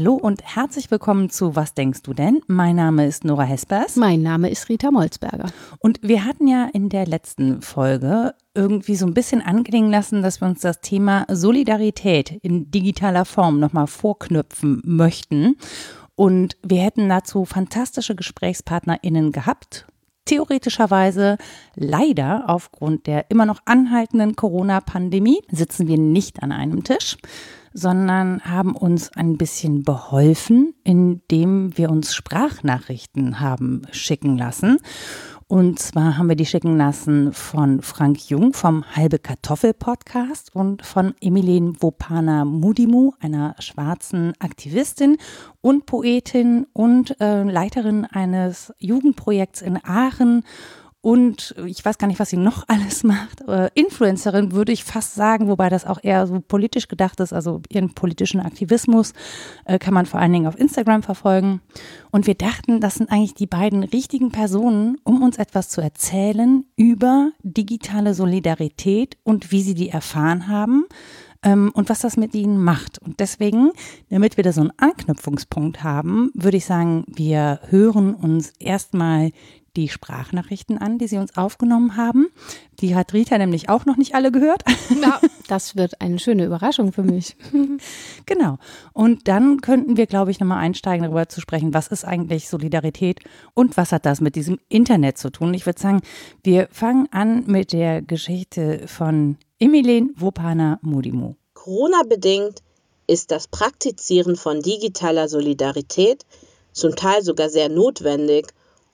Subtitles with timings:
[0.00, 2.40] Hallo und herzlich willkommen zu Was denkst du denn?
[2.46, 3.96] Mein Name ist Nora Hespers.
[3.96, 5.50] Mein Name ist Rita Molzberger.
[5.78, 10.40] Und wir hatten ja in der letzten Folge irgendwie so ein bisschen anklingen lassen, dass
[10.40, 15.56] wir uns das Thema Solidarität in digitaler Form nochmal vorknüpfen möchten.
[16.20, 19.86] Und wir hätten dazu fantastische GesprächspartnerInnen gehabt.
[20.26, 21.38] Theoretischerweise,
[21.76, 27.16] leider aufgrund der immer noch anhaltenden Corona-Pandemie, sitzen wir nicht an einem Tisch
[27.72, 34.78] sondern haben uns ein bisschen beholfen, indem wir uns Sprachnachrichten haben schicken lassen.
[35.50, 40.86] Und zwar haben wir die schicken lassen von Frank Jung vom Halbe Kartoffel Podcast und
[40.86, 45.16] von Emilien Wopana Mudimu, einer schwarzen Aktivistin
[45.60, 50.44] und Poetin und äh, Leiterin eines Jugendprojekts in Aachen
[51.02, 53.46] und ich weiß gar nicht, was sie noch alles macht.
[53.48, 57.32] Äh, Influencerin würde ich fast sagen, wobei das auch eher so politisch gedacht ist.
[57.32, 59.14] Also ihren politischen Aktivismus
[59.64, 61.62] äh, kann man vor allen Dingen auf Instagram verfolgen.
[62.10, 66.64] Und wir dachten, das sind eigentlich die beiden richtigen Personen, um uns etwas zu erzählen
[66.76, 70.84] über digitale Solidarität und wie sie die erfahren haben
[71.42, 73.00] ähm, und was das mit ihnen macht.
[73.00, 73.70] Und deswegen,
[74.10, 79.30] damit wir da so einen Anknüpfungspunkt haben, würde ich sagen, wir hören uns erstmal
[79.76, 82.28] die Sprachnachrichten an, die Sie uns aufgenommen haben.
[82.80, 84.62] Die hat Rita nämlich auch noch nicht alle gehört.
[85.00, 87.36] Ja, das wird eine schöne Überraschung für mich.
[88.26, 88.58] genau.
[88.92, 93.20] Und dann könnten wir, glaube ich, nochmal einsteigen, darüber zu sprechen, was ist eigentlich Solidarität
[93.54, 95.54] und was hat das mit diesem Internet zu tun.
[95.54, 96.00] Ich würde sagen,
[96.42, 101.34] wir fangen an mit der Geschichte von Emilien Wopana Mudimu.
[101.54, 102.62] Corona-bedingt
[103.06, 106.24] ist das Praktizieren von digitaler Solidarität
[106.72, 108.46] zum Teil sogar sehr notwendig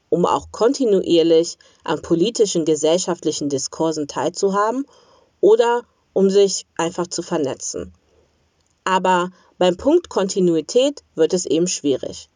[0.08, 4.86] um auch kontinuierlich an politischen gesellschaftlichen Diskursen teilzuhaben
[5.40, 7.92] oder um sich einfach zu vernetzen.
[8.84, 12.28] Aber beim Punkt Kontinuität wird es eben schwierig.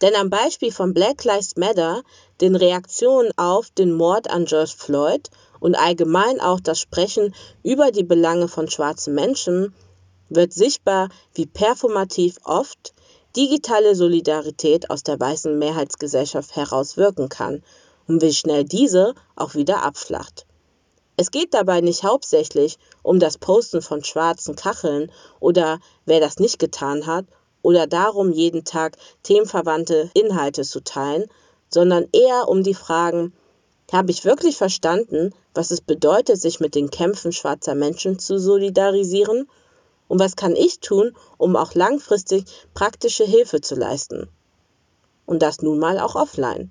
[0.00, 2.02] Denn am Beispiel von Black Lives Matter,
[2.40, 5.28] den Reaktionen auf den Mord an George Floyd
[5.58, 7.34] und allgemein auch das Sprechen
[7.64, 9.74] über die Belange von schwarzen Menschen,
[10.28, 12.94] wird sichtbar, wie performativ oft
[13.38, 17.62] digitale Solidarität aus der weißen Mehrheitsgesellschaft heraus wirken kann
[18.08, 20.44] und wie schnell diese auch wieder abflacht.
[21.16, 26.58] Es geht dabei nicht hauptsächlich um das Posten von schwarzen Kacheln oder wer das nicht
[26.58, 27.26] getan hat
[27.62, 31.26] oder darum, jeden Tag themenverwandte Inhalte zu teilen,
[31.68, 33.32] sondern eher um die Fragen,
[33.92, 39.48] habe ich wirklich verstanden, was es bedeutet, sich mit den Kämpfen schwarzer Menschen zu solidarisieren
[40.08, 44.28] und was kann ich tun, um auch langfristig praktische Hilfe zu leisten?
[45.26, 46.70] Und das nun mal auch offline.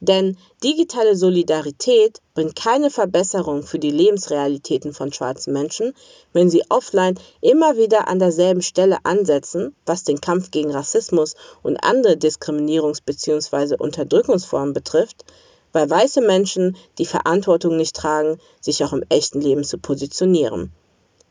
[0.00, 5.92] Denn digitale Solidarität bringt keine Verbesserung für die Lebensrealitäten von schwarzen Menschen,
[6.32, 11.34] wenn sie offline immer wieder an derselben Stelle ansetzen, was den Kampf gegen Rassismus
[11.64, 13.74] und andere Diskriminierungs- bzw.
[13.76, 15.24] Unterdrückungsformen betrifft,
[15.72, 20.72] weil weiße Menschen die Verantwortung nicht tragen, sich auch im echten Leben zu positionieren.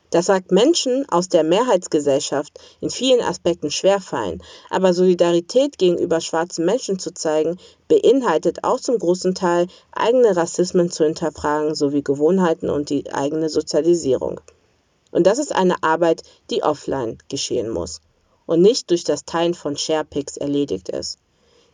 [0.09, 6.97] Das sagt Menschen aus der Mehrheitsgesellschaft in vielen Aspekten schwerfallen, aber Solidarität gegenüber schwarzen Menschen
[6.97, 7.57] zu zeigen,
[7.89, 14.39] beinhaltet auch zum großen Teil eigene Rassismen zu hinterfragen sowie Gewohnheiten und die eigene Sozialisierung.
[15.11, 17.99] Und das ist eine Arbeit, die offline geschehen muss
[18.45, 21.19] und nicht durch das Teilen von Sharepics erledigt ist.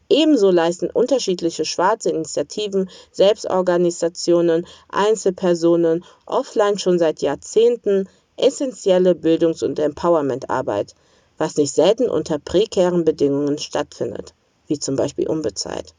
[0.09, 10.95] Ebenso leisten unterschiedliche schwarze Initiativen, Selbstorganisationen, Einzelpersonen offline schon seit Jahrzehnten essentielle Bildungs- und Empowerment-Arbeit,
[11.37, 14.33] was nicht selten unter prekären Bedingungen stattfindet,
[14.67, 15.93] wie zum Beispiel unbezahlt.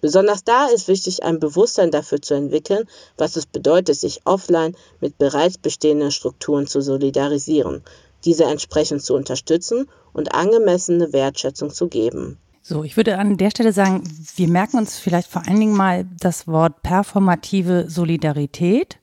[0.00, 2.84] Besonders da ist wichtig, ein Bewusstsein dafür zu entwickeln,
[3.16, 7.82] was es bedeutet, sich offline mit bereits bestehenden Strukturen zu solidarisieren,
[8.24, 12.38] diese entsprechend zu unterstützen und angemessene Wertschätzung zu geben.
[12.62, 14.02] So, ich würde an der Stelle sagen,
[14.36, 18.98] wir merken uns vielleicht vor allen Dingen mal das Wort performative Solidarität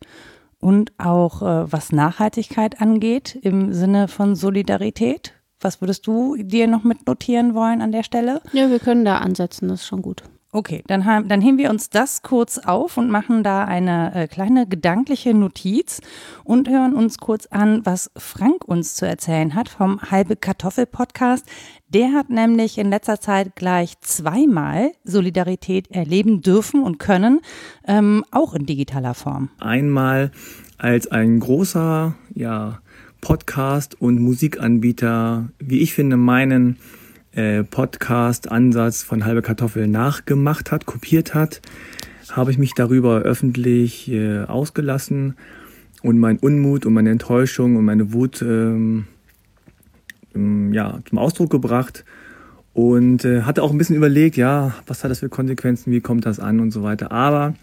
[0.65, 5.33] und auch äh, was Nachhaltigkeit angeht im Sinne von Solidarität.
[5.59, 8.41] Was würdest du dir noch mit notieren wollen an der Stelle?
[8.51, 10.23] Ja, wir können da ansetzen, das ist schon gut.
[10.55, 14.27] Okay, dann, haben, dann heben wir uns das kurz auf und machen da eine äh,
[14.29, 15.99] kleine gedankliche Notiz
[16.45, 21.45] und hören uns kurz an, was Frank uns zu erzählen hat vom Halbe Kartoffel Podcast.
[21.89, 27.41] Der hat nämlich in letzter Zeit gleich zweimal Solidarität erleben dürfen und können,
[27.85, 29.49] ähm, auch in digitaler Form.
[29.59, 30.31] Einmal
[30.77, 32.79] als ein großer ja,
[33.19, 36.77] Podcast und Musikanbieter, wie ich finde, meinen
[37.35, 41.61] äh, Podcast-Ansatz von Halbe Kartoffel nachgemacht hat, kopiert hat,
[42.31, 45.35] habe ich mich darüber öffentlich äh, ausgelassen
[46.01, 49.07] und mein Unmut und meine Enttäuschung und meine Wut ähm,
[50.33, 52.05] ähm, ja, zum Ausdruck gebracht
[52.73, 56.25] und äh, hatte auch ein bisschen überlegt, ja, was hat das für Konsequenzen, wie kommt
[56.25, 57.11] das an und so weiter.
[57.11, 57.55] Aber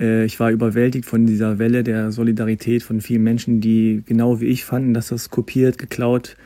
[0.00, 4.46] äh, ich war überwältigt von dieser Welle der Solidarität von vielen Menschen, die genau wie
[4.46, 6.36] ich fanden, dass das kopiert, geklaut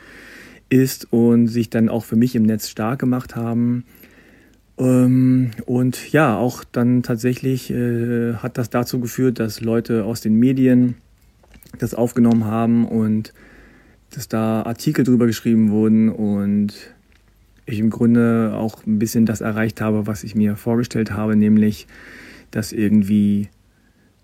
[0.71, 3.85] ist und sich dann auch für mich im Netz stark gemacht haben.
[4.79, 10.35] Ähm, und ja, auch dann tatsächlich äh, hat das dazu geführt, dass Leute aus den
[10.37, 10.95] Medien
[11.79, 13.35] das aufgenommen haben und
[14.11, 16.75] dass da Artikel drüber geschrieben wurden und
[17.67, 21.87] ich im Grunde auch ein bisschen das erreicht habe, was ich mir vorgestellt habe, nämlich,
[22.51, 23.49] dass irgendwie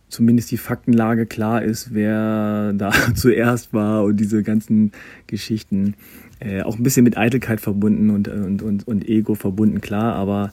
[0.09, 4.93] zumindest die Faktenlage klar ist, wer da zuerst war und diese ganzen
[5.27, 5.95] Geschichten.
[6.39, 10.53] Äh, auch ein bisschen mit Eitelkeit verbunden und, und, und, und Ego verbunden, klar, aber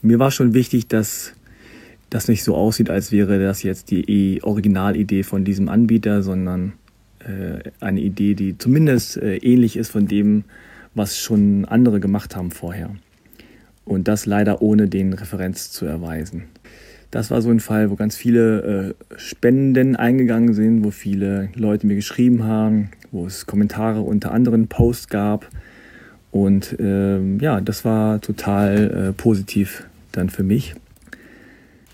[0.00, 1.34] mir war schon wichtig, dass
[2.08, 6.72] das nicht so aussieht, als wäre das jetzt die Originalidee von diesem Anbieter, sondern
[7.18, 10.44] äh, eine Idee, die zumindest äh, ähnlich ist von dem,
[10.94, 12.90] was schon andere gemacht haben vorher.
[13.84, 16.44] Und das leider ohne den Referenz zu erweisen.
[17.10, 21.86] Das war so ein Fall, wo ganz viele äh, Spenden eingegangen sind, wo viele Leute
[21.86, 25.48] mir geschrieben haben, wo es Kommentare unter anderen Posts gab.
[26.30, 30.74] Und ähm, ja, das war total äh, positiv dann für mich.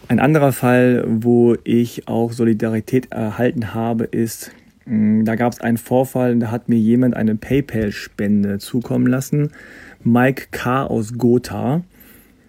[0.08, 4.50] Ein anderer Fall, wo ich auch Solidarität erhalten habe, ist
[4.86, 9.50] Mm, da gab es einen Vorfall, da hat mir jemand eine PayPal-Spende zukommen lassen.
[10.02, 10.84] Mike K.
[10.84, 11.82] aus Gotha.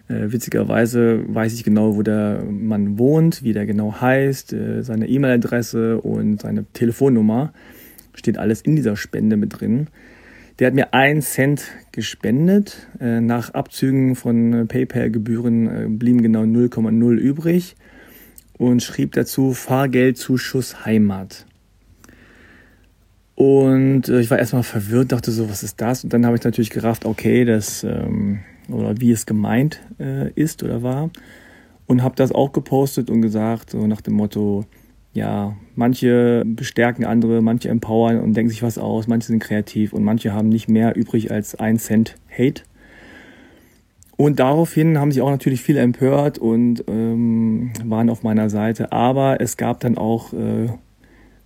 [0.08, 5.08] Äh, witzigerweise weiß ich genau, wo der Mann wohnt, wie der genau heißt, äh, seine
[5.08, 7.52] E-Mail-Adresse und seine Telefonnummer.
[8.14, 9.88] Steht alles in dieser Spende mit drin.
[10.58, 12.88] Der hat mir einen Cent gespendet.
[13.00, 17.76] Äh, nach Abzügen von PayPal-Gebühren äh, blieben genau 0,0 übrig
[18.58, 21.46] und schrieb dazu Fahrgeldzuschuss Heimat.
[23.34, 26.04] Und äh, ich war erstmal verwirrt, dachte so, was ist das?
[26.04, 30.62] Und dann habe ich natürlich gerafft, okay, das ähm, oder wie es gemeint äh, ist
[30.62, 31.10] oder war.
[31.86, 34.64] Und habe das auch gepostet und gesagt, so nach dem Motto,
[35.12, 40.04] ja, manche bestärken andere, manche empowern und denken sich was aus, manche sind kreativ und
[40.04, 42.62] manche haben nicht mehr übrig als ein Cent Hate.
[44.16, 48.90] Und daraufhin haben sich auch natürlich viele empört und ähm, waren auf meiner Seite.
[48.92, 50.68] Aber es gab dann auch äh,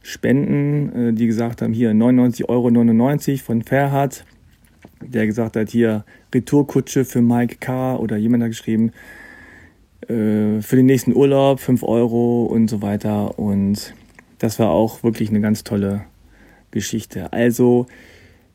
[0.03, 4.25] Spenden, äh, die gesagt haben, hier 99,99 Euro von Ferhat,
[5.01, 6.05] der gesagt hat, hier
[6.35, 7.97] Retourkutsche für Mike K.
[7.97, 8.93] oder jemand hat geschrieben,
[10.03, 13.39] äh, für den nächsten Urlaub 5 Euro und so weiter.
[13.39, 13.95] Und
[14.39, 16.03] das war auch wirklich eine ganz tolle
[16.71, 17.33] Geschichte.
[17.33, 17.87] Also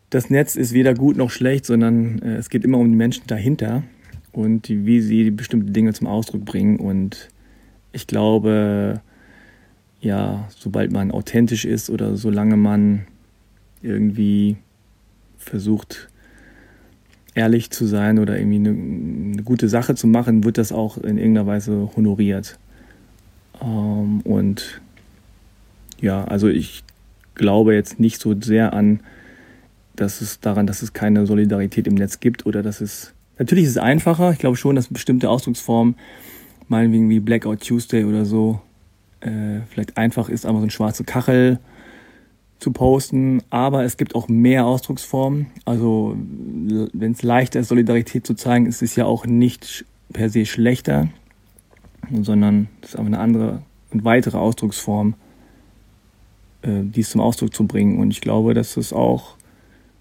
[0.10, 3.28] das Netz ist weder gut noch schlecht, sondern äh, es geht immer um die Menschen
[3.28, 3.84] dahinter
[4.32, 6.80] und wie sie bestimmte Dinge zum Ausdruck bringen.
[6.80, 7.30] Und
[7.92, 9.02] ich glaube,
[10.02, 13.08] ja, sobald man authentisch ist oder solange man
[13.82, 14.58] irgendwie
[15.38, 16.10] versucht,
[17.36, 21.18] ehrlich zu sein oder irgendwie eine, eine gute Sache zu machen, wird das auch in
[21.18, 22.58] irgendeiner Weise honoriert.
[23.62, 24.82] Ähm, und
[26.02, 26.84] ja, also ich
[27.36, 29.02] glaube jetzt nicht so sehr an,
[29.96, 33.72] dass es daran, dass es keine Solidarität im Netz gibt oder dass es natürlich ist
[33.72, 34.32] es einfacher.
[34.32, 35.96] Ich glaube schon, dass bestimmte Ausdrucksformen,
[36.68, 38.62] meinetwegen wie Blackout Tuesday oder so,
[39.20, 41.60] äh, vielleicht einfach ist, einfach so eine schwarze Kachel
[42.60, 43.42] zu posten.
[43.50, 45.48] Aber es gibt auch mehr Ausdrucksformen.
[45.66, 50.46] Also wenn es leichter ist, Solidarität zu zeigen, ist es ja auch nicht per se
[50.46, 51.10] schlechter,
[52.22, 55.16] sondern es ist einfach eine andere und weitere Ausdrucksform,
[56.62, 58.00] äh, dies zum Ausdruck zu bringen.
[58.00, 59.36] Und ich glaube, dass es auch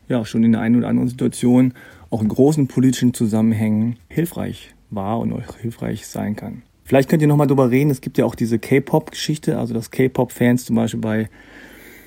[0.08, 1.74] ja, schon in der einen oder anderen Situation,
[2.10, 6.62] auch in großen politischen Zusammenhängen hilfreich war und auch hilfreich sein kann.
[6.84, 7.90] Vielleicht könnt ihr nochmal drüber reden.
[7.90, 11.30] Es gibt ja auch diese K-Pop-Geschichte, also dass K-Pop-Fans zum Beispiel bei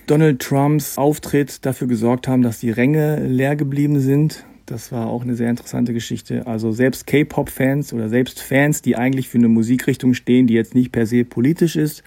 [0.08, 4.46] Donald Trumps Auftritt dafür gesorgt haben, dass die Ränge leer geblieben sind.
[4.66, 6.48] Das war auch eine sehr interessante Geschichte.
[6.48, 10.94] Also selbst K-Pop-Fans oder selbst Fans, die eigentlich für eine Musikrichtung stehen, die jetzt nicht
[10.94, 12.04] per se politisch ist,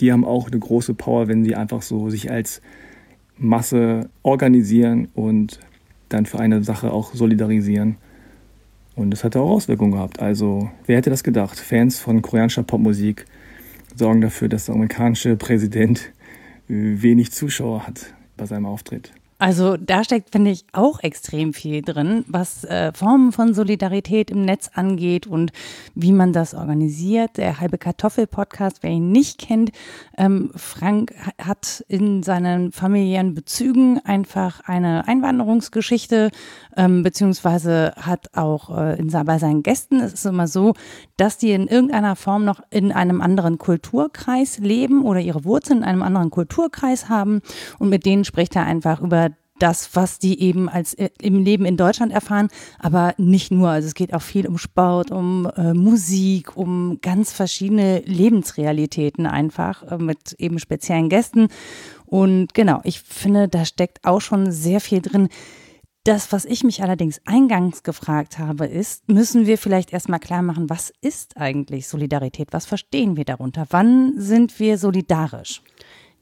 [0.00, 2.62] die haben auch eine große Power, wenn sie einfach so sich als
[3.36, 5.60] Masse organisieren und
[6.08, 7.96] dann für eine Sache auch solidarisieren.
[8.94, 10.20] Und das hat auch Auswirkungen gehabt.
[10.20, 11.58] Also, wer hätte das gedacht?
[11.58, 13.26] Fans von koreanischer Popmusik
[13.94, 16.12] sorgen dafür, dass der amerikanische Präsident
[16.68, 19.12] wenig Zuschauer hat bei seinem Auftritt.
[19.38, 24.42] Also da steckt, finde ich, auch extrem viel drin, was äh, Formen von Solidarität im
[24.42, 25.52] Netz angeht und
[25.94, 27.36] wie man das organisiert.
[27.36, 29.72] Der halbe Kartoffel-Podcast, wer ihn nicht kennt,
[30.16, 36.30] ähm, Frank hat in seinen familiären Bezügen einfach eine Einwanderungsgeschichte,
[36.74, 40.72] ähm, beziehungsweise hat auch äh, in, bei seinen Gästen, es ist immer so,
[41.18, 45.84] dass die in irgendeiner Form noch in einem anderen Kulturkreis leben oder ihre Wurzeln in
[45.84, 47.42] einem anderen Kulturkreis haben
[47.78, 49.26] und mit denen spricht er einfach über
[49.58, 52.48] das, was die eben als äh, im Leben in Deutschland erfahren,
[52.78, 53.70] aber nicht nur.
[53.70, 59.82] Also es geht auch viel um Sport, um äh, Musik, um ganz verschiedene Lebensrealitäten einfach
[59.84, 61.48] äh, mit eben speziellen Gästen.
[62.04, 65.28] Und genau, ich finde, da steckt auch schon sehr viel drin.
[66.04, 70.70] Das, was ich mich allerdings eingangs gefragt habe, ist, müssen wir vielleicht erstmal klar machen,
[70.70, 72.52] was ist eigentlich Solidarität?
[72.52, 73.66] Was verstehen wir darunter?
[73.70, 75.62] Wann sind wir solidarisch?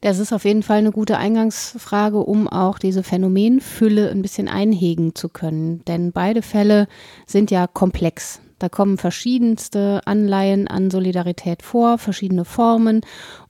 [0.04, 5.14] Das ist auf jeden Fall eine gute Eingangsfrage, um auch diese Phänomenfülle ein bisschen einhegen
[5.14, 5.82] zu können.
[5.86, 6.88] Denn beide Fälle
[7.26, 8.42] sind ja komplex.
[8.58, 13.00] Da kommen verschiedenste Anleihen an Solidarität vor, verschiedene Formen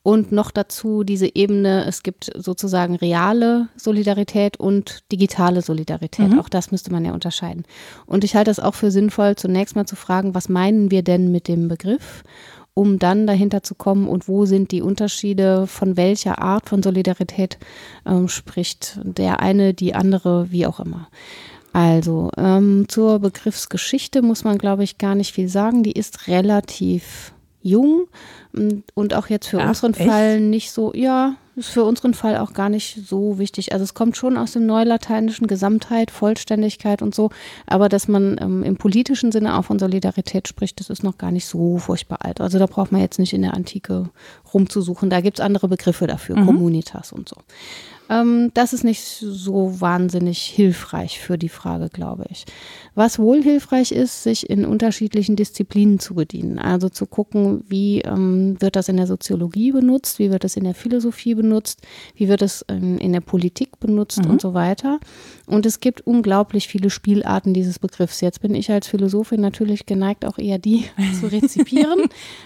[0.05, 6.31] und noch dazu diese Ebene, es gibt sozusagen reale Solidarität und digitale Solidarität.
[6.31, 6.39] Mhm.
[6.39, 7.65] Auch das müsste man ja unterscheiden.
[8.07, 11.33] Und ich halte es auch für sinnvoll, zunächst mal zu fragen, was meinen wir denn
[11.33, 12.23] mit dem Begriff?
[12.75, 17.59] Um dann dahinter zu kommen und wo sind die Unterschiede, von welcher Art von Solidarität
[18.05, 21.09] ähm, spricht der eine, die andere, wie auch immer.
[21.73, 25.83] Also ähm, zur Begriffsgeschichte muss man, glaube ich, gar nicht viel sagen.
[25.83, 28.07] Die ist relativ jung
[28.95, 30.09] und auch jetzt für Ach, unseren echt?
[30.09, 33.73] Fall nicht so, ja, ist für unseren Fall auch gar nicht so wichtig.
[33.73, 37.31] Also es kommt schon aus dem Neulateinischen Gesamtheit, Vollständigkeit und so,
[37.67, 41.31] aber dass man ähm, im politischen Sinne auch von Solidarität spricht, das ist noch gar
[41.31, 42.41] nicht so furchtbar alt.
[42.41, 44.11] Also da braucht man jetzt nicht in der Antike
[44.53, 45.11] rumzusuchen.
[45.11, 46.47] Da gibt es andere Begriffe dafür, mhm.
[46.47, 47.37] Communitas und so.
[48.11, 52.45] Ähm, das ist nicht so wahnsinnig hilfreich für die Frage, glaube ich.
[52.95, 56.59] Was wohl hilfreich ist, sich in unterschiedlichen Disziplinen zu bedienen.
[56.59, 60.65] Also zu gucken, wie ähm, wird das in der Soziologie benutzt, wie wird das in
[60.65, 61.81] der Philosophie benutzt,
[62.15, 64.33] wie wird es in, in der Politik benutzt mhm.
[64.33, 65.01] und so weiter.
[65.47, 68.21] Und es gibt unglaublich viele Spielarten dieses Begriffs.
[68.21, 70.85] Jetzt bin ich als Philosophin natürlich geneigt, auch eher die
[71.21, 72.03] zu rezipieren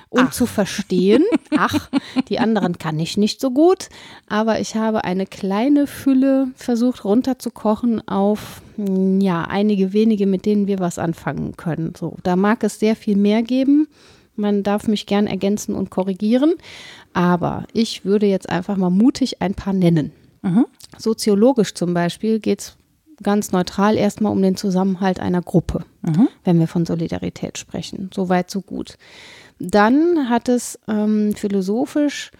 [0.08, 0.32] und Ach.
[0.32, 1.24] zu verstehen.
[1.56, 1.90] Ach,
[2.28, 3.88] die anderen kann ich nicht so gut,
[4.28, 5.47] aber ich habe eine kleine
[5.86, 11.94] Fülle versucht runterzukochen auf hm, ja, einige wenige, mit denen wir was anfangen können.
[11.96, 13.88] So, da mag es sehr viel mehr geben.
[14.36, 16.54] Man darf mich gern ergänzen und korrigieren,
[17.12, 20.12] aber ich würde jetzt einfach mal mutig ein paar nennen.
[20.42, 20.66] Mhm.
[20.96, 22.76] Soziologisch zum Beispiel geht es
[23.22, 26.28] ganz neutral erstmal um den Zusammenhalt einer Gruppe, mhm.
[26.44, 28.10] wenn wir von Solidarität sprechen.
[28.14, 28.96] So weit, so gut.
[29.58, 32.30] Dann hat es ähm, philosophisch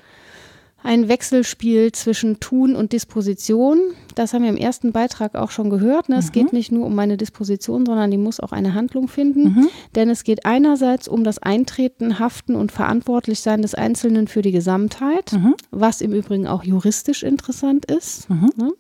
[0.83, 3.79] ein Wechselspiel zwischen Tun und Disposition.
[4.15, 6.09] Das haben wir im ersten Beitrag auch schon gehört.
[6.09, 6.17] Ne?
[6.17, 6.33] Es mhm.
[6.33, 9.43] geht nicht nur um meine Disposition, sondern die muss auch eine Handlung finden.
[9.43, 9.69] Mhm.
[9.95, 15.33] Denn es geht einerseits um das Eintreten, Haften und Verantwortlichsein des Einzelnen für die Gesamtheit,
[15.33, 15.55] mhm.
[15.71, 18.31] was im Übrigen auch juristisch interessant ist.
[18.31, 18.53] Mhm.
[18.57, 18.73] Ne?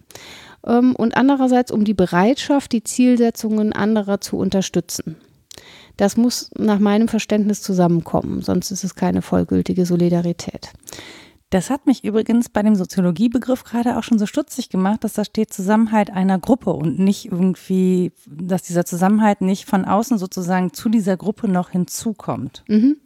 [0.67, 5.17] Ähm, und andererseits um die Bereitschaft, die Zielsetzungen anderer zu unterstützen.
[5.97, 10.71] Das muss nach meinem Verständnis zusammenkommen, sonst ist es keine vollgültige Solidarität.
[11.51, 15.25] Das hat mich übrigens bei dem Soziologiebegriff gerade auch schon so stutzig gemacht, dass da
[15.25, 20.91] steht Zusammenhalt einer Gruppe und nicht irgendwie, dass dieser Zusammenhalt nicht von außen sozusagen zu
[20.91, 22.65] dieser Gruppe noch hinzukommt.
[22.69, 22.99] Mhm.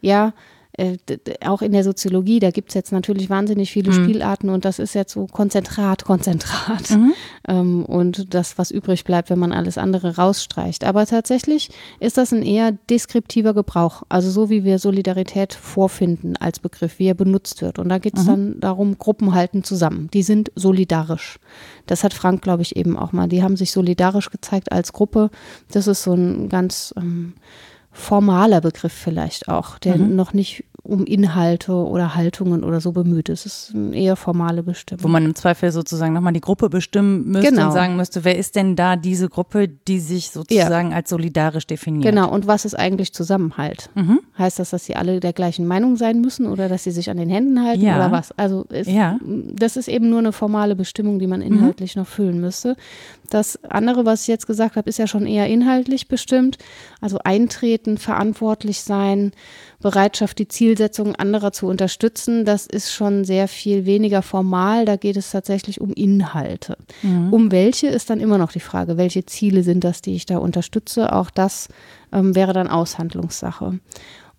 [0.00, 0.32] Ja,
[0.78, 0.96] äh,
[1.44, 4.04] auch in der Soziologie, da gibt es jetzt natürlich wahnsinnig viele mhm.
[4.04, 6.90] Spielarten und das ist jetzt so Konzentrat, Konzentrat.
[6.90, 7.12] Mhm.
[7.48, 10.84] Ähm, und das, was übrig bleibt, wenn man alles andere rausstreicht.
[10.84, 16.60] Aber tatsächlich ist das ein eher deskriptiver Gebrauch, also so wie wir Solidarität vorfinden als
[16.60, 17.78] Begriff, wie er benutzt wird.
[17.78, 18.28] Und da geht es mhm.
[18.28, 20.08] dann darum, Gruppen halten zusammen.
[20.14, 21.38] Die sind solidarisch.
[21.86, 23.28] Das hat Frank, glaube ich, eben auch mal.
[23.28, 25.30] Die haben sich solidarisch gezeigt als Gruppe.
[25.72, 27.34] Das ist so ein ganz ähm,
[27.90, 30.14] formaler Begriff vielleicht auch, der mhm.
[30.16, 33.28] noch nicht um Inhalte oder Haltungen oder so bemüht.
[33.28, 35.04] Es ist eine eher formale Bestimmung.
[35.04, 37.66] Wo man im Zweifel sozusagen nochmal die Gruppe bestimmen müsste genau.
[37.66, 40.96] und sagen müsste, wer ist denn da diese Gruppe, die sich sozusagen ja.
[40.96, 42.10] als solidarisch definiert?
[42.10, 43.90] Genau, und was ist eigentlich Zusammenhalt?
[43.94, 44.20] Mhm.
[44.38, 47.18] Heißt das, dass sie alle der gleichen Meinung sein müssen oder dass sie sich an
[47.18, 47.96] den Händen halten ja.
[47.96, 48.32] oder was?
[48.38, 49.18] Also ist, ja.
[49.22, 51.46] das ist eben nur eine formale Bestimmung, die man mhm.
[51.46, 52.02] inhaltlich mhm.
[52.02, 52.76] noch füllen müsste.
[53.30, 56.58] Das andere, was ich jetzt gesagt habe, ist ja schon eher inhaltlich bestimmt.
[57.00, 59.32] Also eintreten, verantwortlich sein,
[59.80, 64.84] Bereitschaft, die Zielsetzungen anderer zu unterstützen, das ist schon sehr viel weniger formal.
[64.84, 66.76] Da geht es tatsächlich um Inhalte.
[67.02, 67.32] Mhm.
[67.32, 70.38] Um welche ist dann immer noch die Frage, welche Ziele sind das, die ich da
[70.38, 71.12] unterstütze?
[71.12, 71.68] Auch das
[72.12, 73.78] ähm, wäre dann Aushandlungssache.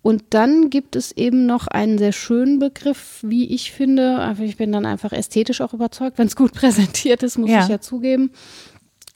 [0.02, 4.34] Und dann gibt es eben noch einen sehr schönen Begriff, wie ich finde.
[4.40, 7.62] Ich bin dann einfach ästhetisch auch überzeugt, wenn es gut präsentiert ist, muss Ja.
[7.64, 8.30] ich ja zugeben.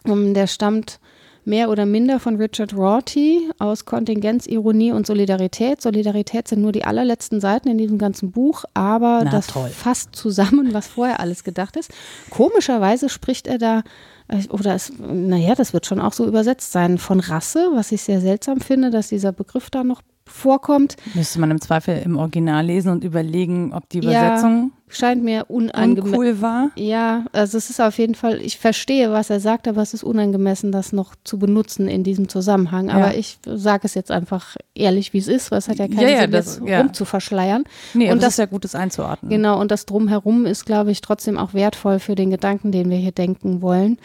[0.06, 1.00] Um, der stammt
[1.44, 5.80] mehr oder minder von Richard Rorty aus Kontingenz, Ironie und Solidarität.
[5.82, 9.68] Solidarität sind nur die allerletzten Seiten in diesem ganzen Buch, aber Na, das toll.
[9.68, 11.90] fasst zusammen, was vorher alles gedacht ist.
[12.30, 13.82] Komischerweise spricht er da,
[14.28, 18.02] äh, oder es, naja, das wird schon auch so übersetzt sein, von Rasse, was ich
[18.02, 20.96] sehr seltsam finde, dass dieser Begriff da noch vorkommt.
[21.14, 25.44] Müsste man im Zweifel im Original lesen und überlegen, ob die Übersetzung Ja, scheint mir
[25.48, 26.14] unangemessen.
[26.14, 26.70] uncool war.
[26.76, 30.04] Ja, also es ist auf jeden Fall, ich verstehe, was er sagt, aber es ist
[30.04, 32.90] unangemessen, das noch zu benutzen in diesem Zusammenhang.
[32.90, 33.18] Aber Ja.
[33.18, 36.08] ich sage es jetzt einfach ehrlich, wie es ist, weil es hat ja keinen Ja,
[36.08, 36.80] ja, Sinn, das- jetzt ja.
[36.80, 37.64] rumzuverschleiern.
[37.94, 39.30] Nee, Und aber das das- ist ja gut, das einzuordnen.
[39.30, 42.96] Genau, und das Drumherum ist, glaube ich, trotzdem auch wertvoll für den Gedanken, den wir
[42.98, 43.98] hier denken wollen.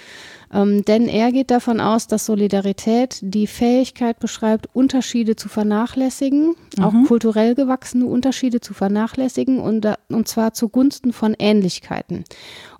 [0.52, 6.94] Ähm, denn er geht davon aus, dass Solidarität die Fähigkeit beschreibt, Unterschiede zu vernachlässigen, auch
[7.08, 12.24] kulturell gewachsene Unterschiede zu vernachlässigen und, und zwar zugunsten von Ähnlichkeiten.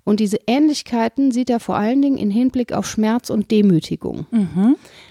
[0.04, 4.26] Und diese Ähnlichkeiten sieht er vor allen Dingen in Hinblick auf Schmerz und Demütigung.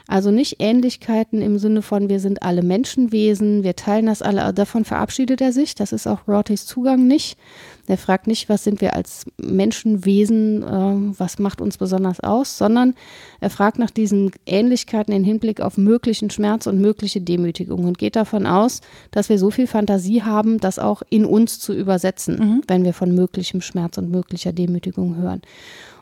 [0.09, 4.83] Also nicht Ähnlichkeiten im Sinne von, wir sind alle Menschenwesen, wir teilen das alle, davon
[4.83, 5.75] verabschiedet er sich.
[5.75, 7.37] Das ist auch Rortys Zugang nicht.
[7.85, 12.95] Er fragt nicht, was sind wir als Menschenwesen, äh, was macht uns besonders aus, sondern
[13.39, 18.15] er fragt nach diesen Ähnlichkeiten in Hinblick auf möglichen Schmerz und mögliche Demütigung und geht
[18.15, 22.83] davon aus, dass wir so viel Fantasie haben, das auch in uns zu übersetzen, wenn
[22.83, 25.41] wir von möglichem Schmerz und möglicher Demütigung hören.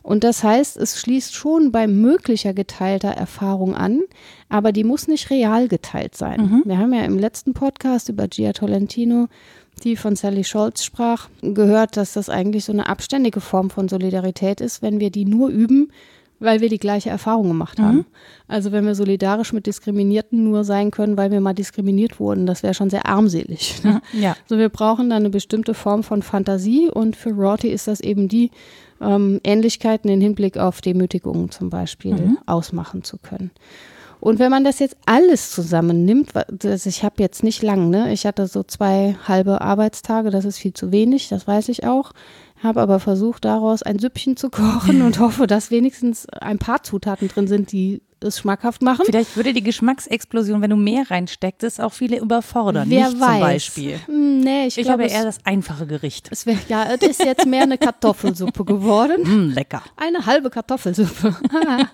[0.07, 3.99] Und das heißt, es schließt schon bei möglicher geteilter Erfahrung an,
[4.47, 6.61] aber die muss nicht real geteilt sein.
[6.63, 9.27] Wir haben ja im letzten Podcast über Gia Tolentino,
[9.83, 14.61] die von Sally Scholz sprach, gehört, dass das eigentlich so eine abständige Form von Solidarität
[14.61, 15.91] ist, wenn wir die nur üben,
[16.39, 18.05] weil wir die gleiche Erfahrung gemacht haben.
[18.47, 22.63] Also wenn wir solidarisch mit Diskriminierten nur sein können, weil wir mal diskriminiert wurden, das
[22.63, 23.83] wäre schon sehr armselig.
[23.83, 24.01] Ne?
[24.13, 24.37] Ja.
[24.45, 28.29] So, wir brauchen dann eine bestimmte Form von Fantasie und für Rorty ist das eben
[28.29, 28.51] die,
[29.01, 33.51] ähm, Ähnlichkeiten in Hinblick auf Demütigungen zum Beispiel ausmachen zu können.
[34.19, 38.11] Und wenn man das jetzt alles zusammennimmt, das, ich habe jetzt nicht lang, ne?
[38.11, 42.13] Ich hatte so zwei halbe Arbeitstage, das ist viel zu wenig, das weiß ich auch.
[42.63, 47.27] Habe aber versucht, daraus ein Süppchen zu kochen und hoffe, dass wenigstens ein paar Zutaten
[47.27, 49.05] drin sind, die es schmackhaft machen.
[49.05, 52.89] Vielleicht würde die Geschmacksexplosion, wenn du mehr reinstecktest, auch viele überfordern.
[52.89, 53.31] Wer Mich weiß.
[53.31, 53.99] zum Beispiel.
[54.07, 56.29] Hm, nee, ich, Ich, glaube, habe eher das einfache Gericht.
[56.31, 59.49] es wär, ja, es ist jetzt mehr eine Kartoffelsuppe geworden.
[59.49, 59.83] Mm, lecker.
[59.95, 61.35] Eine halbe Kartoffelsuppe.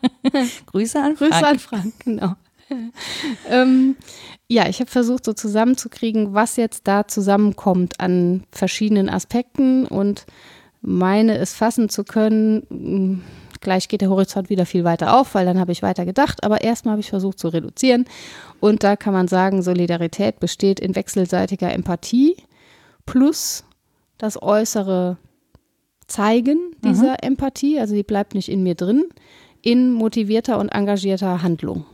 [0.67, 1.45] Grüße an Grüße Frank.
[1.45, 2.35] an Frank, genau.
[3.49, 3.97] ähm,
[4.47, 10.25] ja, ich habe versucht, so zusammenzukriegen, was jetzt da zusammenkommt an verschiedenen Aspekten und
[10.83, 13.23] meine es fassen zu können.
[13.61, 16.43] Gleich geht der Horizont wieder viel weiter auf, weil dann habe ich weiter gedacht.
[16.43, 18.05] Aber erstmal habe ich versucht zu reduzieren.
[18.59, 22.35] Und da kann man sagen, Solidarität besteht in wechselseitiger Empathie
[23.05, 23.63] plus
[24.17, 25.17] das äußere
[26.07, 29.05] Zeigen dieser Empathie, also die bleibt nicht in mir drin,
[29.61, 31.85] in motivierter und engagierter Handlung.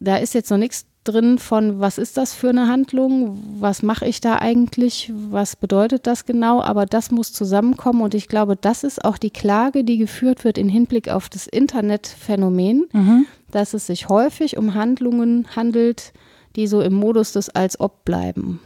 [0.00, 4.06] Da ist jetzt noch nichts drin von, was ist das für eine Handlung, was mache
[4.06, 8.02] ich da eigentlich, was bedeutet das genau, aber das muss zusammenkommen.
[8.02, 11.46] Und ich glaube, das ist auch die Klage, die geführt wird in Hinblick auf das
[11.46, 12.86] Internetphänomen,
[13.50, 16.12] dass es sich häufig um Handlungen handelt,
[16.56, 18.60] die so im Modus des als ob bleiben,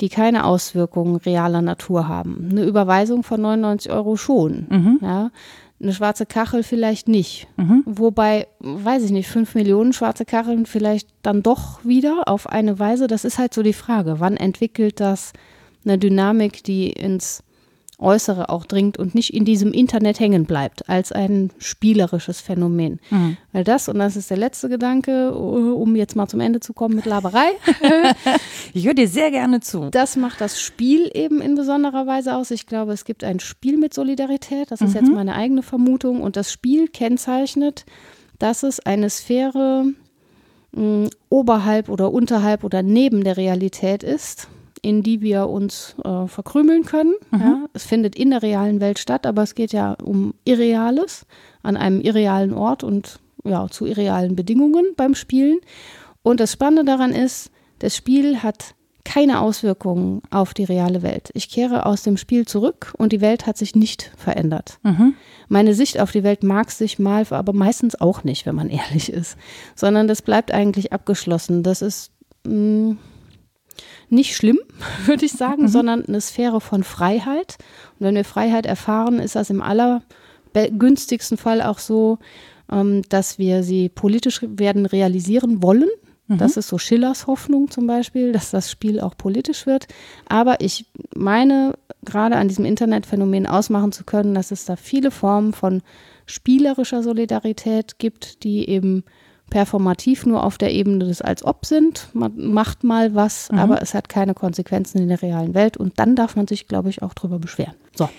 [0.00, 2.48] die keine Auswirkungen realer Natur haben.
[2.50, 5.30] Eine Überweisung von 99 Euro schon, ja.
[5.80, 7.46] Eine schwarze Kachel vielleicht nicht.
[7.86, 13.06] Wobei, weiß ich nicht, fünf Millionen schwarze Kacheln vielleicht dann doch wieder auf eine Weise.
[13.06, 14.16] Das ist halt so die Frage.
[14.18, 15.32] Wann entwickelt das
[15.84, 17.44] eine Dynamik, die ins
[18.00, 23.00] Äußere auch dringt und nicht in diesem Internet hängen bleibt, als ein spielerisches Phänomen.
[23.52, 26.94] Weil das, und das ist der letzte Gedanke, um jetzt mal zum Ende zu kommen
[26.94, 27.48] mit Laberei,
[28.72, 29.90] Ich höre dir sehr gerne zu.
[29.90, 32.50] das macht das Spiel eben in besonderer Weise aus.
[32.52, 34.70] Ich glaube, es gibt ein Spiel mit Solidarität.
[34.70, 36.20] Das ist jetzt meine eigene Vermutung.
[36.22, 37.84] Und das Spiel kennzeichnet,
[38.38, 39.86] dass es eine Sphäre
[40.72, 44.48] mh, oberhalb oder unterhalb oder neben der Realität ist,
[44.82, 47.14] in die wir uns äh, verkrümeln können.
[47.40, 51.26] Ja, es findet in der realen Welt statt, aber es geht ja um Irreales
[51.62, 55.58] an einem irrealen Ort und ja, zu irrealen Bedingungen beim Spielen.
[56.22, 61.30] Und das Spannende daran ist, das Spiel hat keine Auswirkungen auf die reale Welt.
[61.32, 64.78] Ich kehre aus dem Spiel zurück und die Welt hat sich nicht verändert.
[65.48, 69.10] Meine Sicht auf die Welt mag sich mal, aber meistens auch nicht, wenn man ehrlich
[69.10, 69.38] ist,
[69.74, 71.62] sondern das bleibt eigentlich abgeschlossen.
[71.62, 72.10] Das ist
[72.46, 72.96] mh,
[74.08, 74.58] nicht schlimm,
[75.06, 77.56] würde ich sagen, sondern eine Sphäre von Freiheit.
[77.98, 82.18] Und wenn wir Freiheit erfahren, ist das im allergünstigsten Fall auch so,
[82.70, 85.88] ähm, dass wir sie politisch werden realisieren wollen.
[86.30, 89.86] Das ist so Schillers Hoffnung zum Beispiel, dass das Spiel auch politisch wird.
[90.28, 90.84] Aber ich
[91.16, 91.72] meine,
[92.04, 95.80] gerade an diesem Internetphänomen ausmachen zu können, dass es da viele Formen von
[96.26, 99.04] spielerischer Solidarität gibt, die eben
[99.50, 102.08] performativ nur auf der Ebene des als ob sind.
[102.12, 103.58] Man macht mal was, Mhm.
[103.58, 106.90] aber es hat keine Konsequenzen in der realen Welt und dann darf man sich, glaube
[106.90, 107.74] ich, auch drüber beschweren.
[107.96, 108.08] So.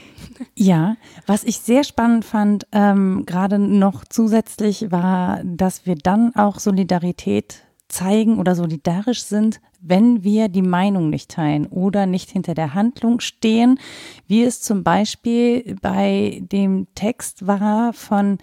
[0.55, 6.59] Ja, was ich sehr spannend fand, ähm, gerade noch zusätzlich war, dass wir dann auch
[6.59, 12.73] Solidarität zeigen oder solidarisch sind, wenn wir die Meinung nicht teilen oder nicht hinter der
[12.73, 13.79] Handlung stehen,
[14.27, 18.37] wie es zum Beispiel bei dem Text war von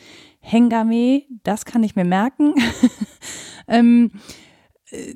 [0.47, 2.55] Hengame, das kann ich mir merken,
[3.69, 4.13] ähm,
[4.91, 5.15] äh,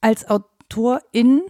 [0.00, 1.42] als Autorin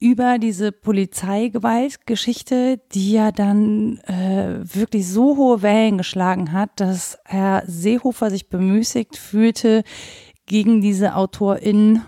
[0.00, 7.62] über diese Polizeigewaltgeschichte, die ja dann äh, wirklich so hohe Wellen geschlagen hat, dass Herr
[7.66, 9.84] Seehofer sich bemüßigt fühlte,
[10.46, 12.02] gegen diese Autorin,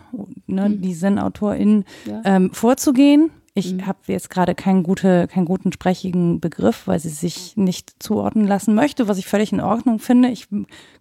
[0.49, 2.23] ne, diesen Autorin Ja.
[2.25, 3.31] ähm, vorzugehen.
[3.55, 8.47] Ich habe jetzt gerade keinen, gute, keinen guten sprechigen Begriff, weil sie sich nicht zuordnen
[8.47, 10.31] lassen möchte, was ich völlig in Ordnung finde.
[10.31, 10.49] Ich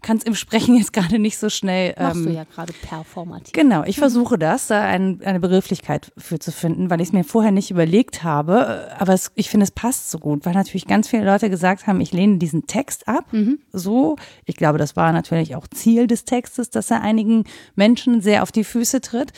[0.01, 1.95] kann es im Sprechen jetzt gerade nicht so schnell.
[1.97, 3.53] Machst ähm, du ja gerade performativ.
[3.53, 7.23] Genau, ich versuche das, da ein, eine Begrifflichkeit für zu finden, weil ich es mir
[7.23, 8.91] vorher nicht überlegt habe.
[8.99, 12.01] Aber es, ich finde, es passt so gut, weil natürlich ganz viele Leute gesagt haben,
[12.01, 13.31] ich lehne diesen Text ab.
[13.71, 18.43] So, ich glaube, das war natürlich auch Ziel des Textes, dass er einigen Menschen sehr
[18.43, 19.31] auf die Füße tritt.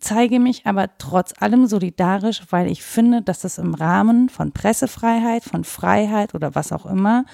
[0.00, 5.42] Zeige mich aber trotz allem solidarisch, weil ich finde, dass das im Rahmen von Pressefreiheit,
[5.42, 7.24] von Freiheit oder was auch immer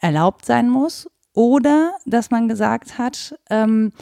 [0.00, 1.08] erlaubt sein muss.
[1.32, 3.92] Oder dass man gesagt hat, ähm,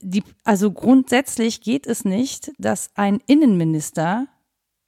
[0.00, 4.28] die, also grundsätzlich geht es nicht, dass ein Innenminister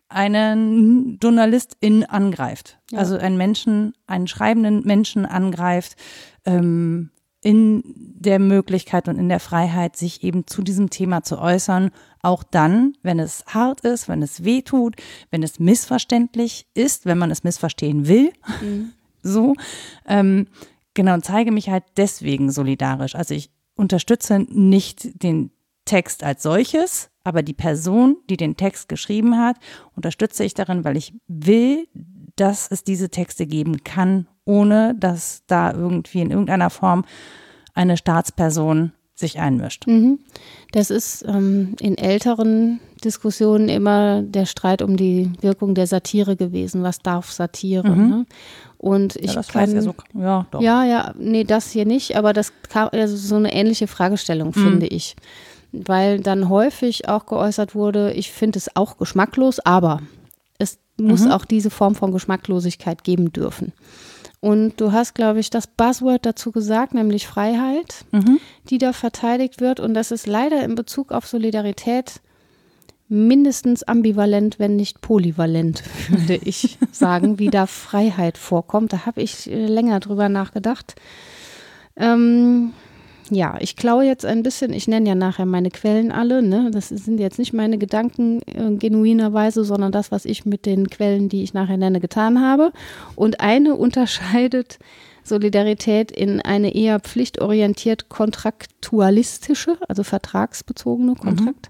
[0.09, 2.79] einen Journalistin angreift.
[2.91, 3.01] Ja.
[3.01, 5.97] Also einen Menschen, einen schreibenden Menschen angreift,
[6.47, 7.11] ähm,
[7.49, 12.43] in der Möglichkeit und in der Freiheit, sich eben zu diesem Thema zu äußern, auch
[12.43, 14.97] dann, wenn es hart ist, wenn es weh tut,
[15.31, 18.33] wenn es missverständlich ist, wenn man es missverstehen will.
[19.21, 19.57] So.
[20.07, 20.47] Ähm,
[20.95, 23.17] genau, und zeige mich halt deswegen solidarisch.
[23.17, 25.51] Also ich unterstütze nicht den
[25.85, 29.57] Text als solches, aber die Person, die den Text geschrieben hat,
[29.97, 31.89] unterstütze ich darin, weil ich will,
[32.41, 37.05] dass es diese Texte geben kann, ohne dass da irgendwie in irgendeiner Form
[37.75, 39.87] eine Staatsperson sich einmischt.
[39.87, 40.21] Mhm.
[40.73, 46.83] Das ist ähm, in älteren Diskussionen immer der Streit um die Wirkung der Satire gewesen.
[46.85, 47.89] Was darf Satire?
[47.89, 48.27] Ne?
[48.77, 49.29] Und ich Mhm.
[49.29, 49.95] ja, das kann, weiß ja so.
[50.15, 50.61] Ja, doch.
[50.61, 54.53] Ja, ja, nee, das hier nicht, aber das kam, also so eine ähnliche Fragestellung, Mhm.
[54.63, 55.17] finde ich.
[55.73, 60.01] Weil dann häufig auch geäußert wurde, ich finde es auch geschmacklos, aber
[60.99, 61.31] muss Mhm.
[61.33, 63.73] auch diese Form von Geschmacklosigkeit geben dürfen.
[64.41, 68.39] Und du hast, glaube ich, das Buzzword dazu gesagt, nämlich Freiheit, Mhm.
[68.71, 69.81] die da verteidigt wird.
[69.81, 72.21] Und das ist leider in Bezug auf Solidarität
[73.09, 78.93] mindestens ambivalent, wenn nicht polyvalent, würde ich sagen, wie da Freiheit vorkommt.
[78.93, 80.95] Da habe ich äh, länger drüber nachgedacht.
[81.97, 82.73] Ähm,
[83.31, 86.71] ja, ich klaue jetzt ein bisschen, ich nenne ja nachher meine Quellen alle, ne?
[86.73, 91.29] Das sind jetzt nicht meine Gedanken äh, genuinerweise, sondern das, was ich mit den Quellen,
[91.29, 92.73] die ich nachher nenne, getan habe.
[93.17, 94.79] Und eine unterscheidet
[95.25, 101.69] Solidarität in eine eher pflichtorientiert kontraktualistische, also vertragsbezogene Kontrakt.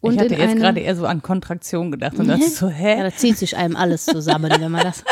[0.00, 2.72] Und ich hatte jetzt eine- gerade eher so an Kontraktion gedacht und dachte so, ja,
[2.72, 3.02] hä?
[3.02, 5.04] da zieht sich einem alles zusammen, wenn man das,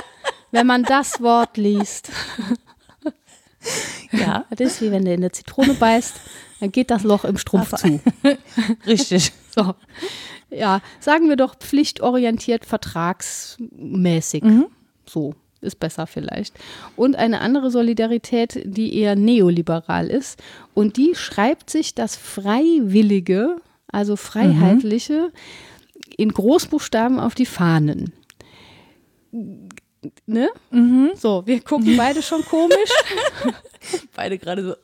[0.50, 2.10] wenn man das Wort liest.
[4.12, 6.14] Ja, Das ist wie wenn du in eine Zitrone beißt,
[6.60, 8.00] dann geht das Loch im Strumpf zu.
[8.86, 9.32] richtig.
[9.54, 9.74] So.
[10.50, 14.44] Ja, sagen wir doch pflichtorientiert vertragsmäßig.
[15.06, 16.54] So ist besser vielleicht.
[16.94, 20.40] Und eine andere Solidarität, die eher neoliberal ist.
[20.74, 23.56] Und die schreibt sich das Freiwillige,
[23.88, 25.32] also Freiheitliche,
[26.16, 28.12] in Großbuchstaben auf die Fahnen.
[30.26, 30.48] Ne?
[31.16, 32.90] So, wir gucken beide schon komisch.
[34.16, 34.74] Beide gerade so.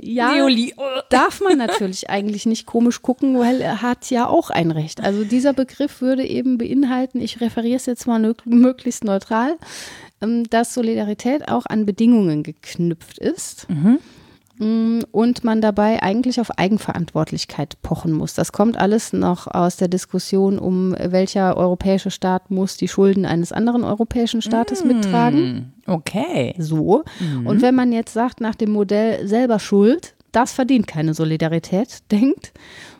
[0.00, 0.74] Ja, Neoli.
[1.08, 5.02] darf man natürlich eigentlich nicht komisch gucken, weil er hat ja auch ein Recht.
[5.02, 9.56] Also dieser Begriff würde eben beinhalten, ich referiere es jetzt mal möglichst neutral,
[10.20, 13.68] ähm, dass Solidarität auch an Bedingungen geknüpft ist.
[13.70, 13.96] Mm,
[14.60, 18.34] Und man dabei eigentlich auf Eigenverantwortlichkeit pochen muss.
[18.34, 23.52] Das kommt alles noch aus der Diskussion um, welcher europäische Staat muss die Schulden eines
[23.52, 25.72] anderen europäischen Staates mittragen.
[25.86, 26.54] Okay.
[26.58, 27.04] So.
[27.44, 32.52] Und wenn man jetzt sagt, nach dem Modell selber schuld, das verdient keine Solidarität, denkt,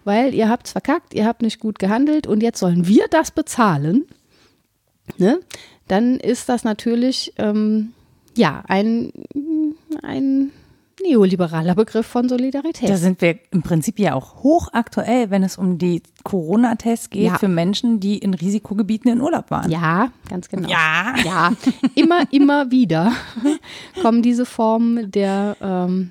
[0.05, 4.07] weil ihr habt's verkackt, ihr habt nicht gut gehandelt und jetzt sollen wir das bezahlen,
[5.19, 5.41] ne?
[5.87, 7.93] dann ist das natürlich ähm,
[8.37, 9.13] ja ein,
[10.03, 10.53] ein
[11.03, 12.89] neoliberaler Begriff von Solidarität.
[12.89, 17.39] Da sind wir im Prinzip ja auch hochaktuell, wenn es um die Corona-Tests geht Ja.
[17.39, 19.71] für Menschen, die in Risikogebieten in Urlaub waren.
[19.71, 20.69] Ja, ganz genau.
[20.69, 21.15] Ja.
[21.25, 21.53] Ja,
[21.95, 23.13] immer, immer wieder
[24.03, 26.11] kommen diese Formen der ähm,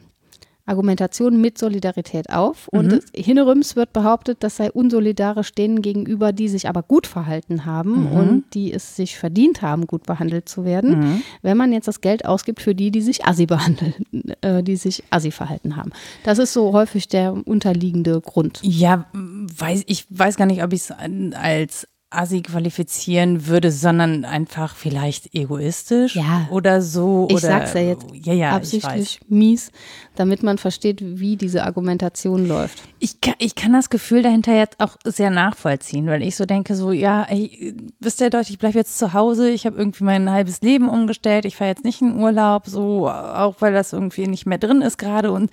[0.68, 2.68] Argumentation mit Solidarität auf.
[2.72, 3.00] Und Mhm.
[3.16, 8.12] hinterrüms wird behauptet, das sei unsolidarisch denen gegenüber, die sich aber gut verhalten haben Mhm.
[8.12, 12.26] und die es sich verdient haben, gut behandelt zu werden, wenn man jetzt das Geld
[12.26, 13.94] ausgibt für die, die sich assi behandeln,
[14.42, 15.92] äh, die sich assi verhalten haben.
[16.24, 18.60] Das ist so häufig der unterliegende Grund.
[18.64, 20.92] Ja, weiß, ich weiß gar nicht, ob ich es
[21.34, 26.48] als Assi qualifizieren würde, sondern einfach vielleicht egoistisch Ja.
[26.52, 27.28] oder so.
[27.30, 29.72] Ich oder, sag's ja jetzt ja, ja, absichtlich mies,
[30.16, 32.82] damit man versteht, wie diese Argumentation läuft.
[33.00, 36.76] Ich kann, ich kann das Gefühl dahinter jetzt auch sehr nachvollziehen, weil ich so denke,
[36.76, 40.32] so, ja, ey, wisst ihr Leute, ich bleibe jetzt zu Hause, ich habe irgendwie mein
[40.32, 44.46] halbes Leben umgestellt, ich fahre jetzt nicht in Urlaub, so, auch weil das irgendwie nicht
[44.46, 45.52] mehr drin ist gerade und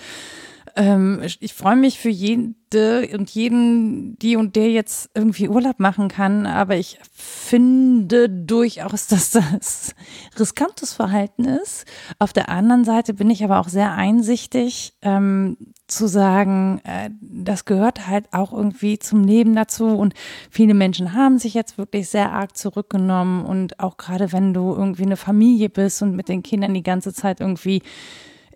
[0.76, 6.08] ähm, ich, freue mich für jede und jeden, die und der jetzt irgendwie Urlaub machen
[6.08, 9.94] kann, aber ich finde durchaus, dass das
[10.38, 11.84] riskantes Verhalten ist.
[12.18, 15.56] Auf der anderen Seite bin ich aber auch sehr einsichtig, ähm,
[15.86, 20.14] zu sagen, äh, das gehört halt auch irgendwie zum Leben dazu und
[20.50, 25.02] viele Menschen haben sich jetzt wirklich sehr arg zurückgenommen und auch gerade wenn du irgendwie
[25.02, 27.82] eine Familie bist und mit den Kindern die ganze Zeit irgendwie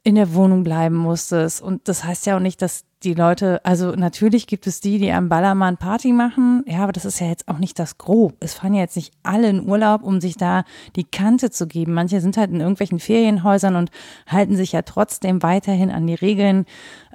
[0.05, 1.61] in der Wohnung bleiben musstest.
[1.61, 5.13] Und das heißt ja auch nicht, dass die Leute, also natürlich gibt es die, die
[5.13, 8.37] am Ballermann Party machen, ja, aber das ist ja jetzt auch nicht das Grob.
[8.41, 10.65] Es fahren ja jetzt nicht alle in Urlaub, um sich da
[10.97, 11.95] die Kante zu geben.
[11.95, 13.91] Manche sind halt in irgendwelchen Ferienhäusern und
[14.27, 16.67] halten sich ja trotzdem weiterhin an die Regeln.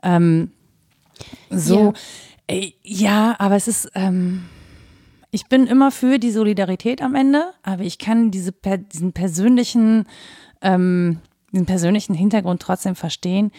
[0.03, 0.51] Ähm,
[1.49, 1.93] so, Ja.
[2.47, 4.45] Ey, ja, aber es ist, ähm,
[5.31, 8.53] ich bin immer für die Solidarität am Ende, aber ich kann diese,
[8.91, 10.05] diesen persönlichen,
[10.61, 11.19] ähm,
[11.53, 13.51] den persönlichen Hintergrund trotzdem verstehen.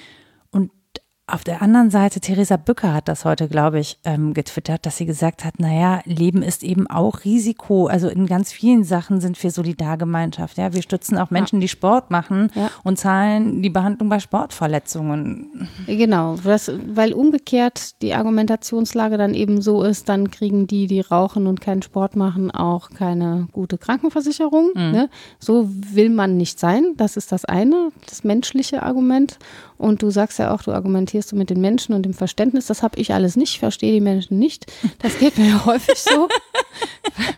[1.26, 5.06] Auf der anderen Seite, Theresa Bücker hat das heute, glaube ich, ähm, getwittert, dass sie
[5.06, 7.86] gesagt hat, naja, Leben ist eben auch Risiko.
[7.86, 10.58] Also in ganz vielen Sachen sind wir Solidargemeinschaft.
[10.58, 12.70] Ja, wir stützen auch Menschen, die Sport machen Ja.
[12.82, 15.66] und zahlen die Behandlung bei Sportverletzungen.
[15.86, 21.46] Genau, das, weil umgekehrt die Argumentationslage dann eben so ist, dann kriegen die, die rauchen
[21.46, 24.72] und keinen Sport machen, auch keine gute Krankenversicherung.
[24.74, 25.08] Ne?
[25.38, 26.92] So will man nicht sein.
[26.98, 29.38] Das ist das eine, das menschliche Argument.
[29.76, 32.66] Und du sagst ja auch, du argumentierst du mit den Menschen und dem Verständnis.
[32.66, 34.72] Das habe ich alles nicht, verstehe die Menschen nicht.
[35.00, 36.28] Das geht mir ja häufig so.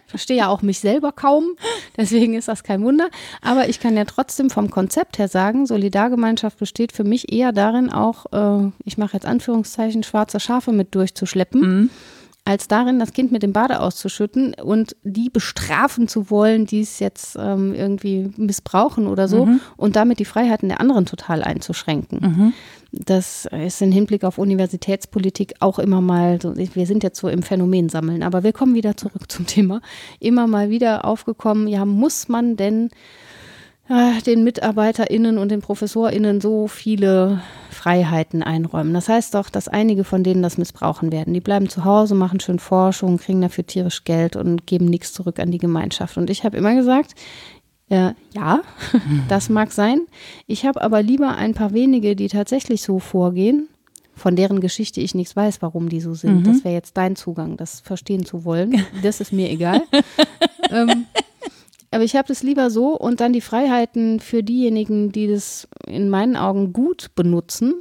[0.06, 1.56] verstehe ja auch mich selber kaum,
[1.96, 3.08] deswegen ist das kein Wunder.
[3.42, 7.92] Aber ich kann ja trotzdem vom Konzept her sagen, Solidargemeinschaft besteht für mich eher darin,
[7.92, 11.90] auch, äh, ich mache jetzt Anführungszeichen, schwarze Schafe mit durchzuschleppen.
[12.46, 17.00] Als darin, das Kind mit dem Bade auszuschütten und die bestrafen zu wollen, die es
[17.00, 22.54] jetzt ähm, irgendwie missbrauchen oder so und damit die Freiheiten der anderen total einzuschränken.
[22.92, 27.42] Das ist im Hinblick auf Universitätspolitik auch immer mal, so, wir sind jetzt so im
[27.42, 29.80] Phänomen sammeln, aber wir kommen wieder zurück zum Thema,
[30.20, 32.90] immer mal wieder aufgekommen, ja, muss man denn
[33.88, 38.92] den MitarbeiterInnen und den ProfessorInnen so viele Freiheiten einräumen.
[38.94, 41.34] Das heißt doch, dass einige von denen das missbrauchen werden.
[41.34, 45.38] Die bleiben zu Hause, machen schön Forschung, kriegen dafür tierisch Geld und geben nichts zurück
[45.38, 46.16] an die Gemeinschaft.
[46.16, 47.14] Und ich habe immer gesagt,
[47.88, 48.62] äh, ja,
[49.28, 50.00] das mag sein.
[50.48, 53.68] Ich habe aber lieber ein paar wenige, die tatsächlich so vorgehen,
[54.16, 56.46] von deren Geschichte ich nichts weiß, warum die so sind.
[56.46, 58.84] Das wäre jetzt dein Zugang, das verstehen zu wollen.
[59.02, 59.82] Das ist mir egal.
[60.70, 61.04] ähm,
[61.96, 66.10] aber ich habe das lieber so und dann die Freiheiten für diejenigen, die das in
[66.10, 67.72] meinen Augen gut benutzen,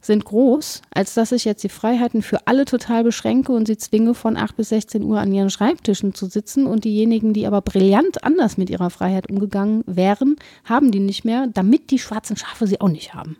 [0.00, 4.14] sind groß, als dass ich jetzt die Freiheiten für alle total beschränke und sie zwinge,
[4.14, 6.66] von 8 bis 16 Uhr an ihren Schreibtischen zu sitzen.
[6.66, 11.48] Und diejenigen, die aber brillant anders mit ihrer Freiheit umgegangen wären, haben die nicht mehr,
[11.52, 13.38] damit die schwarzen Schafe sie auch nicht haben.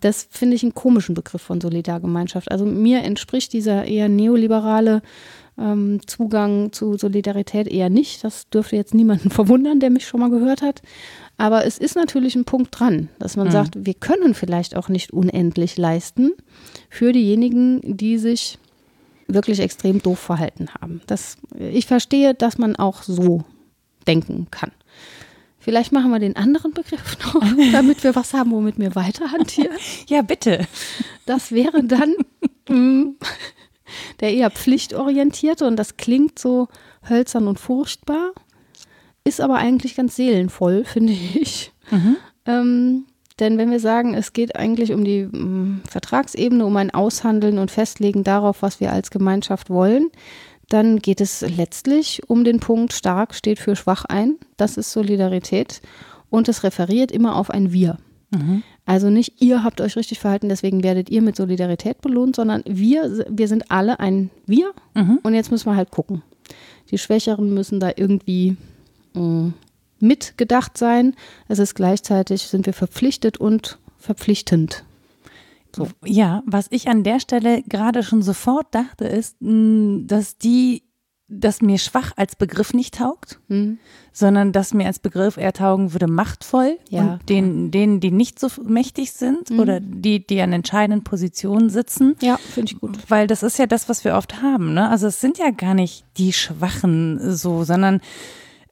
[0.00, 2.50] Das finde ich einen komischen Begriff von Solidargemeinschaft.
[2.50, 5.02] Also mir entspricht dieser eher neoliberale
[5.58, 8.24] ähm, Zugang zu Solidarität eher nicht.
[8.24, 10.82] Das dürfte jetzt niemanden verwundern, der mich schon mal gehört hat.
[11.36, 15.12] Aber es ist natürlich ein Punkt dran, dass man sagt, wir können vielleicht auch nicht
[15.12, 16.32] unendlich leisten
[16.88, 18.58] für diejenigen, die sich
[19.26, 21.00] wirklich extrem doof verhalten haben.
[21.06, 23.44] Das, ich verstehe, dass man auch so
[24.06, 24.72] denken kann.
[25.58, 27.40] Vielleicht machen wir den anderen Begriff noch,
[27.72, 29.76] damit wir was haben, womit wir weiter hantieren.
[30.08, 30.66] Ja, bitte.
[31.24, 32.14] Das wäre dann
[32.68, 33.16] mm,
[34.20, 36.68] der eher pflichtorientierte und das klingt so
[37.08, 38.32] hölzern und furchtbar,
[39.24, 41.72] ist aber eigentlich ganz seelenvoll, finde ich.
[42.46, 43.04] Ähm,
[43.38, 47.70] denn wenn wir sagen, es geht eigentlich um die mm, Vertragsebene, um ein Aushandeln und
[47.70, 50.10] Festlegen darauf, was wir als Gemeinschaft wollen,
[50.68, 54.36] dann geht es letztlich um den Punkt, stark steht für schwach ein.
[54.56, 55.82] Das ist Solidarität.
[56.30, 57.98] Und es referiert immer auf ein Wir.
[58.30, 58.62] Mhm.
[58.84, 63.24] Also nicht ihr habt euch richtig verhalten, deswegen werdet ihr mit Solidarität belohnt, sondern wir,
[63.28, 65.20] wir sind alle ein Wir mhm.
[65.22, 66.22] und jetzt müssen wir halt gucken.
[66.90, 68.56] Die Schwächeren müssen da irgendwie
[69.14, 69.50] äh,
[70.00, 71.14] mitgedacht sein.
[71.48, 74.84] Es ist gleichzeitig, sind wir verpflichtet und verpflichtend.
[75.74, 75.88] So.
[76.04, 80.82] Ja, was ich an der Stelle gerade schon sofort dachte, ist, dass die
[81.32, 83.78] dass mir schwach als Begriff nicht taugt, mhm.
[84.12, 87.00] sondern dass mir als Begriff eher taugen würde machtvoll ja.
[87.00, 89.60] und den, denen, die nicht so mächtig sind mhm.
[89.60, 92.16] oder die, die an entscheidenden Positionen sitzen.
[92.20, 92.98] Ja, finde ich gut.
[93.08, 94.74] Weil das ist ja das, was wir oft haben.
[94.74, 94.88] Ne?
[94.88, 98.00] Also es sind ja gar nicht die Schwachen so, sondern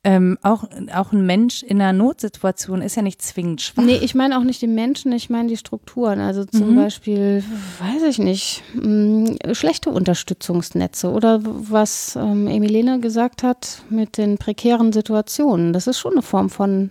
[0.03, 3.83] ähm, auch, auch ein Mensch in einer Notsituation ist ja nicht zwingend schwach.
[3.83, 6.21] Nee, ich meine auch nicht die Menschen, ich meine die Strukturen.
[6.21, 6.77] Also zum mhm.
[6.77, 7.45] Beispiel,
[7.81, 14.39] weiß ich nicht, mh, hm, schlechte Unterstützungsnetze oder was ähm, Emilene gesagt hat mit den
[14.39, 15.75] prekären Situationen.
[15.75, 16.91] Das ist schon eine Form von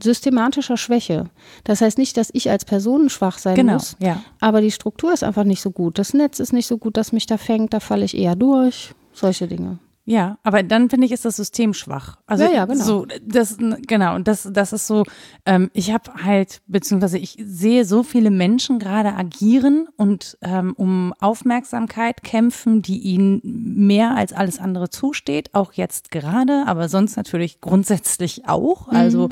[0.00, 1.24] systematischer Schwäche.
[1.64, 4.22] Das heißt nicht, dass ich als Person schwach sein genau, muss, ja.
[4.40, 5.98] aber die Struktur ist einfach nicht so gut.
[5.98, 8.94] Das Netz ist nicht so gut, dass mich da fängt, da falle ich eher durch.
[9.12, 9.78] Solche Dinge.
[10.08, 12.18] Ja, aber dann finde ich, ist das System schwach.
[12.26, 12.84] Also ja, ja, genau.
[12.84, 15.02] so das genau und das das ist so.
[15.44, 21.12] Ähm, ich habe halt beziehungsweise ich sehe so viele Menschen gerade agieren und ähm, um
[21.18, 27.60] Aufmerksamkeit kämpfen, die ihnen mehr als alles andere zusteht, auch jetzt gerade, aber sonst natürlich
[27.60, 28.86] grundsätzlich auch.
[28.86, 28.96] Mhm.
[28.96, 29.28] Also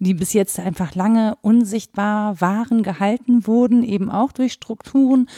[0.00, 5.28] die bis jetzt einfach lange unsichtbar waren, gehalten wurden, eben auch durch Strukturen.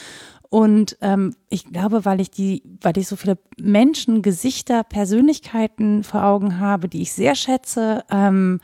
[0.50, 6.24] Und ähm, ich glaube, weil ich die, weil ich so viele Menschen, Gesichter, Persönlichkeiten vor
[6.24, 8.60] Augen habe, die ich sehr schätze, ähm,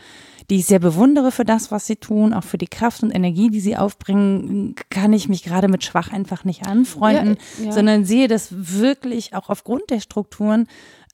[0.48, 3.50] die ich sehr bewundere für das, was sie tun, auch für die Kraft und Energie,
[3.50, 7.72] die sie aufbringen, kann ich mich gerade mit Schwach einfach nicht anfreunden, ja, ja.
[7.72, 10.66] sondern sehe das wirklich auch aufgrund der Strukturen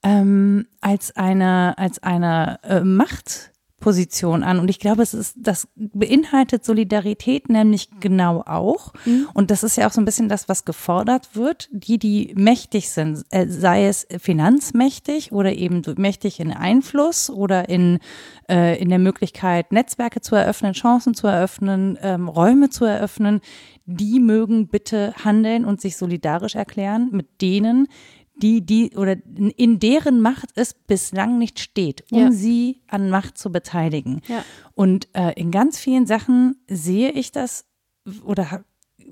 [0.03, 3.50] ähm, als eine, als eine äh, Macht
[3.81, 4.59] Position an.
[4.59, 8.93] Und ich glaube, es ist, das beinhaltet Solidarität nämlich genau auch.
[9.05, 9.27] Mhm.
[9.33, 11.67] Und das ist ja auch so ein bisschen das, was gefordert wird.
[11.73, 17.99] Die, die mächtig sind, äh, sei es finanzmächtig oder eben mächtig in Einfluss oder in,
[18.49, 23.41] äh, in der Möglichkeit, Netzwerke zu eröffnen, Chancen zu eröffnen, ähm, Räume zu eröffnen,
[23.85, 27.87] die mögen bitte handeln und sich solidarisch erklären mit denen,
[28.41, 29.15] die, die oder
[29.55, 32.31] in deren Macht es bislang nicht steht, um ja.
[32.31, 34.21] sie an Macht zu beteiligen.
[34.27, 34.43] Ja.
[34.73, 37.65] Und äh, in ganz vielen Sachen sehe ich das
[38.23, 38.63] oder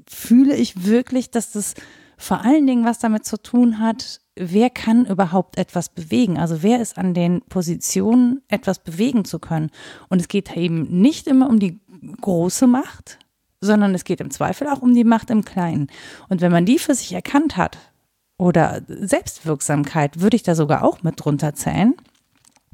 [0.07, 1.75] fühle ich wirklich, dass das
[2.17, 6.37] vor allen Dingen was damit zu tun hat, wer kann überhaupt etwas bewegen?
[6.37, 9.69] Also wer ist an den Positionen, etwas bewegen zu können?
[10.09, 11.79] Und es geht eben nicht immer um die
[12.19, 13.19] große Macht,
[13.61, 15.87] sondern es geht im Zweifel auch um die Macht im Kleinen.
[16.27, 17.77] Und wenn man die für sich erkannt hat,
[18.39, 21.93] oder Selbstwirksamkeit würde ich da sogar auch mit drunter zählen.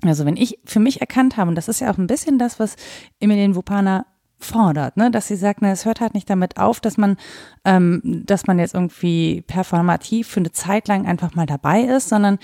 [0.04, 2.60] Also wenn ich für mich erkannt habe, und das ist ja auch ein bisschen das,
[2.60, 2.76] was
[3.20, 4.06] Emilien Wupana
[4.38, 5.10] fordert, ne?
[5.10, 7.18] dass sie sagt, ne, es hört halt nicht damit auf, dass man,
[7.64, 12.38] ähm, dass man jetzt irgendwie performativ für eine Zeit lang einfach mal dabei ist, sondern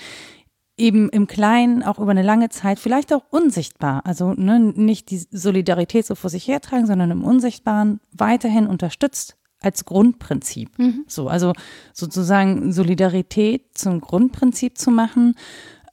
[0.76, 5.18] eben im Kleinen auch über eine lange Zeit, vielleicht auch unsichtbar, also ne, nicht die
[5.30, 10.78] Solidarität so vor sich hertragen, sondern im Unsichtbaren weiterhin unterstützt als Grundprinzip.
[10.78, 11.04] Mhm.
[11.06, 11.52] So, also
[11.92, 15.34] sozusagen Solidarität zum Grundprinzip zu machen.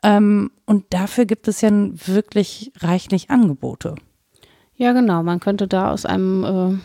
[0.03, 3.95] Ähm, und dafür gibt es ja wirklich reichlich Angebote.
[4.75, 5.23] Ja, genau.
[5.23, 6.77] Man könnte da aus einem äh,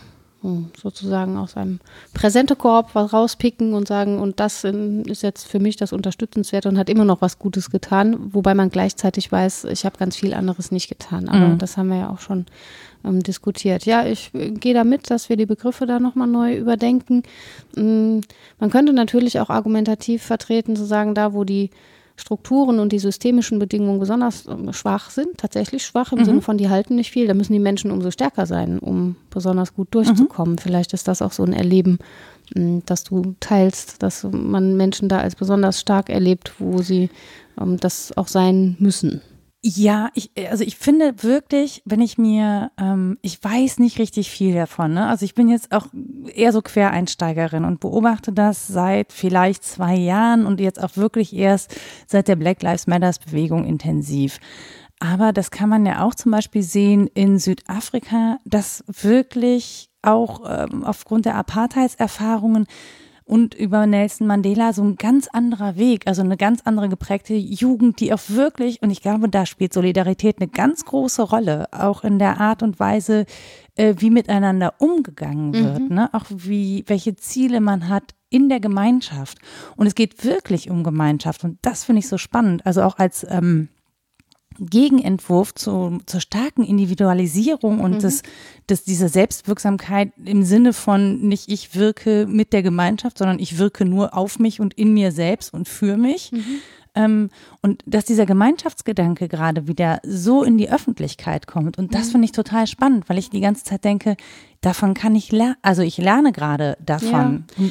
[0.45, 1.81] hm, sozusagen aus einem
[2.13, 6.91] Präsentekorb was rauspicken und sagen, und das ist jetzt für mich das Unterstützenswerte und hat
[6.91, 10.89] immer noch was Gutes getan, wobei man gleichzeitig weiß, ich habe ganz viel anderes nicht
[10.89, 11.31] getan.
[11.31, 11.59] Aber mhm.
[11.59, 12.45] das haben wir ja auch schon
[13.05, 13.87] ähm, diskutiert.
[13.87, 17.23] Ja, ich äh, gehe da mit, dass wir die Begriffe da nochmal neu überdenken.
[17.77, 18.23] Ähm,
[18.59, 21.71] man könnte natürlich auch argumentativ vertreten, zu sagen, da wo die
[22.17, 26.25] Strukturen und die systemischen Bedingungen besonders ähm, schwach sind, tatsächlich schwach im mhm.
[26.25, 29.75] Sinne von, die halten nicht viel, da müssen die Menschen umso stärker sein, um besonders
[29.75, 30.55] gut durchzukommen.
[30.55, 30.59] Mhm.
[30.59, 31.99] Vielleicht ist das auch so ein Erleben,
[32.55, 37.11] ähm, dass du teilst, dass man Menschen da als besonders stark erlebt, wo sie
[37.61, 39.21] ähm, das auch sein müssen.
[39.67, 44.55] Ja, ich, also ich finde wirklich, wenn ich mir, ähm, ich weiß nicht richtig viel
[44.55, 45.07] davon, ne?
[45.07, 45.87] Also ich bin jetzt auch
[46.35, 51.75] eher so Quereinsteigerin und beobachte das seit vielleicht zwei Jahren und jetzt auch wirklich erst
[52.07, 54.39] seit der Black Lives Matters Bewegung intensiv.
[55.01, 60.85] Aber das kann man ja auch zum Beispiel sehen in Südafrika, dass wirklich auch ähm,
[60.85, 62.67] aufgrund der Apartheidserfahrungen
[63.25, 68.01] und über Nelson Mandela so ein ganz anderer Weg, also eine ganz andere geprägte Jugend,
[68.01, 72.19] die auch wirklich, und ich glaube, da spielt Solidarität eine ganz große Rolle, auch in
[72.19, 73.25] der Art und Weise,
[73.77, 75.95] äh, wie miteinander umgegangen wird, mhm.
[75.95, 76.11] ne?
[76.13, 79.39] auch wie, welche Ziele man hat in der Gemeinschaft.
[79.77, 82.67] Und es geht wirklich um Gemeinschaft und das finde ich so spannend.
[82.67, 83.69] Also auch als ähm,
[84.59, 88.01] Gegenentwurf zu, zur starken Individualisierung und mhm.
[88.01, 88.23] das,
[88.67, 93.85] das, diese Selbstwirksamkeit im Sinne von nicht ich wirke mit der Gemeinschaft, sondern ich wirke
[93.85, 96.33] nur auf mich und in mir selbst und für mich.
[96.33, 96.45] Mhm.
[96.97, 97.31] Ähm,
[97.61, 101.77] und dass dieser Gemeinschaftsgedanke gerade wieder so in die Öffentlichkeit kommt.
[101.77, 102.13] Und das mhm.
[102.13, 104.17] finde ich total spannend, weil ich die ganze Zeit denke,
[104.61, 107.45] davon kann ich lernen, also ich lerne gerade davon.
[107.57, 107.65] Ja.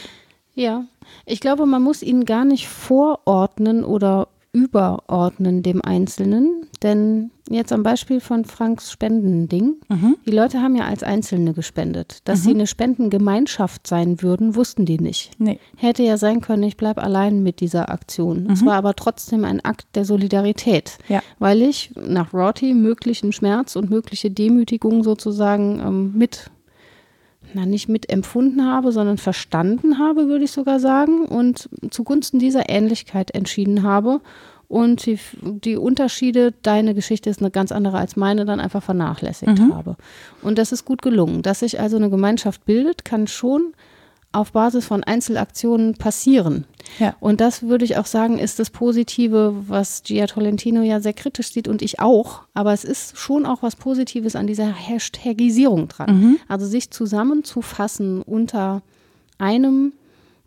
[0.55, 0.85] ja,
[1.25, 6.67] ich glaube, man muss ihn gar nicht vorordnen oder überordnen dem Einzelnen.
[6.83, 10.15] Denn jetzt am Beispiel von Franks Spendending, mhm.
[10.25, 12.19] die Leute haben ja als Einzelne gespendet.
[12.25, 12.43] Dass mhm.
[12.43, 15.31] sie eine Spendengemeinschaft sein würden, wussten die nicht.
[15.39, 15.59] Nee.
[15.75, 18.43] Hätte ja sein können, ich bleibe allein mit dieser Aktion.
[18.43, 18.51] Mhm.
[18.51, 21.21] Es war aber trotzdem ein Akt der Solidarität, ja.
[21.39, 26.51] weil ich nach Rorty möglichen Schmerz und mögliche Demütigung sozusagen ähm, mit
[27.53, 33.33] na, nicht mitempfunden habe, sondern verstanden habe, würde ich sogar sagen, und zugunsten dieser Ähnlichkeit
[33.33, 34.21] entschieden habe
[34.73, 39.59] und die, die Unterschiede, deine Geschichte ist eine ganz andere als meine, dann einfach vernachlässigt
[39.59, 39.75] mhm.
[39.75, 39.97] habe.
[40.41, 41.43] Und das ist gut gelungen.
[41.43, 43.73] Dass sich also eine Gemeinschaft bildet, kann schon
[44.33, 46.65] auf Basis von Einzelaktionen passieren.
[46.99, 47.15] Ja.
[47.19, 51.51] Und das würde ich auch sagen, ist das Positive, was Gia Tolentino ja sehr kritisch
[51.51, 52.41] sieht und ich auch.
[52.53, 56.19] Aber es ist schon auch was Positives an dieser Hashtagisierung dran.
[56.19, 56.39] Mhm.
[56.47, 58.81] Also sich zusammenzufassen unter
[59.37, 59.93] einem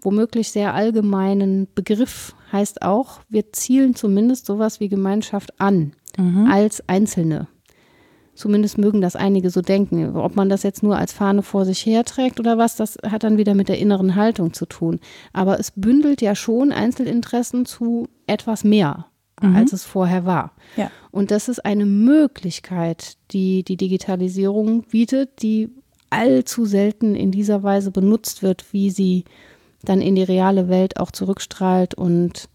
[0.00, 6.48] womöglich sehr allgemeinen Begriff heißt auch, wir zielen zumindest sowas wie Gemeinschaft an mhm.
[6.50, 7.48] als Einzelne.
[8.36, 10.14] Zumindest mögen das einige so denken.
[10.14, 13.38] Ob man das jetzt nur als Fahne vor sich herträgt oder was, das hat dann
[13.38, 15.00] wieder mit der inneren Haltung zu tun.
[15.32, 19.06] Aber es bündelt ja schon Einzelinteressen zu etwas mehr,
[19.40, 19.56] mhm.
[19.56, 20.52] als es vorher war.
[20.76, 20.90] Ja.
[21.10, 25.70] Und das ist eine Möglichkeit, die die Digitalisierung bietet, die
[26.10, 29.24] allzu selten in dieser Weise benutzt wird, wie sie
[29.82, 32.48] dann in die reale Welt auch zurückstrahlt und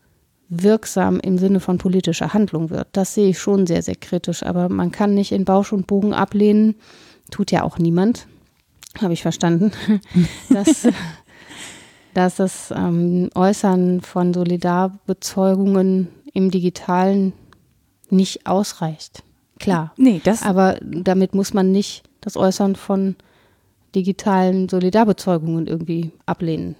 [0.52, 2.90] wirksam im Sinne von politischer Handlung wird.
[2.92, 4.44] Das sehe ich schon sehr, sehr kritisch.
[4.44, 6.76] Aber man kann nicht in Bausch und Bogen ablehnen.
[7.32, 8.28] Tut ja auch niemand.
[9.02, 9.72] Habe ich verstanden.
[10.50, 10.88] dass,
[12.14, 17.32] dass das ähm, Äußern von Solidarbezeugungen im Digitalen
[18.10, 19.24] nicht ausreicht.
[19.58, 19.94] Klar.
[19.96, 20.44] Nee, das.
[20.44, 23.16] Aber damit muss man nicht das Äußern von
[23.96, 26.76] digitalen Solidarbezeugungen irgendwie ablehnen.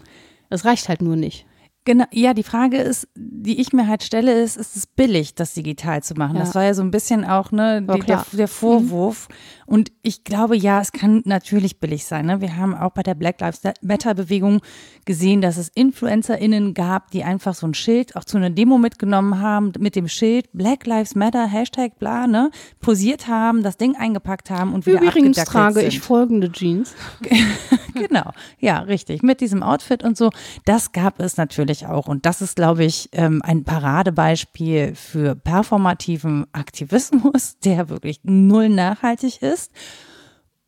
[0.50, 1.46] Es reicht halt nur nicht.
[1.84, 5.56] Genau, ja, die Frage ist, die ich mir halt stelle, ist, ist es billig, das
[5.56, 6.36] digital zu machen?
[6.36, 6.42] Ja.
[6.42, 9.28] Das war ja so ein bisschen auch ne, die, der, der, Vorwurf.
[9.28, 9.36] Mhm.
[9.66, 12.28] Und ich glaube, ja, es kann natürlich billig sein.
[12.28, 12.40] Ne?
[12.40, 14.62] Wir haben auch bei der Black Lives Matter-Bewegung
[15.06, 19.40] gesehen, dass es InfluencerInnen gab, die einfach so ein Schild auch zu einer Demo mitgenommen
[19.40, 24.52] haben, mit dem Schild Black Lives Matter, Hashtag bla, ne, posiert haben, das Ding eingepackt
[24.52, 25.88] haben und wieder Übrigens trage sind.
[25.88, 26.94] ich folgende Jeans.
[27.96, 29.24] genau, ja, richtig.
[29.24, 30.30] Mit diesem Outfit und so.
[30.66, 32.08] Das gab es natürlich natürlich auch.
[32.08, 39.42] Und das ist, glaube ich, ähm, ein Paradebeispiel für performativen Aktivismus, der wirklich null nachhaltig
[39.42, 39.72] ist.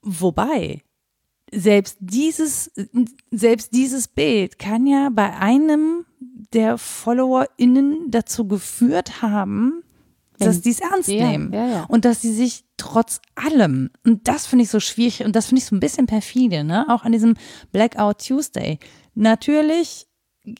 [0.01, 0.81] Wobei,
[1.51, 2.71] selbst dieses,
[3.31, 6.05] selbst dieses Bild kann ja bei einem
[6.53, 9.83] der FollowerInnen dazu geführt haben,
[10.39, 11.53] dass die es ernst ja, nehmen.
[11.53, 11.85] Ja, ja.
[11.87, 15.59] Und dass sie sich trotz allem, und das finde ich so schwierig und das finde
[15.59, 16.85] ich so ein bisschen perfide, ne?
[16.89, 17.35] Auch an diesem
[17.71, 18.77] Blackout Tuesday.
[19.15, 20.07] Natürlich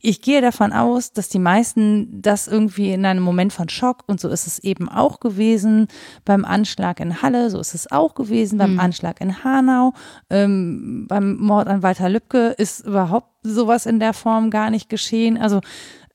[0.01, 4.19] ich gehe davon aus, dass die meisten das irgendwie in einem Moment von Schock und
[4.19, 5.88] so ist es eben auch gewesen
[6.23, 8.79] beim Anschlag in Halle, so ist es auch gewesen beim mhm.
[8.79, 9.93] Anschlag in Hanau,
[10.29, 15.38] ähm, beim Mord an Walter Lübcke ist überhaupt sowas in der Form gar nicht geschehen.
[15.38, 15.59] Also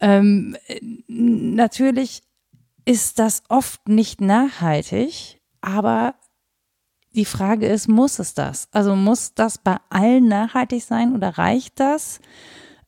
[0.01, 0.57] ähm,
[1.07, 2.23] natürlich
[2.87, 6.15] ist das oft nicht nachhaltig, aber
[7.15, 8.69] die Frage ist, muss es das?
[8.73, 12.21] Also muss das bei allen nachhaltig sein oder reicht das?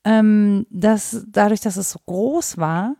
[0.04, 2.96] Ähm, dass dadurch, dass es so groß war,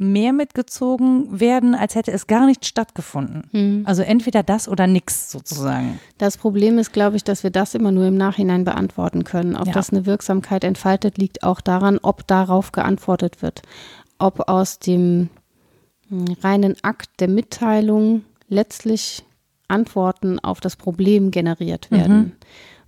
[0.00, 3.48] mehr mitgezogen werden, als hätte es gar nicht stattgefunden.
[3.52, 3.82] Mhm.
[3.86, 6.00] Also entweder das oder nichts sozusagen.
[6.18, 9.56] Das Problem ist, glaube ich, dass wir das immer nur im Nachhinein beantworten können.
[9.56, 9.72] Ob ja.
[9.72, 13.62] das eine Wirksamkeit entfaltet, liegt auch daran, ob darauf geantwortet wird.
[14.18, 15.28] Ob aus dem
[16.08, 19.24] hm, reinen Akt der Mitteilung letztlich
[19.68, 22.16] Antworten auf das Problem generiert werden.
[22.16, 22.32] Mhm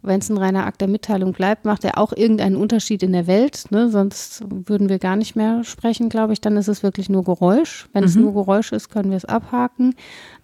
[0.02, 3.26] wenn es ein reiner Akt der Mitteilung bleibt, macht er auch irgendeinen Unterschied in der
[3.26, 3.66] Welt.
[3.70, 3.88] Ne?
[3.88, 6.40] Sonst würden wir gar nicht mehr sprechen, glaube ich.
[6.40, 7.88] Dann ist es wirklich nur Geräusch.
[7.92, 8.08] Wenn mhm.
[8.08, 9.94] es nur Geräusch ist, können wir es abhaken.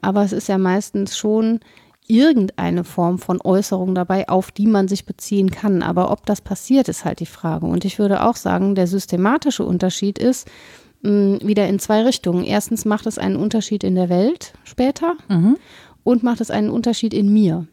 [0.01, 1.61] Aber es ist ja meistens schon
[2.07, 5.83] irgendeine Form von Äußerung dabei, auf die man sich beziehen kann.
[5.83, 7.67] Aber ob das passiert, ist halt die Frage.
[7.67, 10.49] Und ich würde auch sagen, der systematische Unterschied ist,
[11.03, 12.45] mh, wieder in zwei Richtungen.
[12.45, 15.57] Erstens macht es einen Unterschied in der Welt später mhm.
[16.05, 17.67] und macht es einen Unterschied in mir.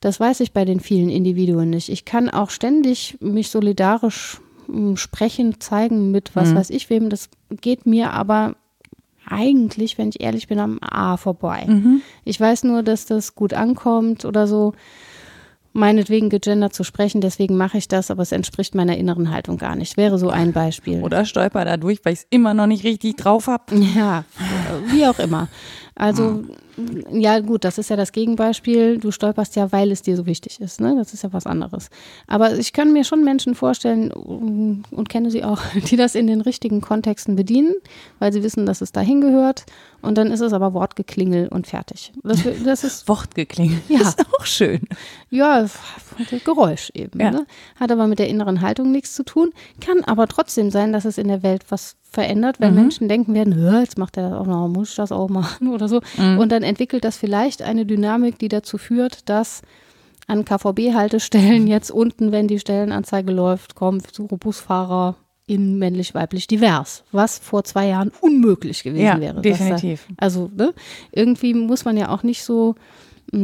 [0.00, 1.88] Das weiß ich bei den vielen Individuen nicht.
[1.88, 6.56] Ich kann auch ständig mich solidarisch hm, sprechen, zeigen mit was mhm.
[6.56, 7.10] weiß ich wem.
[7.10, 7.28] Das
[7.60, 8.54] geht mir aber
[9.26, 11.64] eigentlich, wenn ich ehrlich bin, am A vorbei.
[11.66, 12.02] Mhm.
[12.24, 14.72] Ich weiß nur, dass das gut ankommt oder so
[15.72, 19.76] meinetwegen gegendert zu sprechen, deswegen mache ich das, aber es entspricht meiner inneren Haltung gar
[19.76, 19.96] nicht.
[19.96, 21.02] Wäre so ein Beispiel.
[21.02, 23.76] Oder stolper dadurch, weil ich es immer noch nicht richtig drauf habe.
[23.94, 24.24] Ja,
[24.90, 25.48] wie auch immer.
[25.98, 26.44] Also,
[27.10, 28.98] ja, gut, das ist ja das Gegenbeispiel.
[28.98, 30.80] Du stolperst ja, weil es dir so wichtig ist.
[30.80, 30.94] Ne?
[30.96, 31.90] Das ist ja was anderes.
[32.28, 36.28] Aber ich kann mir schon Menschen vorstellen um, und kenne sie auch, die das in
[36.28, 37.74] den richtigen Kontexten bedienen,
[38.20, 39.66] weil sie wissen, dass es dahin gehört.
[40.00, 42.12] Und dann ist es aber Wortgeklingel und fertig.
[42.22, 43.80] Das, das ist Wortgeklingel.
[43.88, 44.02] Ja.
[44.02, 44.82] Ist auch schön.
[45.30, 45.66] ja,
[46.44, 47.18] Geräusch eben.
[47.18, 47.32] Ja.
[47.32, 47.46] Ne?
[47.74, 49.52] Hat aber mit der inneren Haltung nichts zu tun.
[49.80, 52.80] Kann aber trotzdem sein, dass es in der Welt was verändert, wenn Mhm.
[52.80, 55.68] Menschen denken werden, "Hä, jetzt macht er das auch noch, muss ich das auch machen
[55.74, 56.00] oder so.
[56.16, 56.38] Mhm.
[56.38, 59.62] Und dann entwickelt das vielleicht eine Dynamik, die dazu führt, dass
[60.26, 67.04] an KVB-Haltestellen jetzt unten, wenn die Stellenanzeige läuft, kommt so Busfahrer in männlich, weiblich, divers,
[67.12, 69.34] was vor zwei Jahren unmöglich gewesen Ja, wäre.
[69.40, 70.06] dass da- definitiv.
[70.18, 70.74] also ne,
[71.12, 72.74] irgendwie muss man ja auch nicht so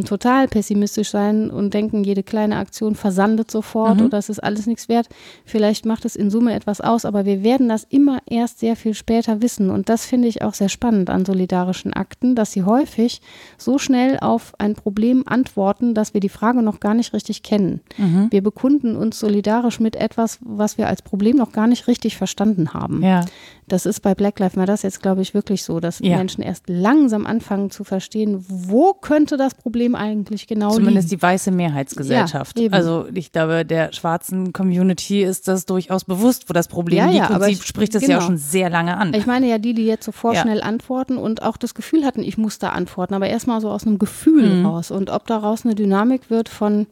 [0.05, 4.07] total pessimistisch sein und denken, jede kleine Aktion versandet sofort Mhm.
[4.07, 5.09] oder es ist alles nichts wert.
[5.45, 8.95] Vielleicht macht es in Summe etwas aus, aber wir werden das immer erst sehr viel
[8.95, 9.70] später wissen.
[9.70, 13.20] Und das finde ich auch sehr spannend an solidarischen Akten, dass sie häufig
[13.59, 17.80] so schnell auf ein Problem antworten, dass wir die Frage noch gar nicht richtig kennen.
[17.99, 18.28] Mhm.
[18.30, 22.72] Wir bekunden uns solidarisch mit etwas, was wir als Problem noch gar nicht richtig verstanden
[22.72, 23.03] haben.
[23.03, 23.24] Ja.
[23.66, 26.18] Das ist bei Black Lives Matter jetzt, glaube ich, wirklich so, dass Ja.
[26.18, 31.18] Menschen erst langsam anfangen zu verstehen, wo könnte das Problem eigentlich genau Zumindest liegen.
[31.20, 32.58] die weiße Mehrheitsgesellschaft.
[32.58, 37.06] Ja, also ich glaube, der schwarzen Community ist das durchaus bewusst, wo das Problem Ja,
[37.06, 37.16] liegt.
[37.18, 38.26] ja, und aber sie ich- spricht es ja auch genau.
[38.26, 39.14] schon sehr lange an.
[39.14, 42.36] Ich meine ja die, die jetzt so vorschnell antworten und auch das Gefühl hatten, ich
[42.36, 44.66] muss da antworten, aber erstmal so aus einem Gefühl Mhm.
[44.66, 44.90] raus.
[44.90, 46.86] Und ob daraus eine Dynamik wird von,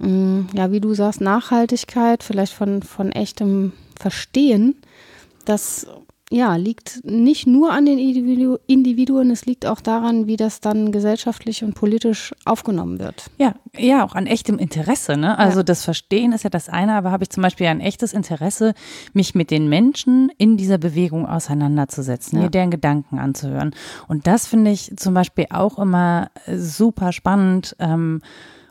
[0.00, 4.74] mh, ja, wie du sagst, Nachhaltigkeit, vielleicht von, von echtem Verstehen,
[5.50, 5.86] das
[6.32, 10.92] ja, liegt nicht nur an den Individu Individuen, es liegt auch daran, wie das dann
[10.92, 13.24] gesellschaftlich und politisch aufgenommen wird.
[13.38, 15.16] Ja, ja, auch an echtem Interesse.
[15.16, 15.36] Ne?
[15.36, 15.62] Also Ja.
[15.64, 18.74] das Verstehen ist ja das eine, aber habe ich zum Beispiel ein echtes Interesse,
[19.12, 22.44] mich mit den Menschen in dieser Bewegung auseinanderzusetzen, Ja.
[22.44, 23.74] mir deren Gedanken anzuhören.
[24.06, 27.74] Und das finde ich zum Beispiel auch immer super spannend.
[27.80, 28.20] Ähm,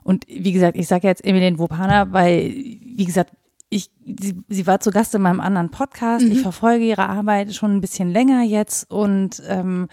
[0.03, 3.31] und wie gesagt, ich sage jetzt Emilien Wopana, weil, wie gesagt,
[3.69, 6.25] ich, sie, sie war zu Gast in meinem anderen Podcast.
[6.25, 9.87] Ich verfolge ihre Arbeit schon ein bisschen länger jetzt und ähm,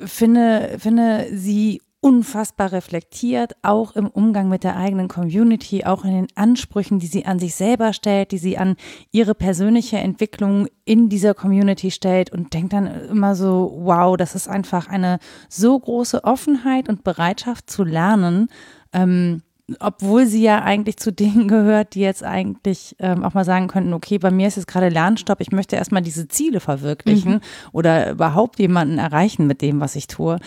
[0.00, 6.28] finde, finde sie unfassbar reflektiert, auch im Umgang mit der eigenen Community, auch in den
[6.34, 8.76] Ansprüchen, die sie an sich selber stellt, die sie an
[9.12, 14.48] ihre persönliche Entwicklung in dieser Community stellt und denkt dann immer so, wow, das ist
[14.48, 15.18] einfach eine
[15.50, 18.48] so große Offenheit und Bereitschaft zu lernen,
[18.94, 19.42] ähm,
[19.78, 23.92] obwohl sie ja eigentlich zu denen gehört, die jetzt eigentlich ähm, auch mal sagen könnten,
[23.92, 27.40] okay, bei mir ist jetzt gerade Lernstopp, ich möchte erstmal diese Ziele verwirklichen
[27.72, 30.38] oder überhaupt jemanden erreichen mit dem, was ich tue,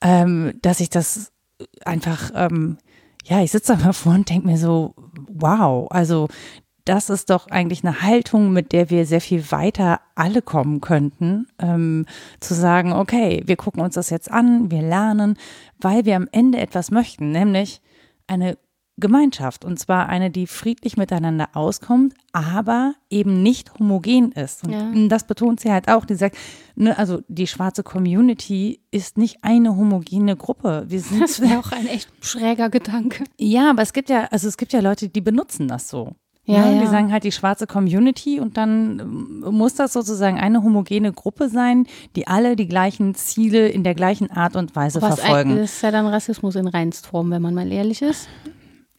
[0.00, 1.32] ähm, dass ich das
[1.84, 2.78] einfach, ähm,
[3.24, 4.94] ja, ich sitze da mal vor und denke mir so,
[5.28, 6.28] wow, also
[6.84, 11.46] das ist doch eigentlich eine Haltung, mit der wir sehr viel weiter alle kommen könnten,
[11.58, 12.06] ähm,
[12.40, 15.36] zu sagen, okay, wir gucken uns das jetzt an, wir lernen,
[15.78, 17.82] weil wir am Ende etwas möchten, nämlich
[18.26, 18.56] eine
[19.00, 24.64] Gemeinschaft und zwar eine, die friedlich miteinander auskommt, aber eben nicht homogen ist.
[24.64, 25.08] Und Ja.
[25.08, 26.04] das betont sie halt auch.
[26.04, 26.36] Die sagt,
[26.76, 30.84] ne, also die schwarze Community ist nicht eine homogene Gruppe.
[30.88, 33.24] Wir sind Das wäre auch ein echt schräger Gedanke.
[33.38, 36.12] ja, aber es gibt ja, also es gibt ja Leute, die benutzen das so.
[36.46, 36.76] Ja, Ne?
[36.76, 36.80] ja.
[36.80, 41.48] Die sagen halt die schwarze Community und dann ähm, muss das sozusagen eine homogene Gruppe
[41.48, 41.86] sein,
[42.16, 45.52] die alle die gleichen Ziele in der gleichen Art und Weise Was verfolgen.
[45.52, 48.28] ein- ist ja dann Rassismus in Reinstform, wenn man mal ehrlich ist.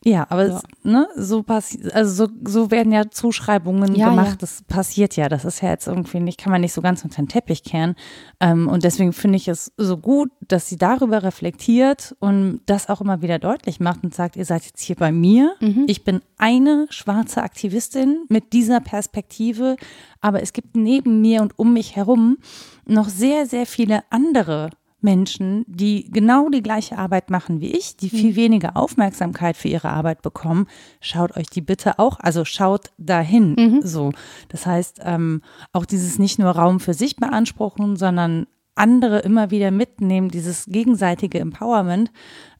[0.03, 0.57] Ja, aber Ja.
[0.57, 4.29] Es, ne, so passiert, also so, so werden ja Zuschreibungen Ja, gemacht.
[4.31, 4.35] ja.
[4.39, 5.29] Das passiert ja.
[5.29, 7.93] Das ist ja jetzt irgendwie nicht, kann man nicht so ganz unter den Teppich kehren.
[8.39, 12.99] Ähm, und deswegen finde ich es so gut, dass sie darüber reflektiert und das auch
[13.01, 15.53] immer wieder deutlich macht und sagt, ihr seid jetzt hier bei mir.
[15.85, 19.75] Ich bin eine schwarze Aktivistin mit dieser Perspektive,
[20.19, 22.37] aber es gibt neben mir und um mich herum
[22.85, 24.71] noch sehr, sehr viele andere
[25.03, 29.89] Menschen, die genau die gleiche Arbeit machen wie ich, die viel weniger Aufmerksamkeit für ihre
[29.89, 30.67] Arbeit bekommen,
[30.99, 33.55] schaut euch die bitte auch, also schaut dahin.
[33.83, 34.11] So,
[34.49, 35.41] das heißt, ähm,
[35.73, 41.39] auch dieses nicht nur Raum für sich beanspruchen, sondern andere immer wieder mitnehmen, dieses gegenseitige
[41.39, 42.11] Empowerment.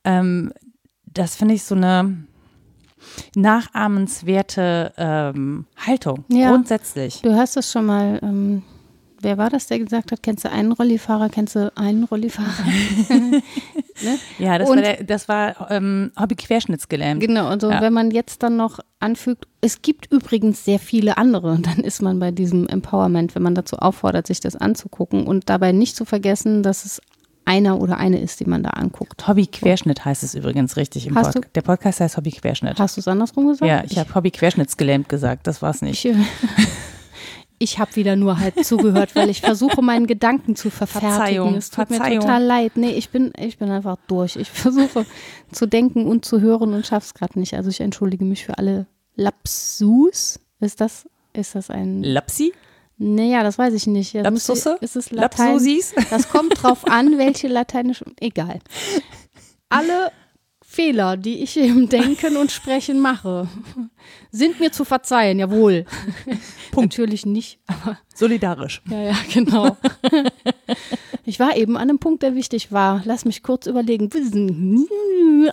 [0.04, 0.52] Ähm,
[1.06, 2.26] das finde ich so eine
[3.36, 6.52] nachahmenswerte ähm, Haltung Ja.
[6.52, 7.22] grundsätzlich.
[7.22, 8.64] Du hast es schon mal, ähm,
[9.24, 12.48] wer war das, der gesagt hat, kennst du einen Rollifahrer, kennst du einen Rollifahrer?
[14.04, 14.18] Ne?
[14.40, 17.22] Ja, das Und- war, der, das war ähm, Hobby-Querschnittsgelähmt.
[17.22, 17.82] Genau, und so, Ja.
[17.82, 22.18] wenn man jetzt dann noch anfügt, es gibt übrigens sehr viele andere, dann ist man
[22.18, 26.64] bei diesem Empowerment, wenn man dazu auffordert, sich das anzugucken und dabei nicht zu vergessen,
[26.64, 27.00] dass es
[27.46, 29.28] einer oder eine ist, die man da anguckt.
[29.28, 31.40] Hobby-Querschnitt heißt es übrigens richtig im Podcast.
[31.54, 32.80] Der Podcast heißt Hobby-Querschnitt.
[32.80, 33.70] Hast du es andersrum gesagt?
[33.70, 36.06] Ja, ich habe Hobby-Querschnittsgelähmt gesagt, das war's nicht.
[36.06, 36.16] Ich,
[37.62, 41.12] ich habe wieder nur halt zugehört, weil ich versuche, meinen Gedanken zu verfertigen.
[41.16, 42.16] Verzeihung, es tut Verzeihung.
[42.16, 42.72] mir total leid.
[42.76, 44.36] Nee, ich bin, ich bin einfach durch.
[44.36, 45.06] Ich versuche
[45.52, 47.54] zu denken und zu hören und schaff's gerade nicht.
[47.54, 50.40] Also ich entschuldige mich für alle Lapsus.
[50.60, 52.04] Ist das, ist das ein.
[52.04, 52.54] Lapsi?
[52.98, 54.14] Naja, das weiß ich nicht.
[54.16, 54.78] Das müsste- Lapsusse?
[54.82, 55.54] Ist es Latein?
[55.54, 55.94] Lapsusis?
[56.10, 58.04] Das kommt drauf an, welche lateinisch.
[58.20, 58.60] Egal.
[59.70, 60.12] Alle
[60.72, 63.50] Fehler, die ich im Denken und Sprechen mache,
[64.32, 65.86] sind mir zu verzeihen, jawohl.
[66.74, 68.82] Natürlich nicht, aber Solidarisch.
[68.90, 69.76] ja, ja, genau.
[71.26, 73.02] Ich war eben an einem Punkt, der wichtig war.
[73.06, 74.10] Lass mich kurz überlegen.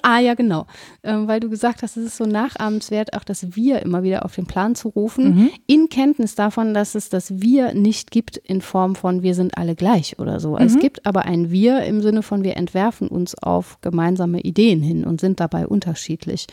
[0.03, 0.66] Ah ja, genau.
[1.03, 4.35] Ähm, weil du gesagt hast, es ist so nachahmenswert, auch das Wir immer wieder auf
[4.35, 8.95] den Plan zu rufen, in Kenntnis davon, dass es das Wir nicht gibt in Form
[8.95, 10.57] von wir sind alle gleich oder so.
[10.57, 15.05] Es gibt aber ein Wir im Sinne von wir entwerfen uns auf gemeinsame Ideen hin
[15.05, 16.47] und sind dabei unterschiedlich.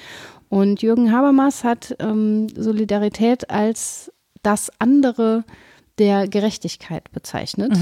[0.49, 4.11] Und Jürgen Habermas hat ähm, Solidarität als
[4.43, 5.43] das andere
[5.97, 7.77] der Gerechtigkeit bezeichnet.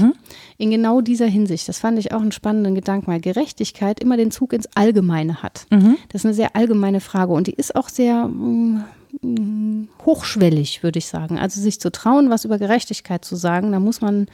[0.56, 1.68] In genau dieser Hinsicht.
[1.68, 5.66] Das fand ich auch einen spannenden Gedanken, weil Gerechtigkeit immer den Zug ins Allgemeine hat.
[5.70, 8.84] Das ist eine sehr allgemeine Frage und die ist auch sehr mm,
[9.22, 11.38] mm, hochschwellig, würde ich sagen.
[11.38, 14.28] Also sich zu trauen, was über Gerechtigkeit zu sagen, da muss man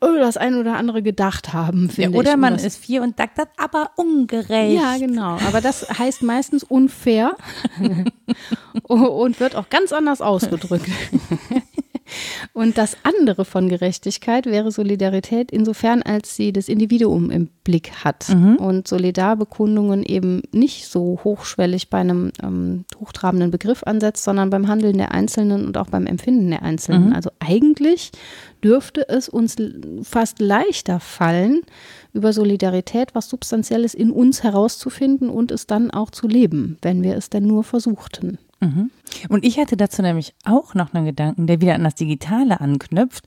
[0.00, 2.16] oh, das ein oder andere gedacht haben, Ja, finde ich.
[2.16, 4.74] oder man ist vier und sagt das aber ungerecht.
[4.74, 5.38] ja, genau.
[5.46, 7.36] Aber das heißt meistens unfair
[8.84, 10.88] und wird auch ganz anders ausgedrückt.
[12.52, 18.28] Und das andere von Gerechtigkeit wäre Solidarität insofern, als sie das Individuum im Blick hat
[18.58, 24.98] und Solidarbekundungen eben nicht so hochschwellig bei einem ähm, hochtrabenden Begriff ansetzt, sondern beim Handeln
[24.98, 27.12] der Einzelnen und auch beim Empfinden der Einzelnen.
[27.12, 28.12] Also eigentlich
[28.62, 29.56] dürfte es uns
[30.02, 31.62] fast leichter fallen,
[32.12, 37.16] über Solidarität, was Substanzielles in uns herauszufinden und es dann auch zu leben, wenn wir
[37.16, 38.38] es denn nur versuchten.
[39.28, 43.24] Und ich hatte dazu nämlich auch noch einen Gedanken, der wieder an das Digitale anknüpft.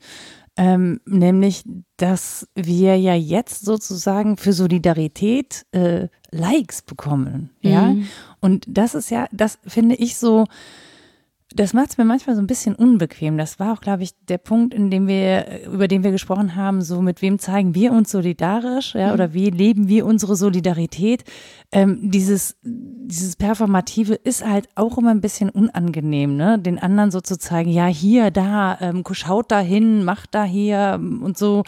[0.58, 1.64] Ähm, nämlich,
[1.96, 7.52] dass wir ja jetzt sozusagen für Solidarität äh, Likes bekommen.
[7.62, 7.96] Ja.
[8.42, 10.46] Und das ist ja, das finde ich so,
[11.56, 13.38] das macht es mir manchmal so ein bisschen unbequem.
[13.38, 16.84] Das war auch, glaube ich, der Punkt, in dem wir, über den wir gesprochen haben,
[16.84, 21.24] so mit wem zeigen wir uns solidarisch, ja, oder wie leben wir unsere Solidarität.
[21.72, 26.60] Ähm, dieses, dieses Performative ist halt auch immer ein bisschen unangenehm, ne?
[26.60, 30.94] Den anderen so zu zeigen, ja, hier, da, ähm, schaut da hin, macht da hier
[30.96, 31.64] ähm, und so.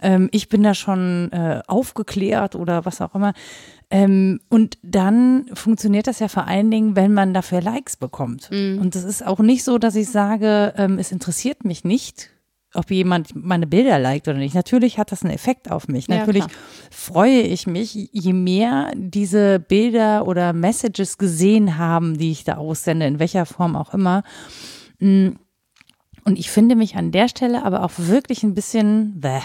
[0.00, 3.32] Ähm, ich bin da schon äh, aufgeklärt oder was auch immer.
[3.94, 8.50] Ähm, und dann funktioniert das ja vor allen Dingen, wenn man dafür Likes bekommt.
[8.50, 12.30] Und das ist auch nicht so, dass ich sage, ähm, es interessiert mich nicht,
[12.74, 14.56] ob jemand meine Bilder liked oder nicht.
[14.56, 16.08] Natürlich hat das einen Effekt auf mich.
[16.08, 16.58] Ja, Natürlich klar.
[16.90, 23.06] freue ich mich, je mehr diese Bilder oder Messages gesehen haben, die ich da aussende,
[23.06, 24.24] in welcher Form auch immer.
[24.98, 25.34] Mm.
[26.26, 29.40] Und ich finde mich an der Stelle aber auch wirklich ein bisschen bäh.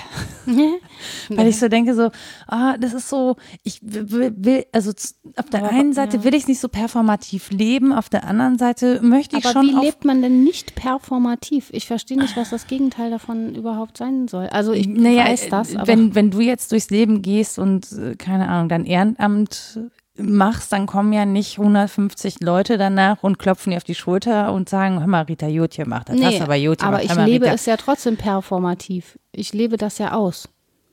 [1.29, 2.09] Weil ich so denke, so,
[2.47, 4.91] ah, das ist so, ich will, also
[5.35, 8.57] auf der Aber, einen Seite will ich es nicht so performativ leben, auf der anderen
[8.57, 11.69] Seite möchte ich Aber schon wie auf lebt man denn nicht performativ?
[11.73, 14.47] Ich verstehe nicht, was das Gegenteil davon überhaupt sein soll.
[14.47, 18.15] Also ich naja, weiß das, aber wenn, wenn du jetzt durchs Leben gehst und, äh,
[18.15, 19.79] keine Ahnung, dein Ehrenamt
[20.21, 24.69] machst, dann kommen ja nicht 150 Leute danach und klopfen dir auf die Schulter und
[24.69, 26.83] sagen, hör mal, Rita, gut gemacht, das hast du aber gemacht.
[26.83, 27.55] aber ich lebe Rita.
[27.55, 29.17] es ja trotzdem performativ.
[29.31, 30.49] Ich lebe das ja aus.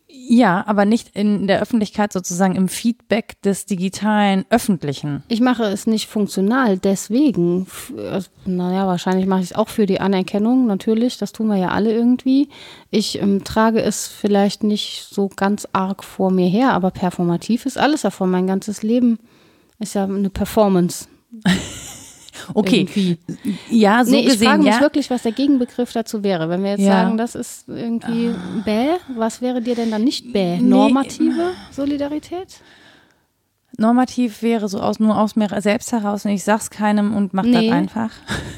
[0.08, 5.24] Ja, aber nicht in der Öffentlichkeit sozusagen im Feedback des digitalen Öffentlichen.
[5.28, 10.00] Ich mache es nicht funktional, deswegen, äh, naja, wahrscheinlich mache ich es auch für die
[10.00, 12.48] Anerkennung, natürlich, das tun wir ja alle irgendwie.
[12.90, 17.76] Ich ähm, trage es vielleicht nicht so ganz arg vor mir her, aber performativ ist
[17.76, 18.30] alles davon.
[18.30, 19.18] Mein ganzes Leben
[19.80, 21.08] ist ja eine Performance.
[22.54, 23.18] Okay, Irgendwie.
[23.70, 24.80] ja, so nee, ich gesehen, frage mich ja.
[24.80, 26.48] wirklich, was der Gegenbegriff dazu wäre.
[26.48, 27.02] Wenn wir jetzt Ja.
[27.04, 28.34] sagen, das ist irgendwie
[28.64, 30.56] bäh, was wäre dir denn dann nicht bäh?
[30.58, 30.62] Nee.
[30.62, 32.60] Normative Solidarität?
[33.78, 37.44] Normativ wäre so aus, nur aus mir selbst heraus und ich sag's keinem und mach
[37.44, 37.68] Nee.
[37.68, 38.10] das einfach.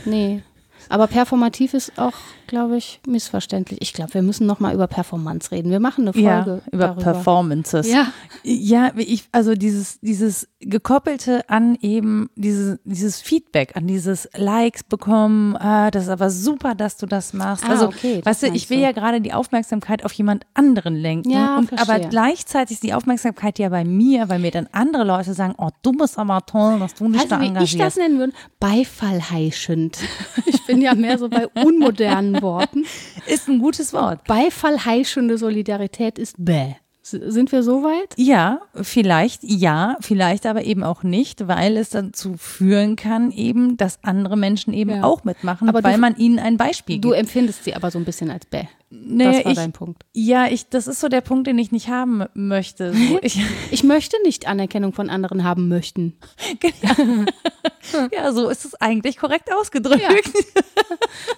[0.04, 0.42] Nee.
[0.88, 2.12] Aber performativ ist auch,
[2.46, 3.80] glaube ich, missverständlich.
[3.82, 5.70] Ich glaube, wir müssen noch mal über Performance reden.
[5.70, 7.02] Wir machen eine Ja, Folge über darüber.
[7.02, 7.90] Performances.
[7.90, 8.12] Ja.
[8.42, 15.56] Ja, ich, also dieses, dieses gekoppelte an eben dieses, dieses Feedback, an dieses Likes bekommen,
[15.56, 17.64] ah, das ist aber super, dass du das machst.
[17.66, 18.82] Ah, also, okay, weißt du, ich will du.
[18.84, 21.30] ja gerade die Aufmerksamkeit auf jemand anderen lenken.
[21.30, 25.34] Ja, und, aber gleichzeitig ist die Aufmerksamkeit ja bei mir, weil mir dann andere Leute
[25.34, 27.98] sagen, oh, du bist aber toll, dass du dich Also da wie ich das engagierst.
[27.98, 29.98] nennen würde, beifallheischend.
[30.46, 32.84] Ich bin ja mehr so bei unmodernen Worten.
[33.26, 34.24] Ist ein gutes Wort.
[34.24, 36.74] Beifallheischende Solidarität ist bäh.
[37.10, 38.14] Sind wir so weit?
[38.16, 43.98] Ja, vielleicht ja, vielleicht aber eben auch nicht, weil es dazu führen kann eben, dass
[44.02, 45.04] andere Menschen eben Ja.
[45.04, 47.20] auch mitmachen, Aber du- weil man ihnen ein Beispiel Du gibt.
[47.20, 48.64] empfindest sie aber so ein bisschen als bäh.
[48.90, 50.02] Nee, das war ich, dein Punkt.
[50.14, 52.94] Ja, ich, das ist so der Punkt, den ich nicht haben möchte.
[52.94, 53.38] So, ich,
[53.70, 56.16] Ich möchte nicht Anerkennung von anderen haben möchten.
[58.12, 60.00] ja, so ist es eigentlich korrekt ausgedrückt.
[60.02, 60.10] Ja.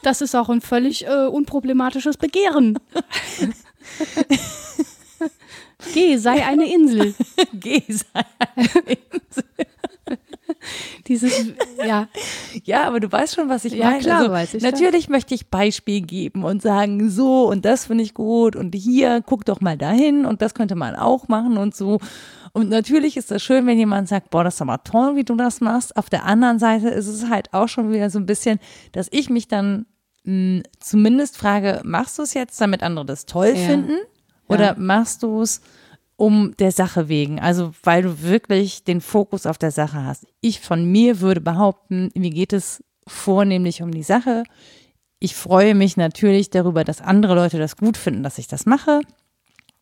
[0.05, 2.79] Das ist auch ein völlig äh, unproblematisches Begehren.
[5.95, 7.15] Geh, sei eine Insel.
[7.53, 8.25] Geh, sei
[11.07, 11.33] Dieses,
[11.87, 12.09] ja,
[12.65, 14.01] Ja, aber du weißt schon, was ich Ja, meine.
[14.01, 18.05] klar, also, weiß ich natürlich möchte ich Beispiel geben und sagen, so und das finde
[18.05, 21.75] ich gut und hier, guck doch mal dahin und das könnte man auch machen und
[21.75, 21.99] so.
[22.53, 25.37] Und natürlich ist das schön, wenn jemand sagt, boah, das ist aber toll, wie du
[25.37, 25.97] das machst.
[25.97, 28.59] Auf der anderen Seite ist es halt auch schon wieder so ein bisschen,
[28.93, 29.87] dass ich mich dann
[30.25, 33.55] mh, zumindest frage, machst du es jetzt, damit andere das toll Ja.
[33.55, 33.97] finden?
[34.51, 35.61] Oder machst du es
[36.17, 37.41] um der Sache wegen?
[37.41, 40.27] Also, weil du wirklich den Fokus auf der Sache hast.
[40.41, 44.45] Ich von mir würde behaupten, mir geht es vornehmlich um die Sache.
[45.19, 49.01] Ich freue mich natürlich darüber, dass andere Leute das gut finden, dass ich das mache.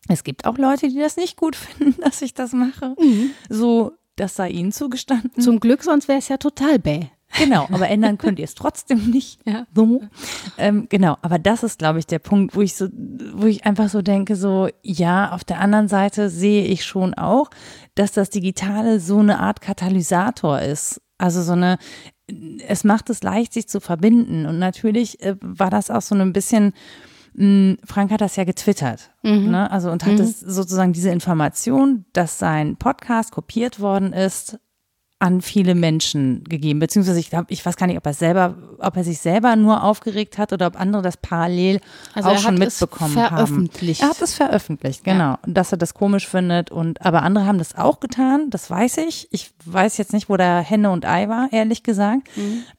[0.07, 2.95] Es gibt auch Leute, die das nicht gut finden, dass ich das mache.
[3.49, 5.31] So, das sei ihnen zugestanden.
[5.41, 7.07] zum Glück, sonst wäre es ja total bäh.
[7.37, 9.39] Genau, aber ändern könnt ihr es trotzdem nicht.
[9.45, 9.67] Ja.
[9.73, 10.01] So.
[10.57, 12.87] Ähm, genau, aber das ist, glaube ich, der Punkt, wo ich so,
[13.33, 17.49] wo ich einfach so denke, so, ja, auf der anderen Seite sehe ich schon auch,
[17.95, 21.01] dass das Digitale so eine Art Katalysator ist.
[21.17, 21.77] Also so eine,
[22.67, 24.45] es macht es leicht, sich zu verbinden.
[24.45, 26.73] Und natürlich äh, war das auch so ein bisschen,
[27.33, 29.11] mh, Frank hat das ja getwittert,
[29.51, 29.69] ne?
[29.69, 34.59] Also und hat es sozusagen diese Information, dass sein Podcast kopiert worden ist,
[35.21, 38.95] an viele Menschen gegeben, beziehungsweise ich glaube, ich weiß gar nicht, ob er selber, ob
[38.95, 41.81] er sich selber nur aufgeregt hat oder ob andere das parallel
[42.13, 44.01] Also auch er schon hat es mitbekommen veröffentlicht.
[44.01, 44.09] haben.
[44.11, 47.57] Er hat es veröffentlicht, genau, und dass er das komisch findet und aber andere haben
[47.57, 49.27] das auch getan, das weiß ich.
[49.31, 52.29] Ich weiß jetzt nicht, wo da Henne und Ei war, ehrlich gesagt.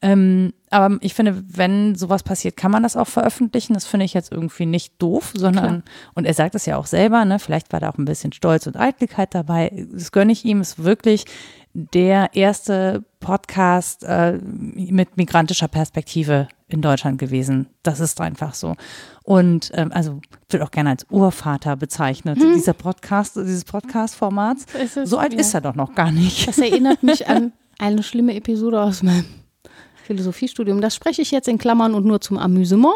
[0.01, 3.73] Ähm, aber ich finde, wenn sowas passiert, kann man das auch veröffentlichen.
[3.73, 5.83] Das finde ich jetzt irgendwie nicht doof, sondern,
[6.15, 8.67] und er sagt es ja auch selber, ne, vielleicht war da auch ein bisschen Stolz
[8.67, 9.85] und Eitelkeit dabei.
[9.91, 11.25] Das gönne ich ihm, ist wirklich
[11.73, 17.67] der erste Podcast äh, mit migrantischer Perspektive in Deutschland gewesen.
[17.83, 18.75] Das ist einfach so.
[19.23, 24.65] Und ähm, also wird auch gerne als Urvater bezeichnet, dieser Podcast, dieses Podcast-Formats.
[25.05, 25.39] So alt ja.
[25.39, 26.47] ist er doch noch gar nicht.
[26.47, 29.25] Das erinnert mich an eine schlimme Episode aus meinem
[30.11, 30.81] Philosophiestudium.
[30.81, 32.95] Das spreche ich jetzt in Klammern und nur zum Amüsement.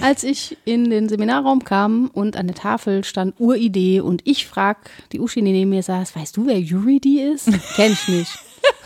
[0.00, 4.90] Als ich in den Seminarraum kam und an der Tafel stand Uridee und ich frag
[5.12, 7.50] die Uschi, die neben mir saß, weißt du, wer Uridee ist?
[7.76, 8.38] Kenn ich nicht.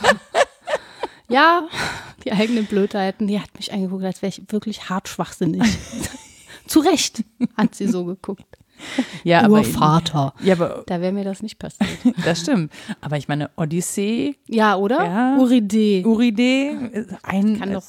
[1.29, 1.69] ja,
[2.25, 5.63] die eigenen Blödheiten, die hat mich angeguckt, als wäre ich wirklich hart schwachsinnig.
[6.67, 7.25] Zu Recht
[7.57, 8.58] hat sie so geguckt.
[9.25, 10.33] Ja, aber, Urvater.
[10.43, 11.89] ja, aber Da wäre mir das nicht passiert.
[12.25, 12.73] das stimmt.
[13.01, 15.05] Aber ich meine, Odyssee, Ja, oder?
[15.05, 15.37] Ja.
[15.39, 16.05] Uridee.
[16.05, 17.85] Uridee, ist ein Kann doch,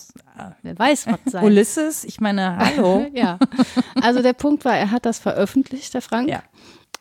[0.61, 1.43] wer weiß, was sein.
[1.45, 3.37] Ulysses, ich meine, hallo, Ja,
[4.01, 6.29] also der Punkt war, er hat das veröffentlicht, der Frank.
[6.29, 6.43] Ja.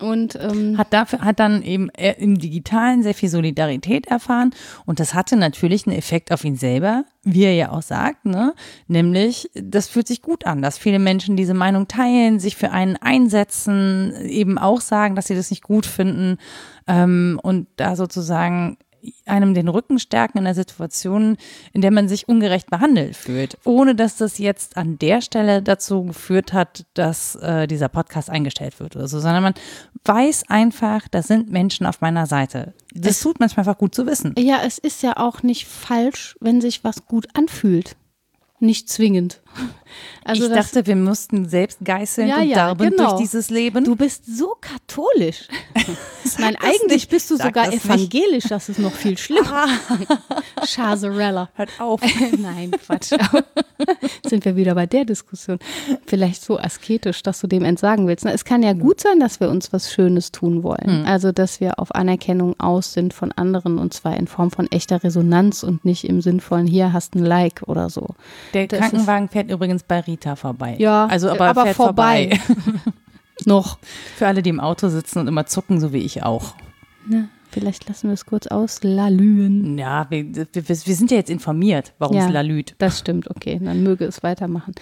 [0.01, 4.55] Und ähm, hat dafür hat dann eben äh, im Digitalen sehr viel Solidarität erfahren
[4.87, 8.55] und das hatte natürlich einen Effekt auf ihn selber, wie er ja auch sagt, ne?
[8.87, 12.97] Nämlich, das fühlt sich gut an, dass viele Menschen diese Meinung teilen, sich für einen
[12.97, 16.39] einsetzen, eben auch sagen, dass sie das nicht gut finden
[16.87, 18.79] ähm, und da sozusagen
[19.27, 21.37] einem den Rücken stärken in einer Situation,
[21.73, 26.05] in der man sich ungerecht behandelt fühlt, ohne dass das jetzt an der Stelle dazu
[26.05, 29.55] geführt hat, dass äh, dieser Podcast eingestellt wird oder so, sondern man
[30.05, 32.75] weiß einfach, da sind Menschen auf meiner Seite.
[32.95, 34.35] Das tut manchmal einfach gut zu wissen.
[34.39, 37.97] ja, es ist ja auch nicht falsch, wenn sich was gut anfühlt.
[38.61, 39.41] Nicht zwingend.
[40.25, 43.11] Also ich das, dachte, wir müssten selbst geißeln Ja, und ja, darben genau.
[43.11, 43.85] durch dieses Leben.
[43.85, 45.49] du bist so katholisch.
[46.39, 47.11] Nein, eigentlich nicht.
[47.11, 47.85] bist du Sag sogar das nicht.
[47.87, 49.67] evangelisch, das ist noch viel schlimmer.
[50.67, 51.49] Chazarella.
[51.55, 52.01] Hört auf.
[52.39, 53.13] Nein, Quatsch.
[54.27, 55.59] Sind wir wieder bei der Diskussion.
[56.07, 58.25] Vielleicht so asketisch, dass du dem entsagen willst.
[58.25, 61.05] Na, Es kann ja gut sein, dass wir uns was Schönes tun wollen.
[61.07, 65.03] Also, dass wir auf Anerkennung aus sind von anderen und zwar in Form von echter
[65.03, 68.09] Resonanz und nicht im Sinn von hier hast ein Like oder so.
[68.55, 70.77] Der Das Krankenwagen fährt übrigens bei Rita vorbei.
[70.79, 72.39] Ja, also aber, aber fährt vorbei.
[72.47, 72.83] vorbei.
[73.45, 73.79] Noch.
[74.17, 76.55] Für alle, die im Auto sitzen und immer zucken, so wie ich auch.
[77.07, 79.79] Na, vielleicht lassen wir es kurz auslalüen.
[79.79, 82.27] Ja, wir, wir, wir sind ja jetzt informiert, warum Ja.
[82.27, 82.75] es lalüt.
[82.79, 84.75] Das stimmt, okay, dann möge es weitermachen.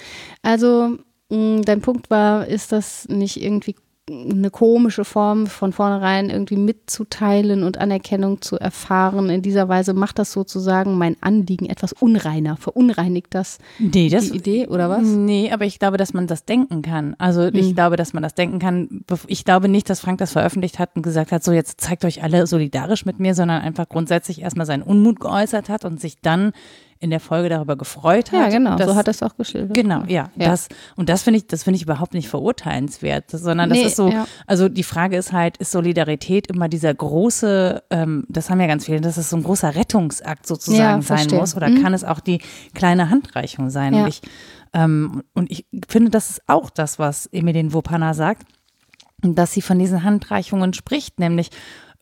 [0.43, 0.99] Also,
[1.29, 3.77] dein Punkt war, ist das nicht irgendwie
[4.09, 9.31] eine komische Form von vornherein irgendwie mitzuteilen und Anerkennung zu erfahren.
[9.31, 14.37] In dieser Weise macht das sozusagen mein Anliegen etwas unreiner, verunreinigt das Nee, das, die
[14.37, 15.03] Idee oder was?
[15.03, 17.17] Nee, aber ich glaube, dass man das denken kann.
[17.19, 17.75] Also ich Mhm.
[17.75, 19.05] glaube, dass man das denken kann.
[19.27, 22.23] Ich glaube nicht, dass Frank das veröffentlicht hat und gesagt hat, so jetzt zeigt euch
[22.23, 26.53] alle solidarisch mit mir, sondern einfach grundsätzlich erstmal seinen Unmut geäußert hat und sich dann
[26.99, 28.51] in der Folge darüber gefreut Ja, hat.
[28.51, 29.75] genau, dass- so hat er es auch geschildert.
[29.75, 30.31] Genau, ja.
[30.37, 30.49] Ja.
[30.51, 33.97] Das, und das finde ich, das finde ich überhaupt nicht verurteilenswert, sondern das Nee, ist
[33.97, 34.27] so, ja.
[34.47, 38.87] also die Frage ist halt, ist Solidarität immer dieser große, ähm, das haben ja ganz
[38.87, 41.39] viele, dass es so ein großer Rettungsakt sozusagen Ja, sein verstehe.
[41.39, 41.83] muss oder Mhm.
[41.83, 42.41] kann es auch die
[42.75, 43.93] kleine Handreichung sein?
[43.95, 44.03] Ja.
[44.03, 44.23] Und, ich,
[44.73, 48.43] ähm, und ich finde, das ist auch das, was Emilien Wopana sagt,
[49.23, 51.51] dass sie von diesen Handreichungen spricht, nämlich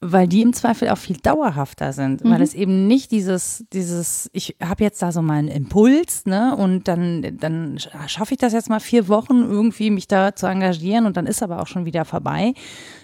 [0.07, 4.55] weil die im Zweifel auch viel dauerhafter sind, weil es eben nicht dieses, dieses, ich
[4.63, 8.81] habe jetzt da so meinen Impuls, ne, und dann, dann schaffe ich das jetzt mal
[8.81, 12.53] vier Wochen irgendwie, mich da zu engagieren und dann ist aber auch schon wieder vorbei,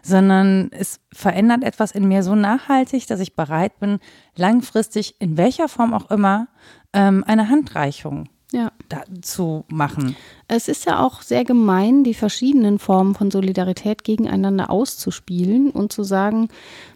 [0.02, 3.98] sondern es verändert etwas in mir so nachhaltig, dass ich bereit bin,
[4.36, 6.48] langfristig, in welcher Form auch immer,
[6.92, 8.72] ähm, eine Handreichung Ja.
[8.88, 10.16] da zu machen.
[10.48, 16.02] Es ist ja auch sehr gemein, die verschiedenen Formen von Solidarität gegeneinander auszuspielen und zu
[16.02, 16.48] sagen,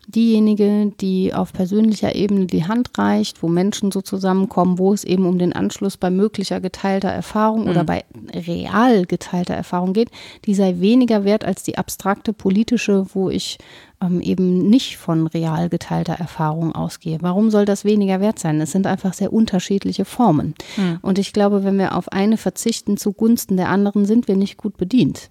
[0.07, 5.27] diejenige, die auf persönlicher Ebene die Hand reicht, wo Menschen so zusammenkommen, wo es eben
[5.27, 10.11] um den Anschluss bei möglicher geteilter Erfahrung oder bei real geteilter Erfahrung geht,
[10.45, 13.59] die sei weniger wert als die abstrakte politische, wo ich
[14.05, 17.19] ähm, eben nicht von real geteilter Erfahrung ausgehe.
[17.21, 18.61] Warum soll das weniger wert sein?
[18.61, 20.55] Es sind einfach sehr unterschiedliche Formen.
[21.03, 24.77] Und ich glaube, wenn wir auf eine verzichten zugunsten der anderen, sind wir nicht gut
[24.77, 25.31] bedient.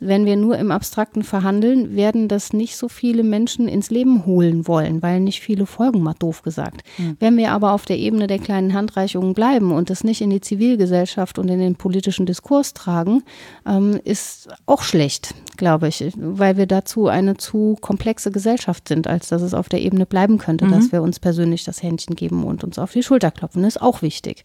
[0.00, 4.66] Wenn wir nur im Abstrakten verhandeln, werden das nicht so viele Menschen ins Leben holen
[4.68, 6.82] wollen, weil nicht viele folgen, mal doof gesagt.
[7.18, 10.40] Wenn wir aber auf der Ebene der kleinen Handreichungen bleiben und das nicht in die
[10.40, 13.22] Zivilgesellschaft und in den politischen Diskurs tragen,
[13.66, 19.28] ähm, ist auch schlecht, glaube ich, weil wir dazu eine zu komplexe Gesellschaft sind, als
[19.28, 22.64] dass es auf der Ebene bleiben könnte, dass wir uns persönlich das Händchen geben und
[22.64, 23.62] uns auf die Schulter klopfen.
[23.62, 24.44] Das ist auch wichtig.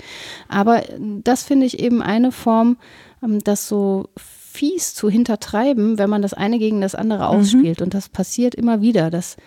[0.50, 2.78] Aber das finde ich eben eine Form,
[3.24, 7.82] ähm, das so fies zu hintertreiben, wenn man das eine gegen das andere ausspielt.
[7.82, 9.38] Und das passiert immer wieder, dass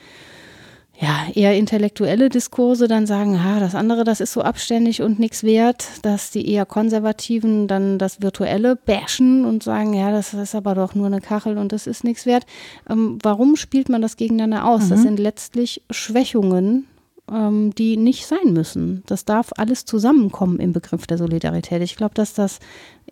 [0.98, 5.44] ja, eher intellektuelle Diskurse dann sagen, ha, das andere, das ist so abständig und nichts
[5.44, 10.74] wert, dass die eher Konservativen dann das Virtuelle bashen und sagen, ja, das ist aber
[10.74, 12.46] doch nur eine Kachel und das ist nichts wert.
[12.88, 14.88] Ähm, warum spielt man das gegeneinander aus?
[14.88, 16.86] Das sind letztlich Schwächungen,
[17.30, 19.02] ähm, die nicht sein müssen.
[19.06, 21.82] Das darf alles zusammenkommen im Begriff der Solidarität.
[21.82, 22.58] Ich glaube, dass das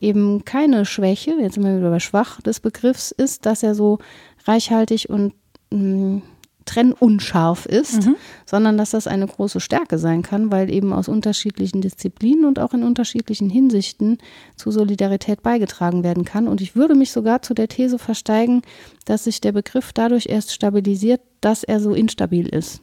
[0.00, 3.98] eben keine Schwäche, jetzt sind wir wieder bei schwach des Begriffs, ist, dass er so
[4.46, 5.34] reichhaltig und
[5.70, 6.22] mh,
[6.64, 8.08] trennunscharf ist,
[8.46, 12.72] sondern dass das eine große Stärke sein kann, weil eben aus unterschiedlichen Disziplinen und auch
[12.74, 14.18] in unterschiedlichen Hinsichten
[14.56, 16.48] zu Solidarität beigetragen werden kann.
[16.48, 18.62] Und ich würde mich sogar zu der These versteigen,
[19.04, 22.80] dass sich der Begriff dadurch erst stabilisiert, dass er so instabil ist,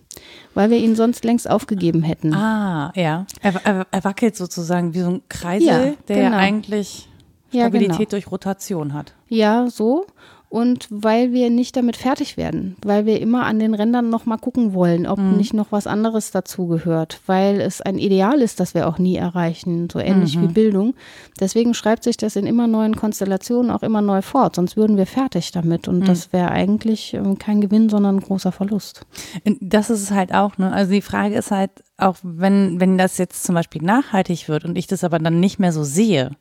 [0.54, 2.34] weil wir ihn sonst längst aufgegeben hätten.
[2.34, 3.26] Ah, ja.
[3.42, 6.38] Er, er, er wackelt sozusagen wie so ein Kreisel, Ja, der ja genau.
[6.38, 7.10] eigentlich
[7.52, 8.10] Ja, Stabilität genau.
[8.12, 9.16] durch Rotation hat.
[9.28, 10.06] Ja, so.
[10.52, 14.36] Und weil wir nicht damit fertig werden, weil wir immer an den Rändern noch mal
[14.36, 18.74] gucken wollen, ob nicht noch was anderes dazu gehört, weil es ein Ideal ist, das
[18.74, 20.94] wir auch nie erreichen, so ähnlich wie Bildung.
[21.40, 25.06] Deswegen schreibt sich das in immer neuen Konstellationen auch immer neu fort, sonst würden wir
[25.06, 29.06] fertig damit und das wäre eigentlich ähm, kein Gewinn, sondern ein großer Verlust.
[29.62, 30.74] Das ist es halt auch, ne?
[30.74, 34.78] Also die Frage ist halt, auch wenn, wenn das jetzt zum Beispiel nachhaltig wird und
[34.78, 36.32] ich das aber dann nicht mehr so sehe,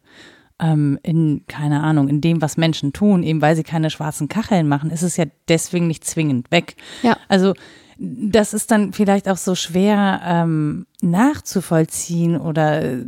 [0.61, 4.69] ähm, in, keine Ahnung, in dem, was Menschen tun, eben weil sie keine schwarzen Kacheln
[4.69, 6.77] machen, ist es ja deswegen nicht zwingend weg.
[7.03, 7.17] Ja.
[7.29, 7.55] Also
[7.99, 13.05] das ist dann vielleicht auch so schwer ähm, nachzuvollziehen oder äh,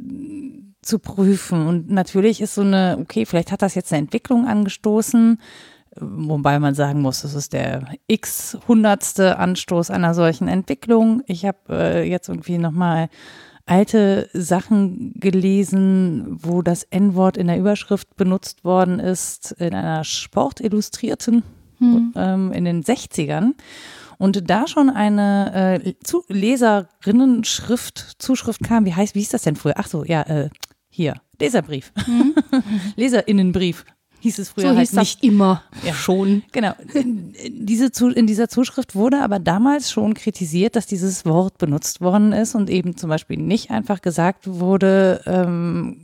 [0.83, 1.67] zu prüfen.
[1.67, 5.41] Und natürlich ist so eine, okay, vielleicht hat das jetzt eine Entwicklung angestoßen,
[5.99, 11.23] wobei man sagen muss, das ist der x hundertste Anstoß einer solchen Entwicklung.
[11.27, 13.09] Ich habe äh, jetzt irgendwie nochmal
[13.67, 21.43] alte Sachen gelesen, wo das N-Wort in der Überschrift benutzt worden ist, in einer Sportillustrierten
[22.17, 23.53] ähm, in den 60ern.
[24.19, 29.57] Und da schon eine äh, zu Leserinnen-Schrift, Zuschrift kam, wie heißt, wie hieß das denn
[29.57, 29.75] früher?
[29.77, 30.49] Ach so, ja, äh,
[30.89, 31.93] hier, Leserbrief.
[32.97, 33.85] Leserinnenbrief
[34.23, 35.25] hieß es früher so halt hieß nicht.
[35.25, 35.95] immer Ja.
[35.95, 36.43] schon.
[36.53, 36.73] Genau.
[36.95, 42.33] In, diese, in dieser Zuschrift wurde aber damals schon kritisiert, dass dieses Wort benutzt worden
[42.33, 45.97] ist und eben zum Beispiel nicht einfach gesagt wurde, ähm,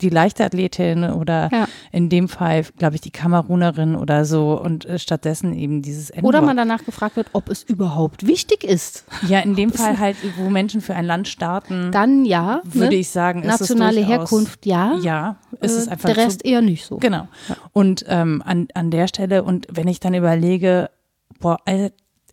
[0.00, 1.66] die Leichtathletin oder Ja.
[1.90, 6.28] in dem Fall, glaube ich, die Kamerunerin oder so und äh, stattdessen eben dieses N-Wort.
[6.34, 9.04] Oder man danach gefragt wird, ob es überhaupt wichtig ist.
[9.28, 12.60] Ja, in dem Fall halt, wo Menschen für ein Land starten, Dann ja.
[12.64, 13.00] würde ne?
[13.00, 14.94] ich sagen, ist Nationale es durchaus, Herkunft ja.
[15.02, 16.98] Ja, ist es Äh, einfach Der Rest zu, eher nicht so.
[16.98, 17.26] Genau.
[17.72, 20.90] Und ähm, an, an der Stelle, und wenn ich dann überlege,
[21.40, 21.58] boah,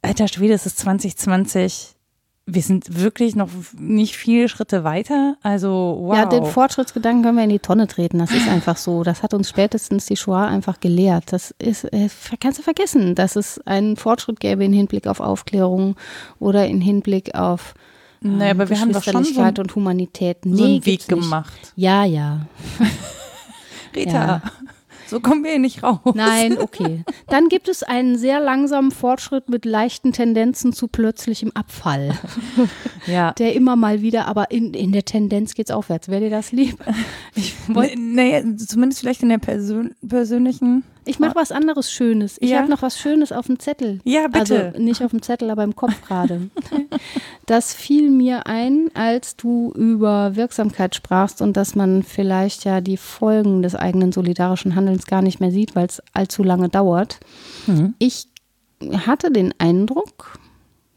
[0.03, 1.94] alter Schwede, es ist 2020,
[2.47, 5.35] wir sind wirklich noch nicht viele Schritte weiter.
[5.41, 6.15] Also, wow.
[6.15, 8.19] Ja, den Fortschrittsgedanken können wir in die Tonne treten.
[8.19, 9.03] Das ist einfach so.
[9.03, 11.33] Das hat uns spätestens die Shoah einfach gelehrt.
[11.33, 12.07] Das ist, äh,
[12.39, 15.95] kannst du vergessen, dass es einen Fortschritt gäbe in Hinblick auf Aufklärung
[16.39, 17.73] oder in Hinblick auf
[18.21, 20.37] naja, aber wir haben doch schon so, einen- und Humanität.
[20.43, 21.07] so Nee, einen Weg nicht.
[21.09, 21.73] gemacht.
[21.75, 22.47] Ja, ja.
[23.95, 24.41] Rita, Ja.
[25.07, 25.99] So kommen wir hier nicht raus.
[26.13, 27.03] Nein, okay.
[27.27, 32.13] Dann gibt es einen sehr langsamen Fortschritt mit leichten Tendenzen zu plötzlichem Abfall,
[33.07, 33.33] Ja.
[33.33, 36.09] der immer mal wieder, aber in, in der Tendenz geht's aufwärts.
[36.09, 36.77] Wäre dir das lieb?
[37.35, 40.83] Ich, wollt- N- Naja, zumindest vielleicht in der Persön persönlichen.
[41.05, 42.37] Ich mache was anderes Schönes.
[42.39, 42.59] Ich Ja?
[42.59, 43.99] habe noch was Schönes auf dem Zettel.
[44.03, 44.67] Ja, bitte.
[44.73, 46.49] Also nicht auf dem Zettel, aber im Kopf gerade.
[47.47, 52.97] Das fiel mir ein, als du über Wirksamkeit sprachst und dass man vielleicht ja die
[52.97, 57.19] Folgen des eigenen solidarischen Handelns gar nicht mehr sieht, weil es allzu lange dauert.
[57.99, 58.27] Ich
[59.05, 60.39] hatte den Eindruck,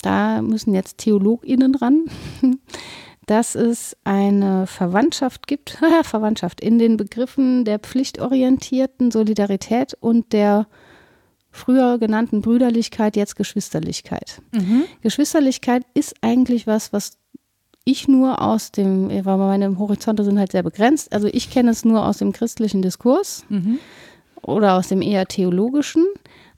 [0.01, 2.05] da müssen jetzt TheologInnen ran,
[3.29, 10.67] dass es eine Verwandtschaft gibt, Verwandtschaft in den Begriffen der pflichtorientierten Solidarität und der
[11.51, 14.41] früher genannten Brüderlichkeit, jetzt Geschwisterlichkeit.
[15.03, 17.19] Geschwisterlichkeit ist eigentlich was, was
[17.85, 21.85] ich nur aus dem, weil meine Horizonte sind halt sehr begrenzt, also ich kenne es
[21.85, 23.45] nur aus dem christlichen Diskurs
[24.43, 26.07] oder aus dem eher theologischen.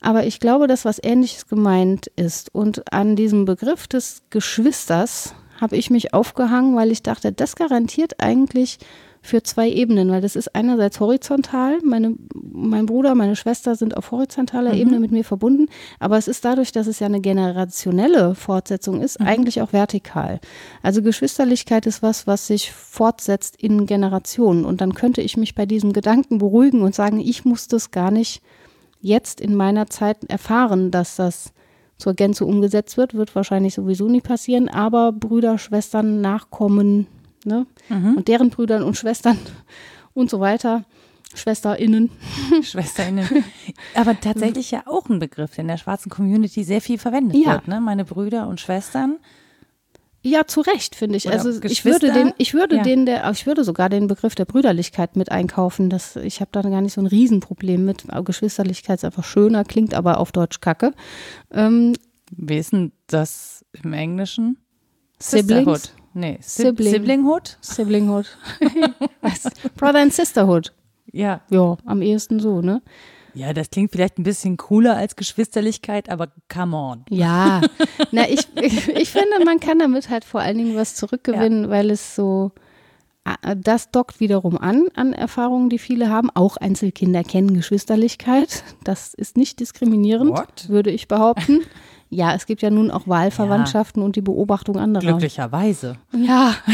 [0.00, 2.54] Aber ich glaube, dass was Ähnliches gemeint ist.
[2.54, 8.20] Und an diesem Begriff des Geschwisters habe ich mich aufgehangen, weil ich dachte, das garantiert
[8.20, 8.78] eigentlich
[9.22, 14.12] für zwei Ebenen, weil das ist einerseits horizontal, meine, mein Bruder, meine Schwester sind auf
[14.12, 15.66] horizontaler Ebene mit mir verbunden,
[15.98, 20.40] aber es ist dadurch, dass es ja eine generationelle Fortsetzung ist, eigentlich auch vertikal.
[20.82, 25.66] Also Geschwisterlichkeit ist was, was sich fortsetzt in Generationen und dann könnte ich mich bei
[25.66, 28.40] diesem Gedanken beruhigen und sagen, ich muss das gar nicht
[29.02, 31.52] jetzt in meiner Zeit erfahren, dass das
[32.00, 37.06] zur Gänze umgesetzt wird, wird wahrscheinlich sowieso nie passieren, aber Brüder, Schwestern, Nachkommen,
[37.44, 37.66] ne?
[38.16, 39.38] Und deren Brüdern und Schwestern
[40.14, 40.84] und so weiter,
[41.34, 42.10] SchwesterInnen.
[42.62, 43.28] Schwesterinnen.
[43.94, 47.52] Aber tatsächlich ja auch ein Begriff, der in der schwarzen Community sehr viel verwendet Ja.
[47.52, 47.68] wird.
[47.68, 47.80] Ne?
[47.80, 49.18] Meine Brüder und Schwestern.
[50.22, 51.26] Ja, zu Recht, finde ich.
[51.26, 52.82] Oder also ich würde den, ich würde Ja.
[52.82, 55.88] den, der, ich würde sogar den Begriff der Brüderlichkeit mit einkaufen.
[55.88, 58.04] Das, ich habe da gar nicht so ein Riesenproblem mit.
[58.24, 60.92] Geschwisterlichkeit ist einfach schöner, klingt aber auf Deutsch kacke.
[61.50, 61.94] Ähm,
[62.30, 64.58] Wie ist denn das im Englischen?
[65.18, 65.48] Siblings?
[65.80, 65.94] Sisterhood.
[66.12, 66.92] Nee, Sib Sibling.
[66.92, 67.58] Siblinghood?
[67.60, 68.26] Siblinghood.
[69.76, 70.72] Brother and Sisterhood.
[71.12, 71.40] Ja.
[71.50, 72.82] Ja, am ehesten so, ne?
[73.34, 77.04] Ja, das klingt vielleicht ein bisschen cooler als Geschwisterlichkeit, aber come on.
[77.10, 77.60] Ja,
[78.12, 81.90] na, ich, ich, ich finde, man kann damit halt vor allen Dingen was zurückgewinnen, weil
[81.90, 82.52] es so,
[83.24, 86.30] ah, das dockt wiederum an, an Erfahrungen, die viele haben.
[86.34, 88.64] Auch Einzelkinder kennen Geschwisterlichkeit.
[88.84, 90.68] Das ist nicht diskriminierend, What?
[90.68, 91.60] würde ich behaupten.
[92.12, 95.04] Ja, es gibt ja nun auch Wahlverwandtschaften und die Beobachtung anderer.
[95.04, 95.96] Glücklicherweise.
[96.12, 96.56] Ja.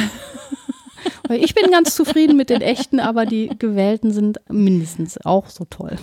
[1.28, 5.64] Weil ich bin ganz zufrieden mit den echten, aber die gewählten sind mindestens auch so
[5.68, 5.96] toll.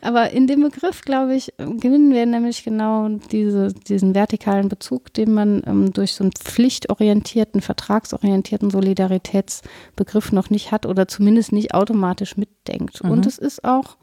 [0.00, 5.32] Aber in dem Begriff, glaube ich, gewinnen wir nämlich genau diese, diesen vertikalen Bezug, den
[5.34, 12.36] man ähm, durch so einen pflichtorientierten, vertragsorientierten Solidaritätsbegriff noch nicht hat oder zumindest nicht automatisch
[12.36, 13.00] mitdenkt.
[13.00, 13.96] Und es ist auch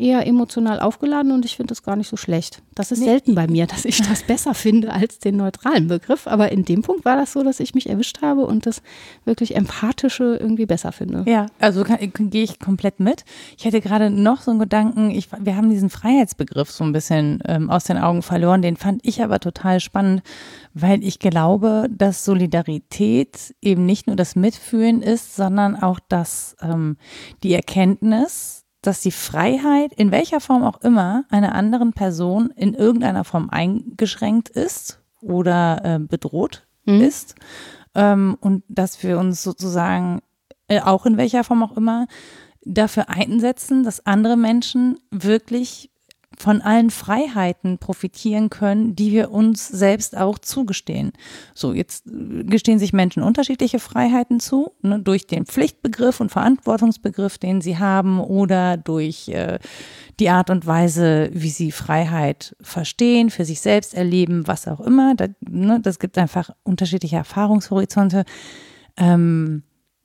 [0.00, 2.62] eher emotional aufgeladen und ich finde das gar nicht so schlecht.
[2.74, 6.26] Das ist selten bei mir, dass ich das besser finde als den neutralen Begriff.
[6.26, 8.82] Aber in dem Punkt war das so, dass ich mich erwischt habe und das
[9.24, 11.24] wirklich empathische irgendwie besser finde.
[11.28, 11.98] Ja, also kann-
[12.30, 13.24] gehe ich komplett mit.
[13.58, 17.42] Ich hätte gerade noch so einen Gedanken, ich, wir haben diesen Freiheitsbegriff so ein bisschen
[17.46, 20.22] ähm, aus den Augen verloren, den fand ich aber total spannend,
[20.72, 26.96] weil ich glaube, dass Solidarität eben nicht nur das Mitfühlen ist, sondern auch das, ähm,
[27.42, 33.24] die Erkenntnis, dass die Freiheit, in welcher Form auch immer, einer anderen Person in irgendeiner
[33.24, 37.34] Form eingeschränkt ist oder äh, bedroht ist.
[37.94, 40.20] Ähm, und dass wir uns sozusagen,
[40.68, 42.06] äh, auch in welcher Form auch immer,
[42.62, 45.89] dafür einsetzen, dass andere Menschen wirklich
[46.38, 51.12] von allen Freiheiten profitieren können, die wir uns selbst auch zugestehen.
[51.54, 57.38] So, jetzt äh, gestehen sich Menschen unterschiedliche Freiheiten zu, ne, durch den Pflichtbegriff und Verantwortungsbegriff,
[57.38, 59.58] den sie haben, oder durch äh,
[60.18, 65.14] die Art und Weise, wie sie Freiheit verstehen, für sich selbst erleben, was auch immer.
[65.16, 68.24] Da, ne, das gibt einfach unterschiedliche Erfahrungshorizonte.
[68.96, 69.62] Ähm,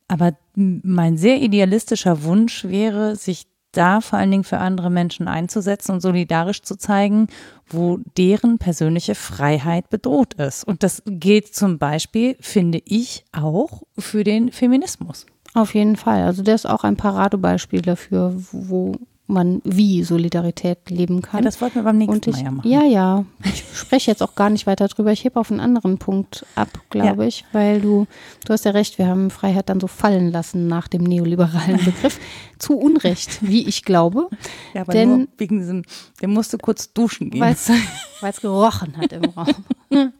[0.07, 3.47] Aber mein sehr idealistischer Wunsch wäre, sich
[3.77, 7.27] da vor allen Dingen für andere Menschen einzusetzen und solidarisch zu zeigen,
[7.67, 10.63] wo deren persönliche Freiheit bedroht ist.
[10.63, 15.25] Und das gilt zum Beispiel, finde ich, auch für den Feminismus.
[15.53, 16.23] Auf jeden Fall.
[16.23, 18.95] Also der ist auch ein Paradebeispiel dafür, wo
[19.27, 21.39] man wie Solidarität leben kann.
[21.39, 22.69] Ja, das wollten wir beim nächsten ich, Mal ja machen.
[22.69, 23.25] Ja, ja.
[23.43, 25.11] Ich spreche jetzt auch gar nicht weiter drüber.
[25.11, 27.27] Ich hebe auf einen anderen Punkt ab, glaube ja.
[27.27, 28.05] ich, weil du,
[28.45, 32.19] du hast ja recht, wir haben Freiheit dann so fallen lassen nach dem neoliberalen Begriff.
[32.59, 34.29] Zu Unrecht, wie ich glaube.
[34.73, 35.83] Ja, aber Denn, nur wegen diesem,
[36.21, 37.41] der musste kurz duschen gehen.
[37.41, 39.47] Weil es gerochen hat im Raum.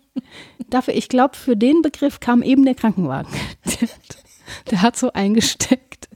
[0.70, 3.32] Dafür, ich glaube, für den Begriff kam eben der Krankenwagen.
[3.66, 3.90] Der,
[4.72, 6.10] der hat so eingesteckt.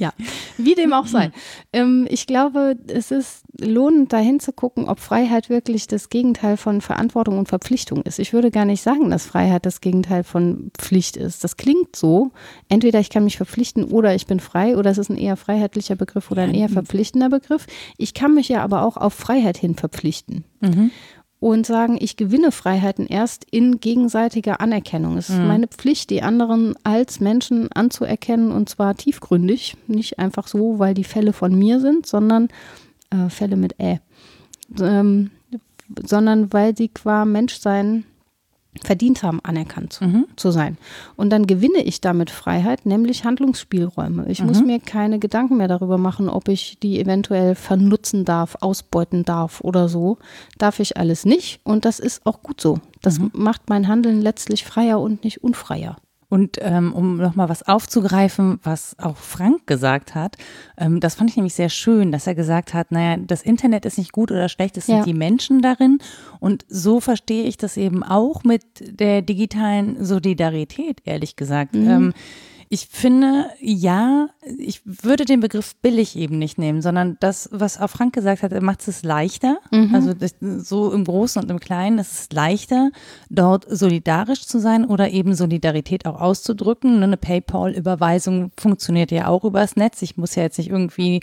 [0.00, 0.14] Ja,
[0.56, 1.30] wie dem auch sei.
[1.72, 6.80] Ähm, ich glaube, es ist lohnend, dahin zu gucken, ob Freiheit wirklich das Gegenteil von
[6.80, 8.18] Verantwortung und Verpflichtung ist.
[8.18, 11.44] Ich würde gar nicht sagen, dass Freiheit das Gegenteil von Pflicht ist.
[11.44, 12.32] Das klingt so.
[12.68, 15.94] Entweder ich kann mich verpflichten oder ich bin frei oder es ist ein eher freiheitlicher
[15.94, 17.68] Begriff oder ein eher verpflichtender Begriff.
[17.96, 20.42] Ich kann mich ja aber auch auf Freiheit hin verpflichten.
[20.60, 20.90] Mhm
[21.40, 25.16] und sagen, ich gewinne Freiheiten erst in gegenseitiger Anerkennung.
[25.16, 25.48] Es ist mhm.
[25.48, 31.04] meine Pflicht, die anderen als Menschen anzuerkennen und zwar tiefgründig, nicht einfach so, weil die
[31.04, 32.48] Fälle von mir sind, sondern
[33.10, 34.00] äh, Fälle mit Ä,
[34.80, 35.30] ähm,
[36.04, 38.04] sondern weil sie qua Menschsein
[38.82, 40.26] verdient haben, anerkannt mhm.
[40.36, 40.78] zu sein.
[41.16, 44.26] Und dann gewinne ich damit Freiheit, nämlich Handlungsspielräume.
[44.28, 44.46] Ich mhm.
[44.46, 49.60] muss mir keine Gedanken mehr darüber machen, ob ich die eventuell vernutzen darf, ausbeuten darf
[49.60, 50.18] oder so.
[50.58, 52.78] Darf ich alles nicht und das ist auch gut so.
[53.02, 53.30] Das mhm.
[53.34, 55.96] macht mein Handeln letztlich freier und nicht unfreier.
[56.30, 60.36] Und ähm, um nochmal was aufzugreifen, was auch Frank gesagt hat,
[60.78, 63.98] ähm, das fand ich nämlich sehr schön, dass er gesagt hat, naja, das Internet ist
[63.98, 65.04] nicht gut oder schlecht, es sind ja.
[65.04, 65.98] die Menschen darin.
[66.38, 71.74] Und so verstehe ich das eben auch mit der digitalen Solidarität, ehrlich gesagt.
[71.74, 71.90] Mhm.
[71.90, 72.14] Ähm,
[72.72, 77.90] ich finde, ja, ich würde den Begriff billig eben nicht nehmen, sondern das, was auch
[77.90, 79.58] Frank gesagt hat, macht es leichter.
[79.72, 79.92] Mhm.
[79.92, 80.14] Also
[80.58, 82.92] so im Großen und im Kleinen, es ist leichter,
[83.28, 87.02] dort solidarisch zu sein oder eben Solidarität auch auszudrücken.
[87.02, 90.00] Eine PayPal-Überweisung funktioniert ja auch übers Netz.
[90.02, 91.22] Ich muss ja jetzt nicht irgendwie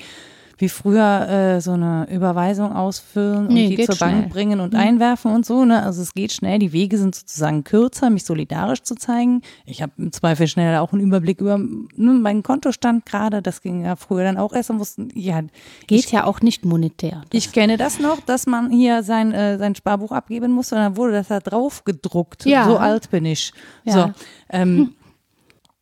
[0.58, 4.12] wie früher äh, so eine Überweisung ausfüllen und nee, die zur schnell.
[4.12, 4.80] Bank bringen und mhm.
[4.80, 5.66] einwerfen und so.
[5.66, 5.84] Ne?
[5.84, 9.42] Also es geht schnell, die Wege sind sozusagen kürzer, mich solidarisch zu zeigen.
[9.66, 13.42] Ich habe im Zweifel schnell auch einen Überblick über ne, meinen Kontostand gerade.
[13.42, 15.42] Das ging ja früher dann auch erst und wussten, ja.
[15.86, 17.22] Geht ich, ja auch nicht monetär.
[17.32, 20.98] Ich kenne das noch, dass man hier sein, äh, sein Sparbuch abgeben musste und dann
[20.98, 22.46] wurde das da drauf gedruckt.
[22.46, 22.66] Ja.
[22.66, 23.54] So alt bin ich.
[23.84, 23.94] Ja.
[23.94, 24.14] So.
[24.50, 24.96] Ähm,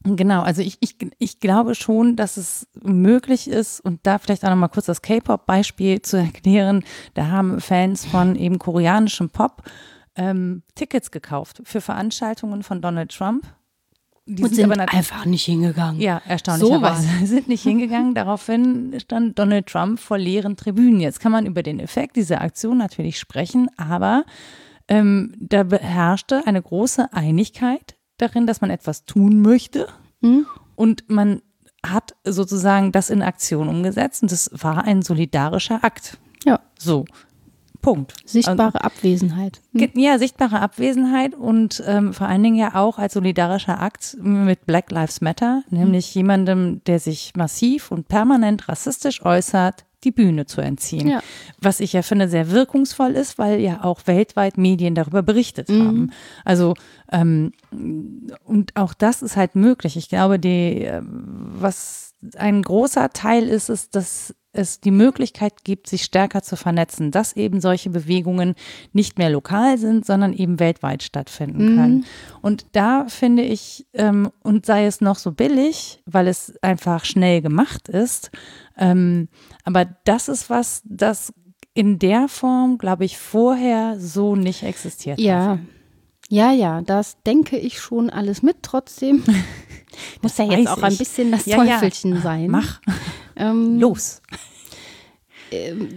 [0.05, 4.49] Genau, also ich, ich, ich glaube schon, dass es möglich ist und da vielleicht auch
[4.51, 6.83] nochmal kurz das K-Pop-Beispiel zu erklären.
[7.15, 9.63] Da haben Fans von eben koreanischem Pop
[10.15, 13.45] ähm, Tickets gekauft für Veranstaltungen von Donald Trump.
[14.27, 15.99] Die und sind, sind aber einfach nicht hingegangen.
[15.99, 18.13] Ja, erstaunlicherweise so sind nicht hingegangen.
[18.13, 20.99] Daraufhin stand Donald Trump vor leeren Tribünen.
[20.99, 24.23] Jetzt kann man über den Effekt dieser Aktion natürlich sprechen, aber
[24.87, 29.87] ähm, da beherrschte eine große Einigkeit darin, dass man etwas tun möchte.
[30.21, 30.45] Mhm.
[30.75, 31.41] Und man
[31.85, 36.17] hat sozusagen das in Aktion umgesetzt und das war ein solidarischer Akt.
[36.43, 36.59] Ja.
[36.79, 37.05] So.
[37.81, 38.15] Punkt.
[38.25, 39.61] Sichtbare also, Abwesenheit.
[39.71, 39.91] Mhm.
[39.93, 44.89] Ja, sichtbare Abwesenheit und ähm, vor allen Dingen ja auch als solidarischer Akt mit Black
[44.89, 46.19] Lives Matter, nämlich mhm.
[46.19, 51.07] jemandem, der sich massiv und permanent rassistisch äußert, die Bühne zu entziehen.
[51.07, 51.21] Ja.
[51.59, 55.87] Was ich ja finde sehr wirkungsvoll ist, weil ja auch weltweit Medien darüber berichtet mhm.
[55.87, 56.11] haben.
[56.45, 56.75] Also
[57.11, 59.97] ähm, und auch das ist halt möglich.
[59.97, 65.87] Ich glaube, die, äh, was ein großer Teil ist, ist, dass es die Möglichkeit gibt,
[65.87, 68.55] sich stärker zu vernetzen, dass eben solche Bewegungen
[68.93, 71.75] nicht mehr lokal sind, sondern eben weltweit stattfinden mhm.
[71.75, 72.05] können.
[72.41, 77.41] Und da finde ich, ähm, und sei es noch so billig, weil es einfach schnell
[77.41, 78.31] gemacht ist,
[78.77, 79.29] ähm,
[79.63, 81.33] aber das ist was, das
[81.73, 85.49] in der Form, glaube ich, vorher so nicht existiert ja.
[85.49, 85.59] hat.
[86.29, 88.57] Ja, ja, das denke ich schon alles mit.
[88.63, 89.23] Trotzdem
[90.21, 92.21] muss ja jetzt auch ein bisschen das ja, Teufelchen ja.
[92.21, 92.49] sein.
[92.49, 92.81] Mach.
[93.35, 94.21] Ähm, Los.
[95.51, 95.89] Ähm,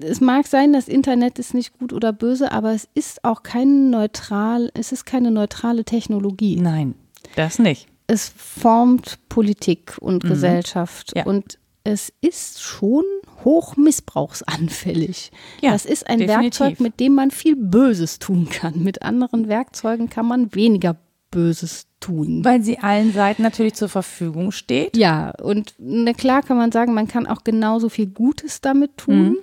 [0.00, 3.90] es, mag sein, das Internet ist nicht gut oder böse, aber es ist auch kein
[3.90, 6.56] neutral, es ist keine neutrale Technologie.
[6.56, 6.94] Nein,
[7.34, 7.88] das nicht.
[8.06, 10.28] Es formt Politik und mhm.
[10.28, 11.24] Gesellschaft ja.
[11.24, 13.04] und es ist schon
[13.44, 15.32] hoch missbrauchsanfällig.
[15.60, 16.60] Ja, das ist ein definitiv.
[16.60, 18.82] Werkzeug, mit dem man viel Böses tun kann.
[18.82, 20.96] Mit anderen Werkzeugen kann man weniger
[21.30, 22.44] Böses tun.
[22.44, 24.96] Weil sie allen Seiten natürlich zur Verfügung steht.
[24.96, 29.30] Ja, und na klar kann man sagen, man kann auch genauso viel Gutes damit tun.
[29.30, 29.38] Mhm.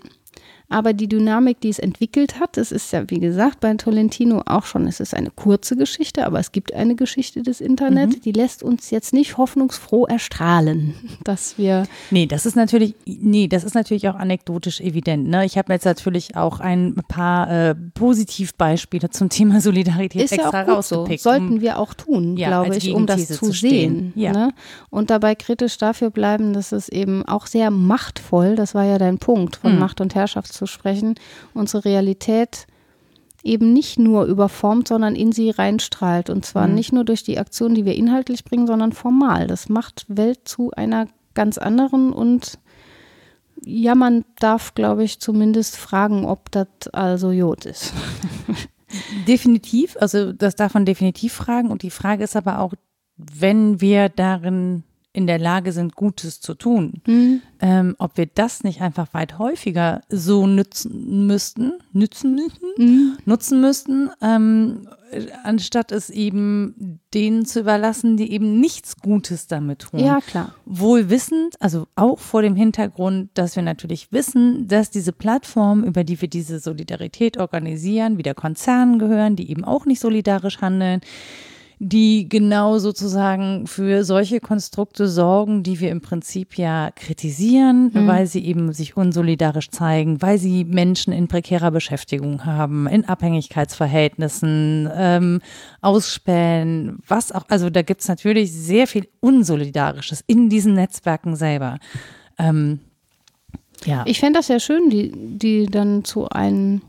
[0.69, 4.65] Aber die Dynamik, die es entwickelt hat, es ist ja, wie gesagt, bei Tolentino auch
[4.65, 8.21] schon, es ist eine kurze Geschichte, aber es gibt eine Geschichte des Internet, mhm.
[8.21, 10.93] die lässt uns jetzt nicht hoffnungsfroh erstrahlen,
[11.23, 11.87] dass wir.
[12.11, 15.27] Nee, das ist natürlich, nee, das ist natürlich auch anekdotisch evident.
[15.27, 15.43] Ne?
[15.43, 20.63] Ich habe jetzt natürlich auch ein paar äh, Positivbeispiele zum Thema Solidarität ist extra ja
[20.65, 21.23] auch rausgepickt.
[21.23, 21.31] So.
[21.31, 24.13] Sollten wir auch tun, ja, glaube ich, um das zu, zu sehen.
[24.15, 24.33] Ja.
[24.33, 24.53] Ne?
[24.91, 29.17] Und dabei kritisch dafür bleiben, dass es eben auch sehr machtvoll, das war ja dein
[29.17, 29.79] Punkt, von mhm.
[29.79, 31.15] Macht und Herrschaft zu sprechen,
[31.53, 32.67] unsere Realität
[33.43, 36.29] eben nicht nur überformt, sondern in sie reinstrahlt.
[36.29, 36.75] Und zwar mhm.
[36.75, 39.47] nicht nur durch die Aktion, die wir inhaltlich bringen, sondern formal.
[39.47, 42.59] Das macht Welt zu einer ganz anderen und
[43.65, 47.93] ja, man darf, glaube ich, zumindest fragen, ob das also Jod ist.
[49.27, 51.69] definitiv, also das darf man definitiv fragen.
[51.69, 52.73] Und die Frage ist aber auch,
[53.17, 54.83] wenn wir darin
[55.19, 57.41] in der Lage sind, Gutes zu tun, mhm.
[57.59, 63.17] ähm, ob wir das nicht einfach weit häufiger so nützen müssten, nützen müssen, mhm.
[63.25, 64.87] nutzen müssten, ähm,
[65.43, 69.99] anstatt es eben denen zu überlassen, die eben nichts Gutes damit tun.
[69.99, 70.55] Ja, klar.
[70.65, 76.05] Wohl wissend, also auch vor dem Hintergrund, dass wir natürlich wissen, dass diese Plattformen, über
[76.05, 81.01] die wir diese Solidarität organisieren, wieder Konzernen gehören, die eben auch nicht solidarisch handeln,
[81.81, 88.05] die genau sozusagen für solche Konstrukte sorgen, die wir im Prinzip ja kritisieren, mhm.
[88.05, 94.89] weil sie eben sich unsolidarisch zeigen, weil sie Menschen in prekärer Beschäftigung haben, in Abhängigkeitsverhältnissen,
[94.93, 95.41] ähm,
[95.79, 101.79] ausspähen, was auch, also da gibt's natürlich sehr viel Unsolidarisches in diesen Netzwerken selber.
[102.37, 102.79] Ähm,
[103.85, 104.03] ja.
[104.05, 106.81] Ich fände das ja schön, die, die dann zu einem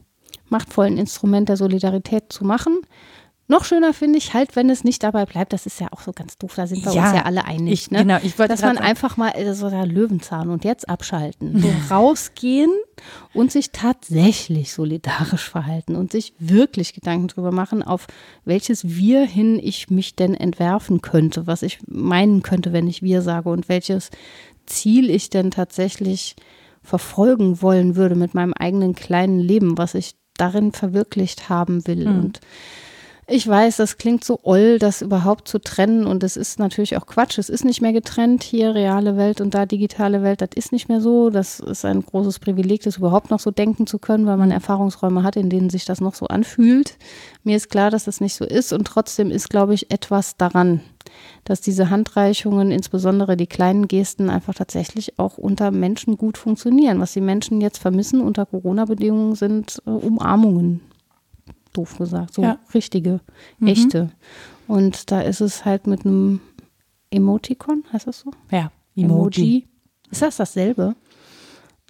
[0.48, 2.78] machtvollen Instrument der Solidarität zu machen.
[3.50, 6.12] Noch schöner finde ich halt, wenn es nicht dabei bleibt, das ist ja auch so
[6.12, 7.98] ganz doof, da sind wir ja, uns ja alle einig, ich, ne?
[7.98, 12.70] genau, ich dass man einfach mal äh, so der Löwenzahn und jetzt abschalten, so rausgehen
[13.34, 18.06] und sich tatsächlich solidarisch verhalten und sich wirklich Gedanken darüber machen, auf
[18.44, 23.20] welches Wir hin ich mich denn entwerfen könnte, was ich meinen könnte, wenn ich Wir
[23.20, 24.10] sage und welches
[24.66, 26.36] Ziel ich denn tatsächlich
[26.84, 32.06] verfolgen wollen würde mit meinem eigenen kleinen Leben, was ich darin verwirklicht haben will.
[32.06, 32.20] Mhm.
[32.20, 32.40] und
[33.30, 37.06] ich weiß, das klingt so oll, das überhaupt zu trennen und es ist natürlich auch
[37.06, 37.38] Quatsch.
[37.38, 40.88] Es ist nicht mehr getrennt, hier reale Welt und da digitale Welt, das ist nicht
[40.88, 41.30] mehr so.
[41.30, 45.22] Das ist ein großes Privileg, das überhaupt noch so denken zu können, weil man Erfahrungsräume
[45.22, 46.96] hat, in denen sich das noch so anfühlt.
[47.44, 50.80] Mir ist klar, dass das nicht so ist und trotzdem ist, glaube ich, etwas daran,
[51.44, 57.00] dass diese Handreichungen, insbesondere die kleinen Gesten, einfach tatsächlich auch unter Menschen gut funktionieren.
[57.00, 60.80] Was die Menschen jetzt vermissen unter Corona-Bedingungen sind äh, Umarmungen
[61.72, 62.58] doof gesagt, so ja.
[62.74, 63.20] richtige,
[63.58, 63.68] mhm.
[63.68, 64.10] echte.
[64.66, 66.40] Und da ist es halt mit einem
[67.10, 68.30] Emoticon, heißt das so?
[68.50, 69.40] Ja, Emoji.
[69.40, 69.68] Emoji.
[70.10, 70.94] Ist das dasselbe?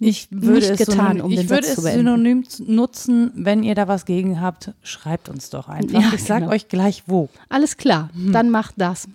[0.03, 3.87] Ich würde Nicht es, getan, synonym, um ich würde es synonym nutzen, wenn ihr da
[3.87, 6.01] was gegen habt, schreibt uns doch einfach.
[6.01, 6.55] Ja, ich sage genau.
[6.55, 7.29] euch gleich wo.
[7.51, 8.33] Alles klar, hm.
[8.33, 9.09] dann macht das.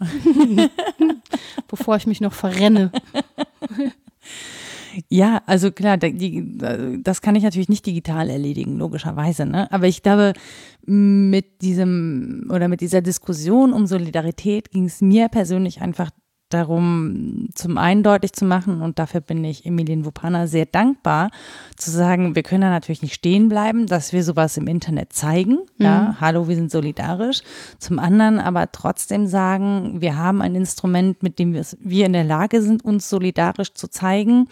[1.67, 2.91] Bevor ich mich noch verrenne.
[5.09, 9.45] Ja, also klar, das kann ich natürlich nicht digital erledigen, logischerweise.
[9.45, 9.71] Ne?
[9.71, 10.33] Aber ich glaube,
[10.85, 16.11] mit diesem oder mit dieser Diskussion um Solidarität ging es mir persönlich einfach
[16.55, 21.29] darum, zum einen deutlich zu machen, und dafür bin ich Emilien Wupana sehr dankbar,
[21.75, 25.59] zu sagen, wir können da natürlich nicht stehen bleiben, dass wir sowas im Internet zeigen.
[25.77, 25.85] Mhm.
[25.85, 27.41] Ja, hallo, wir sind solidarisch.
[27.79, 32.61] Zum anderen aber trotzdem sagen, wir haben ein Instrument, mit dem wir in der Lage
[32.61, 34.47] sind, uns solidarisch zu zeigen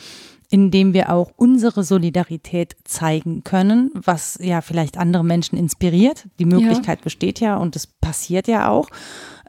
[0.54, 6.28] indem wir auch unsere Solidarität zeigen können, was ja vielleicht andere Menschen inspiriert.
[6.38, 7.04] Die Möglichkeit ja.
[7.04, 8.88] besteht ja und es passiert ja auch.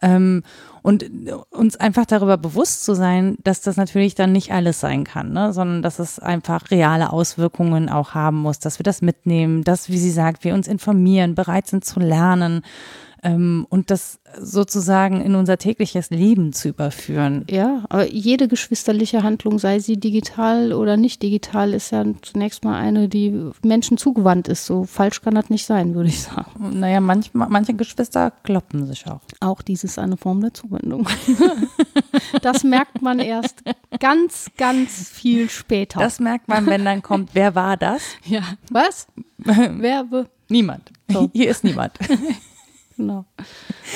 [0.00, 0.42] Ähm,
[0.84, 1.06] und
[1.48, 5.54] uns einfach darüber bewusst zu sein, dass das natürlich dann nicht alles sein kann, ne?
[5.54, 9.96] sondern dass es einfach reale Auswirkungen auch haben muss, dass wir das mitnehmen, dass, wie
[9.96, 12.60] sie sagt, wir uns informieren, bereit sind zu lernen,
[13.24, 17.44] ähm, und das sozusagen in unser tägliches Leben zu überführen.
[17.50, 22.78] Ja, aber jede geschwisterliche Handlung, sei sie digital oder nicht digital, ist ja zunächst mal
[22.78, 24.66] eine, die Menschen zugewandt ist.
[24.66, 26.78] So falsch kann das nicht sein, würde ich sagen.
[26.78, 29.20] Naja, manch, manche Geschwister kloppen sich auch.
[29.40, 31.08] Auch dies ist eine Form der Zuwendung.
[32.42, 33.62] das merkt man erst
[33.98, 35.98] ganz, ganz viel später.
[36.00, 38.02] Das merkt man, wenn dann kommt, wer war das?
[38.26, 39.06] Ja, was?
[39.38, 40.04] wer?
[40.48, 40.92] Niemand.
[41.08, 41.30] So.
[41.32, 41.92] Hier ist niemand.
[42.96, 43.24] Genau.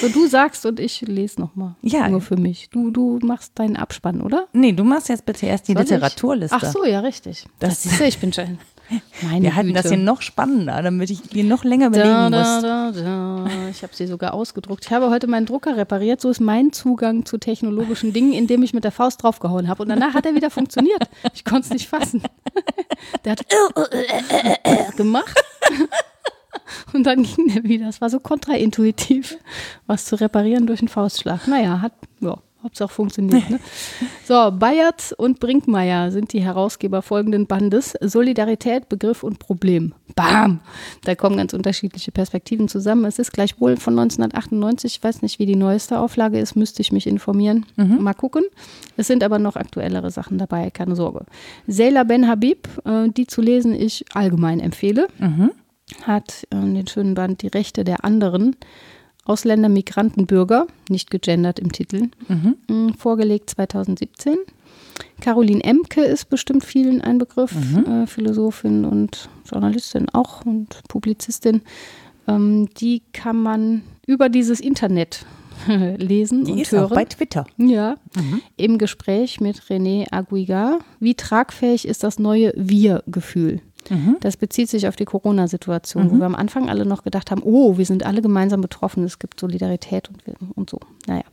[0.01, 1.75] So, du sagst und ich lese nochmal.
[1.83, 2.09] Ja.
[2.09, 2.69] Nur für mich.
[2.71, 4.47] Du, du machst deinen Abspann, oder?
[4.53, 6.57] Nee, du machst jetzt bitte erst die Soll Literaturliste.
[6.57, 6.63] Ich?
[6.65, 7.45] Ach so, ja, richtig.
[7.59, 8.59] Das, das ist, ich bin schon.
[9.23, 9.83] Meine Wir halten Güte.
[9.83, 12.95] das hier noch spannender, damit ich hier noch länger überlegen Da, da, muss.
[12.97, 13.47] da, da.
[13.71, 14.87] Ich habe sie sogar ausgedruckt.
[14.87, 16.21] Ich habe heute meinen Drucker repariert.
[16.23, 19.83] So ist mein Zugang zu technologischen Dingen, indem ich mit der Faust draufgehauen habe.
[19.83, 21.03] Und danach hat er wieder funktioniert.
[21.35, 22.23] Ich konnte es nicht fassen.
[23.25, 23.45] Der hat
[24.97, 25.35] gemacht.
[26.99, 27.89] Und dann ging der wieder.
[27.89, 29.39] Es war so kontraintuitiv,
[29.87, 31.47] was zu reparieren durch einen Faustschlag.
[31.47, 33.49] Naja, hat, ja, Hauptsache funktioniert.
[33.49, 33.61] Ne?
[34.25, 37.95] So, Bayert und Brinkmeier sind die Herausgeber folgenden Bandes.
[38.03, 39.95] Solidarität, Begriff und Problem.
[40.17, 40.61] Bam!
[41.05, 43.07] Da kommen ganz unterschiedliche Perspektiven zusammen.
[43.07, 44.97] Es ist gleichwohl von 1998.
[44.97, 47.65] Ich weiß nicht, wie die neueste Auflage ist, müsste ich mich informieren.
[48.03, 48.43] Mal gucken.
[48.99, 51.25] Es sind aber noch aktuellere Sachen dabei, keine Sorge.
[51.67, 55.09] Seyla Ben Habib, äh, die zu lesen ich allgemein empfehle
[56.05, 58.57] hat äh, den schönen Band Die Rechte der anderen,
[59.25, 62.09] Ausländer, Migranten, Bürger, nicht gegendert im Titel,
[62.69, 64.37] mh, vorgelegt 2017.
[65.21, 67.55] Caroline Emke ist bestimmt vielen ein Begriff,
[67.87, 71.61] äh, Philosophin und Journalistin auch und Publizistin.
[72.27, 75.27] Ähm, die kann man über dieses Internet
[75.67, 76.85] lesen Die und ist hören.
[76.87, 77.47] auch bei Twitter.
[77.59, 77.97] Ja,
[78.57, 80.79] im Gespräch mit René Aguigar.
[81.01, 83.61] Wie tragfähig ist das neue Wir-Gefühl?
[84.21, 87.79] Das bezieht sich auf die Corona-Situation, wo wir am Anfang alle noch gedacht haben, oh,
[87.79, 90.23] wir sind alle gemeinsam betroffen, es gibt Solidarität und,
[90.57, 90.79] und so.
[91.07, 91.25] Naja.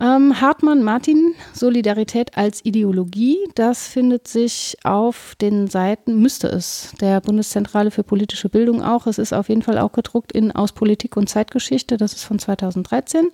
[0.00, 7.20] Ähm, Hartmann Martin, Solidarität als Ideologie, das findet sich auf den Seiten, müsste es, der
[7.20, 9.08] Bundeszentrale für politische Bildung auch.
[9.08, 12.38] Es ist auf jeden Fall auch gedruckt in Aus Politik und Zeitgeschichte, das ist von
[12.38, 13.30] 2013.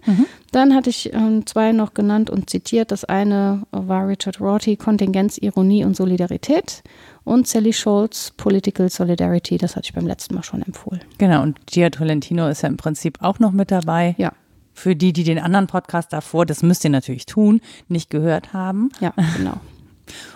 [0.52, 2.92] Dann hatte ich ähm, zwei noch genannt und zitiert.
[2.92, 6.82] Das eine war Richard Rorty, Kontingenz, Ironie und Solidarität.
[7.24, 11.00] Und Sally Scholz, Political Solidarity, das hatte ich beim letzten Mal schon empfohlen.
[11.18, 14.14] Genau, und Gia Tolentino ist ja im Prinzip auch noch mit dabei.
[14.18, 14.32] Ja,
[14.74, 18.90] Für die, die den anderen Podcast davor, das müsst ihr natürlich tun, nicht gehört haben.
[19.00, 19.54] ja, genau.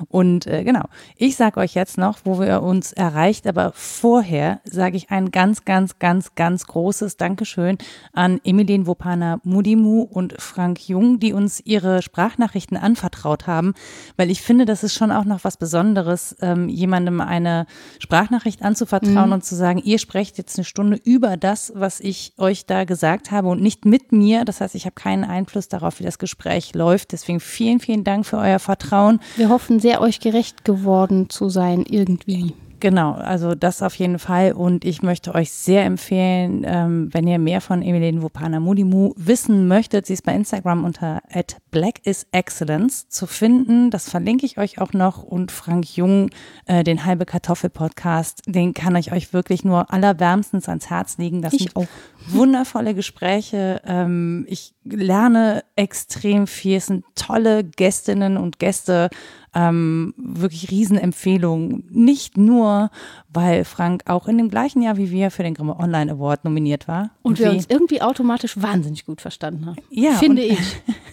[0.09, 0.85] Und äh, genau,
[1.16, 5.65] ich sage euch jetzt noch, wo wir uns erreicht, aber vorher sage ich ein ganz,
[5.65, 7.78] ganz, ganz, ganz großes Dankeschön
[8.12, 13.74] an Emilien Wopana Mudimu und Frank Jung, die uns ihre Sprachnachrichten anvertraut haben,
[14.16, 17.66] weil ich finde, das ist schon auch noch was Besonderes, ähm, jemandem eine
[17.99, 22.66] Sprachnachricht anzuvertrauen und zu sagen, ihr sprecht jetzt eine Stunde über das, was ich euch
[22.66, 24.45] da gesagt habe und nicht mit mir.
[24.45, 27.12] Das heißt, ich habe keinen Einfluss darauf, wie das Gespräch läuft.
[27.12, 29.20] Deswegen vielen, vielen Dank für euer Vertrauen.
[29.36, 32.55] Wir hoffen sehr, euch gerecht geworden zu sein, irgendwie.
[32.80, 34.52] Genau, also das auf jeden Fall.
[34.52, 39.66] Und ich möchte euch sehr empfehlen, ähm, wenn ihr mehr von Emeline Wopana Mudimu wissen
[39.66, 43.90] möchtet, sie ist bei Instagram unter at Black is Excellence zu finden.
[43.90, 45.24] Das verlinke ich euch auch noch.
[45.24, 46.30] Und Frank Jung,
[46.66, 51.43] äh, den Halbe Kartoffel Podcast, den kann ich euch wirklich nur allerwärmstens ans Herz legen.
[51.43, 51.86] Das Ich sind auch.
[52.28, 53.82] wundervolle Gespräche.
[53.85, 56.76] Ähm, ich lerne extrem viel.
[56.76, 59.10] Es sind tolle Gästinnen und Gäste.
[59.55, 61.85] Ähm, wirklich Riesenempfehlungen.
[61.91, 62.91] Nicht nur,
[63.33, 66.87] weil Frank auch in dem gleichen Jahr wie wir für den Grimme Online Award nominiert
[66.87, 67.11] war.
[67.23, 69.77] Und wir wie- uns irgendwie automatisch wahnsinnig gut verstanden haben.
[69.91, 70.59] Ja, Finde und- ich.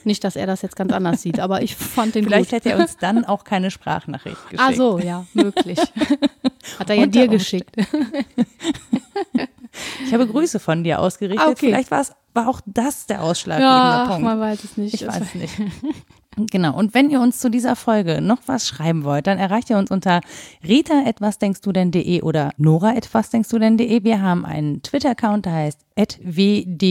[0.03, 2.57] Nicht, dass er das jetzt ganz anders sieht, aber ich fand den Vielleicht gut.
[2.57, 4.61] hätte er uns dann auch keine Sprachnachricht geschickt.
[4.61, 5.79] Ah so, ja, möglich.
[6.79, 7.75] Hat er ja Unter dir geschickt.
[10.05, 11.45] Ich habe Grüße von dir ausgerichtet.
[11.45, 11.67] Ah, okay.
[11.67, 14.23] Vielleicht war es war auch das der ausschlaggebende Ja, ach, Punkt.
[14.23, 14.93] man weiß es nicht.
[14.93, 15.53] Ich weiß es nicht.
[16.37, 16.77] Genau.
[16.77, 19.89] Und wenn ihr uns zu dieser Folge noch was schreiben wollt, dann erreicht ihr uns
[19.89, 20.19] unter
[20.67, 24.03] rita etwas denkst du denn.de oder nora etwas denkst du denn.de.
[24.03, 26.81] Wir haben einen Twitter-Account, der heißt wddd-podcast.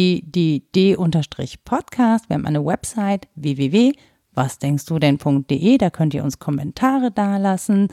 [2.30, 5.78] Wir haben eine Website www.wasdenkst-du-denn.de.
[5.78, 7.88] Da könnt ihr uns Kommentare dalassen.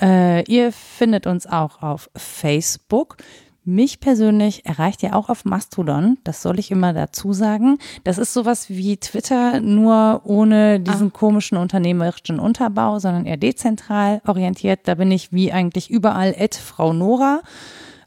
[0.00, 3.16] Äh, ihr findet uns auch auf Facebook.
[3.66, 6.18] Mich persönlich erreicht ihr auch auf Mastodon.
[6.22, 7.78] Das soll ich immer dazu sagen.
[8.04, 14.80] Das ist sowas wie Twitter, nur ohne diesen komischen unternehmerischen Unterbau, sondern eher dezentral orientiert.
[14.84, 17.40] Da bin ich wie eigentlich überall at Frau Nora.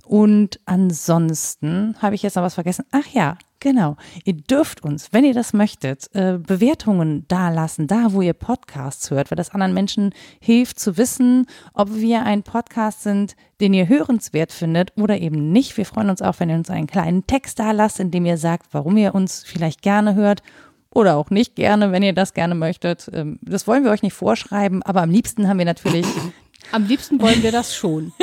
[0.08, 2.86] Und ansonsten habe ich jetzt noch was vergessen.
[2.92, 3.98] Ach ja, genau.
[4.24, 9.30] Ihr dürft uns, wenn ihr das möchtet, äh, Bewertungen dalassen, da wo ihr Podcasts hört,
[9.30, 14.54] weil das anderen Menschen hilft zu wissen, ob wir ein Podcast sind, den ihr hörenswert
[14.54, 15.76] findet oder eben nicht.
[15.76, 18.68] Wir freuen uns auch, wenn ihr uns einen kleinen Text dalasst, in dem ihr sagt,
[18.72, 20.42] warum ihr uns vielleicht gerne hört
[20.90, 23.10] oder auch nicht gerne, wenn ihr das gerne möchtet.
[23.14, 26.06] Ähm, Das wollen wir euch nicht vorschreiben, aber am liebsten haben wir natürlich
[26.72, 28.14] Am liebsten wollen wir das schon.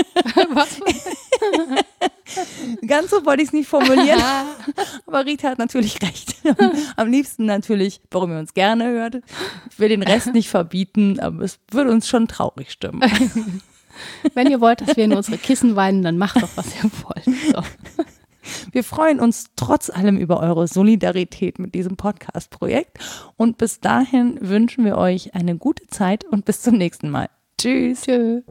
[0.51, 0.81] Was?
[2.87, 4.21] Ganz so wollte ich es nicht formulieren.
[5.07, 6.37] Aber Rita hat natürlich recht.
[6.97, 9.17] Am liebsten natürlich, warum ihr uns gerne hört.
[9.71, 13.03] Ich will den Rest nicht verbieten, aber es würde uns schon traurig stimmen.
[14.35, 17.25] Wenn ihr wollt, dass wir in unsere Kissen weinen, dann macht doch, was ihr wollt.
[17.25, 17.63] So.
[18.73, 22.99] Wir freuen uns trotz allem über eure Solidarität mit diesem Podcast-Projekt.
[23.37, 27.29] Und bis dahin wünschen wir euch eine gute Zeit und bis zum nächsten Mal.
[27.59, 28.03] Tschüss.
[28.03, 28.43] Tschö.